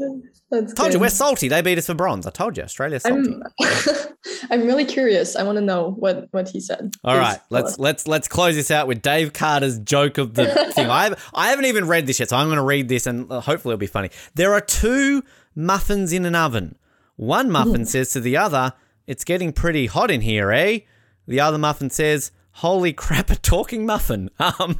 [0.49, 1.47] That's Told you we're salty.
[1.47, 2.25] They beat us for bronze.
[2.25, 3.35] I told you, Australia's salty.
[3.59, 4.07] I'm,
[4.51, 5.35] I'm really curious.
[5.35, 6.91] I want to know what what he said.
[7.03, 7.79] All Please right, let's us.
[7.79, 10.45] let's let's close this out with Dave Carter's joke of the
[10.75, 10.89] thing.
[10.89, 13.29] I have, I haven't even read this yet, so I'm going to read this and
[13.31, 14.09] uh, hopefully it'll be funny.
[14.35, 15.23] There are two
[15.55, 16.77] muffins in an oven.
[17.15, 18.73] One muffin says to the other,
[19.07, 20.79] "It's getting pretty hot in here, eh?"
[21.27, 24.79] The other muffin says, "Holy crap, a talking muffin." Um.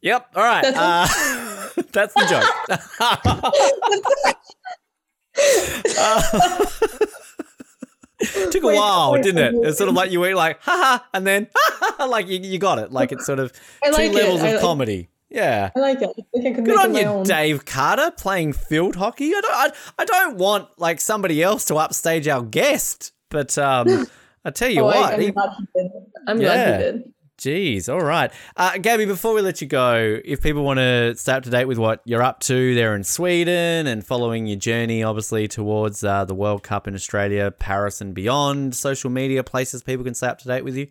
[0.00, 0.28] Yep.
[0.36, 0.62] All right.
[0.62, 2.44] That's- uh, that's the joke.
[5.98, 6.66] Uh,
[8.50, 9.54] took a while, didn't it?
[9.66, 12.38] It's sort of like you went like ha ha, and then ha ha, like you,
[12.40, 12.92] you got it.
[12.92, 13.52] Like it's sort of
[13.82, 14.14] I two like it.
[14.14, 15.08] levels I of like- comedy.
[15.30, 15.70] Yeah.
[15.76, 16.10] I like it.
[16.18, 17.22] I think I could Good on you, own.
[17.24, 19.28] Dave Carter, playing field hockey.
[19.34, 24.06] I don't, I, I don't want like somebody else to upstage our guest, but um,
[24.44, 25.90] I tell you Oh, what, I'm he- glad he did.
[26.26, 26.46] I'm Yeah.
[26.48, 27.12] glad he did.
[27.38, 28.32] Jeez, all right.
[28.56, 31.66] Uh, Gabby, before we let you go, if people want to stay up to date
[31.66, 36.24] with what you're up to there in Sweden and following your journey, obviously, towards uh,
[36.24, 40.38] the World Cup in Australia, Paris, and beyond, social media places people can stay up
[40.40, 40.88] to date with you.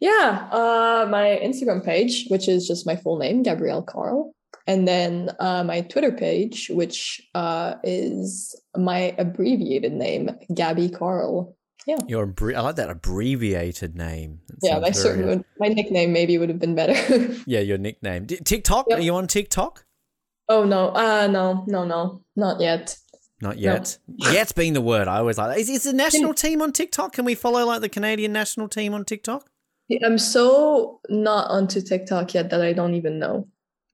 [0.00, 4.32] Yeah, uh, my Instagram page, which is just my full name, Gabrielle Carle,
[4.66, 11.56] and then uh, my Twitter page, which uh, is my abbreviated name, Gabby Carle.
[11.86, 14.40] Yeah, Your I like that abbreviated name.
[14.48, 14.78] That yeah.
[14.80, 16.94] My certain would, my nickname maybe would have been better.
[17.46, 18.26] Yeah, your nickname.
[18.26, 18.86] TikTok?
[18.88, 18.98] Yep.
[18.98, 19.84] Are you on TikTok?
[20.48, 22.96] oh no, uh, no, no, no, not yet.
[23.40, 23.98] Not yet.
[24.08, 25.08] Yet being the word.
[25.08, 25.58] I always like that.
[25.58, 27.12] Is, is the national team on TikTok?
[27.12, 29.48] Can we follow like the Canadian national team on TikTok?
[30.04, 33.46] I'm so not onto TikTok yet that I don't even know.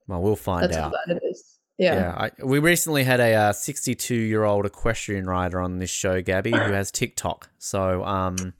[0.08, 0.84] Well, we'll find That's out.
[0.84, 1.58] how bad it is.
[1.78, 1.94] Yeah.
[1.94, 6.50] Yeah, I, we recently had a 62 year old equestrian rider on this show, Gabby,
[6.50, 7.50] who has TikTok.
[7.58, 8.54] So, um,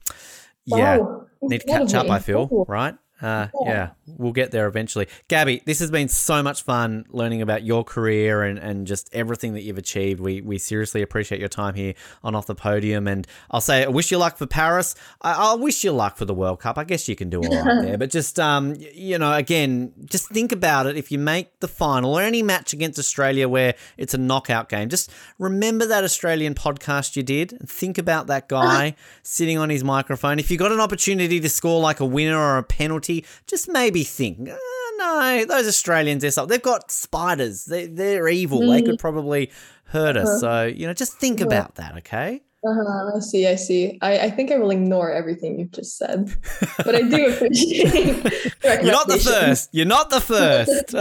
[0.65, 2.09] yeah, Oh, need to catch up.
[2.09, 2.65] I feel Oh.
[2.67, 2.95] right.
[3.23, 5.07] Uh, yeah, we'll get there eventually.
[5.29, 9.53] Gabby, this has been so much fun learning about your career and, and just everything
[9.53, 10.19] that you've achieved.
[10.19, 13.07] We we seriously appreciate your time here on Off the Podium.
[13.07, 14.93] And I'll say, I wish you luck for Paris.
[15.21, 16.77] I, I wish you luck for the World Cup.
[16.77, 17.97] I guess you can do all right there.
[18.03, 20.97] But just, um, you know, again, just think about it.
[20.97, 24.89] If you make the final or any match against Australia where it's a knockout game,
[24.89, 25.09] just
[25.39, 30.39] remember that Australian podcast you did and think about that guy sitting on his microphone.
[30.39, 33.12] If you got an opportunity to score like a winner or a penalty,
[33.47, 37.65] just maybe think, "Ah, no, those Australians, they're they've got spiders.
[37.65, 38.67] They, they're evil.
[38.69, 39.51] They could probably
[39.93, 40.41] hurt us.
[40.41, 42.41] So, you know, just think about that, okay?
[42.65, 43.99] Uh-huh, I see, I see.
[44.01, 46.33] I, I think I will ignore everything you've just said.
[46.77, 48.23] But I do appreciate
[48.63, 49.69] You're not the first.
[49.73, 50.95] You're not the first.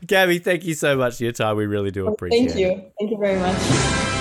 [0.06, 1.56] Gabby, thank you so much for your time.
[1.56, 2.60] We really do appreciate Thank it.
[2.60, 2.92] you.
[2.98, 4.15] Thank you very much.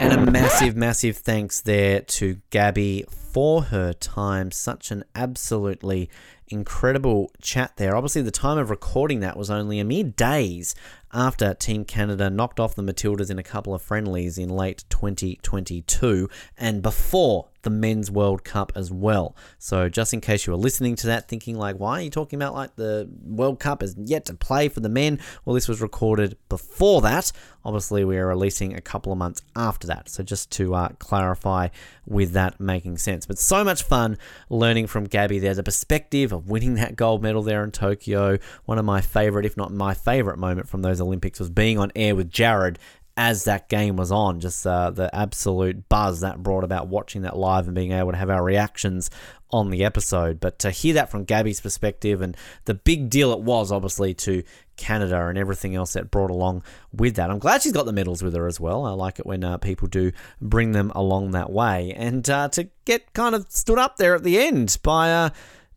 [0.00, 4.50] And a massive, massive thanks there to Gabby for her time.
[4.52, 6.08] Such an absolutely
[6.46, 7.96] incredible chat there.
[7.96, 10.74] Obviously, the time of recording that was only a mere days
[11.12, 16.28] after Team Canada knocked off the Matildas in a couple of friendlies in late 2022
[16.56, 19.36] and before the Men's World Cup as well.
[19.58, 22.38] So, just in case you were listening to that thinking, like, why are you talking
[22.38, 25.20] about like the World Cup is yet to play for the men?
[25.44, 27.32] Well, this was recorded before that.
[27.64, 30.08] Obviously, we are releasing a couple of months after that.
[30.08, 31.68] So, just to uh, clarify
[32.06, 33.26] with that making sense.
[33.26, 34.16] But so much fun
[34.48, 38.38] learning from Gabby there, the perspective of winning that gold medal there in Tokyo.
[38.64, 41.92] One of my favorite, if not my favorite moment from those Olympics was being on
[41.94, 42.78] air with Jared
[43.18, 44.38] as that game was on.
[44.38, 48.16] Just uh, the absolute buzz that brought about watching that live and being able to
[48.16, 49.10] have our reactions
[49.50, 50.38] on the episode.
[50.38, 52.36] But to hear that from Gabby's perspective and
[52.66, 54.44] the big deal it was, obviously, to
[54.76, 56.62] Canada and everything else that brought along
[56.92, 57.28] with that.
[57.28, 58.86] I'm glad she's got the medals with her as well.
[58.86, 61.92] I like it when uh, people do bring them along that way.
[61.96, 65.30] And uh, to get kind of stood up there at the end by uh,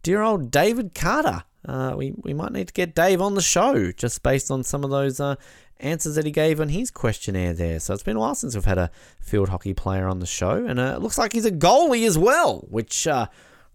[0.04, 1.44] dear old David Carter.
[1.68, 4.84] Uh, we, we might need to get Dave on the show just based on some
[4.84, 5.36] of those uh,
[5.82, 7.80] answers that he gave on his questionnaire there.
[7.80, 10.66] So it's been a while since we've had a field hockey player on the show,
[10.66, 13.28] and uh, it looks like he's a goalie as well, which uh,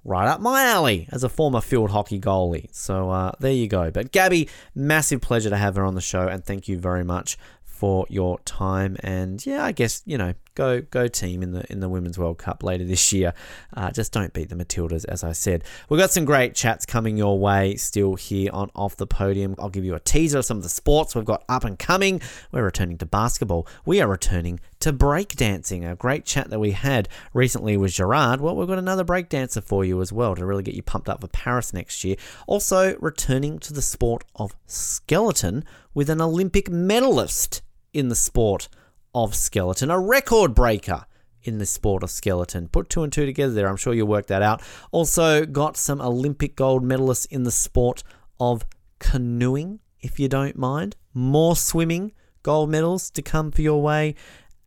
[0.04, 2.68] right up my alley as a former field hockey goalie.
[2.72, 3.90] So uh, there you go.
[3.90, 7.36] But Gabby, massive pleasure to have her on the show, and thank you very much
[7.76, 8.96] for your time.
[9.00, 12.38] And yeah, I guess you know, go go team in the in the Women's World
[12.38, 13.34] Cup later this year.
[13.74, 15.62] Uh, just don't beat the Matildas, as I said.
[15.88, 19.54] We've got some great chats coming your way still here on Off the Podium.
[19.58, 22.20] I'll give you a teaser of some of the sports we've got up and coming.
[22.50, 23.68] We're returning to basketball.
[23.84, 25.88] We are returning to breakdancing.
[25.90, 28.40] A great chat that we had recently with Gerard.
[28.40, 31.20] Well, we've got another breakdancer for you as well to really get you pumped up
[31.20, 32.16] for Paris next year.
[32.46, 37.62] Also, returning to the sport of skeleton with an Olympic medalist
[37.96, 38.68] in the sport
[39.14, 41.06] of skeleton, a record breaker
[41.42, 42.68] in the sport of skeleton.
[42.68, 43.68] Put two and two together there.
[43.68, 44.62] I'm sure you'll work that out.
[44.92, 48.02] Also, got some Olympic gold medalists in the sport
[48.38, 48.66] of
[48.98, 50.94] canoeing, if you don't mind.
[51.14, 52.12] More swimming
[52.42, 54.14] gold medals to come for your way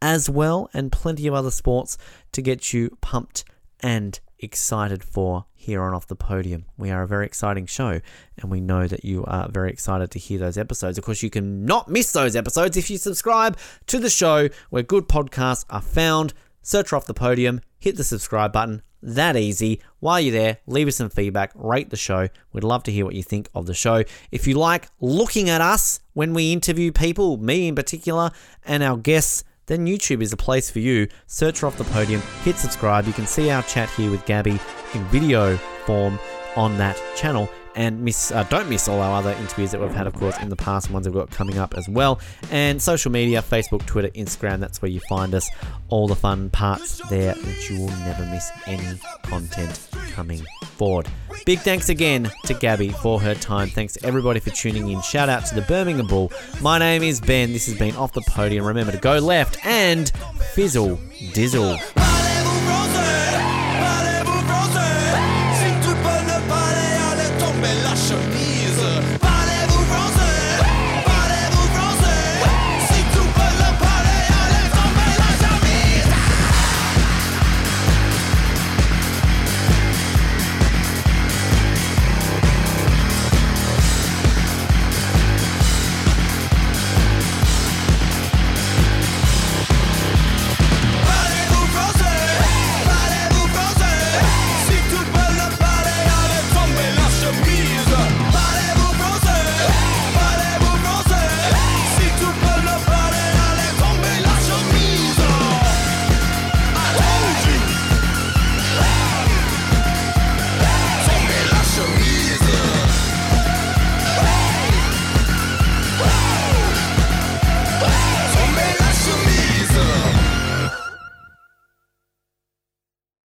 [0.01, 1.97] as well, and plenty of other sports
[2.31, 3.43] to get you pumped
[3.81, 6.66] and excited for here on Off the Podium.
[6.78, 8.02] We are a very exciting show,
[8.38, 10.98] and we know that you are very excited to hear those episodes.
[10.98, 13.57] Of course, you can not miss those episodes if you subscribe
[13.88, 16.34] to the show where good podcasts are found.
[16.61, 18.82] Search Off the Podium, hit the subscribe button.
[19.02, 19.82] That easy.
[19.99, 22.28] While you're there, leave us some feedback, rate the show.
[22.52, 24.03] We'd love to hear what you think of the show.
[24.30, 28.32] If you like looking at us when we interview people, me in particular,
[28.66, 31.08] and our guests, then YouTube is a place for you.
[31.28, 33.06] Search Off the Podium, hit subscribe.
[33.06, 34.60] You can see our chat here with Gabby
[34.94, 35.56] in video
[35.86, 36.20] form
[36.58, 37.48] on that channel.
[37.76, 40.50] And miss, uh, don't miss all our other interviews that we've had, of course, in
[40.50, 42.20] the past, and ones we've got coming up as well.
[42.52, 45.50] And social media Facebook, Twitter, Instagram, that's where you find us.
[45.90, 50.44] All the fun parts there that you will never miss any content coming
[50.78, 51.08] forward.
[51.46, 53.70] Big thanks again to Gabby for her time.
[53.70, 55.02] Thanks to everybody for tuning in.
[55.02, 56.32] Shout out to the Birmingham Bull.
[56.62, 57.54] My name is Ben.
[57.54, 58.66] This has been Off the Podium.
[58.66, 60.12] Remember to go left and
[60.54, 60.98] fizzle
[61.34, 61.80] dizzle.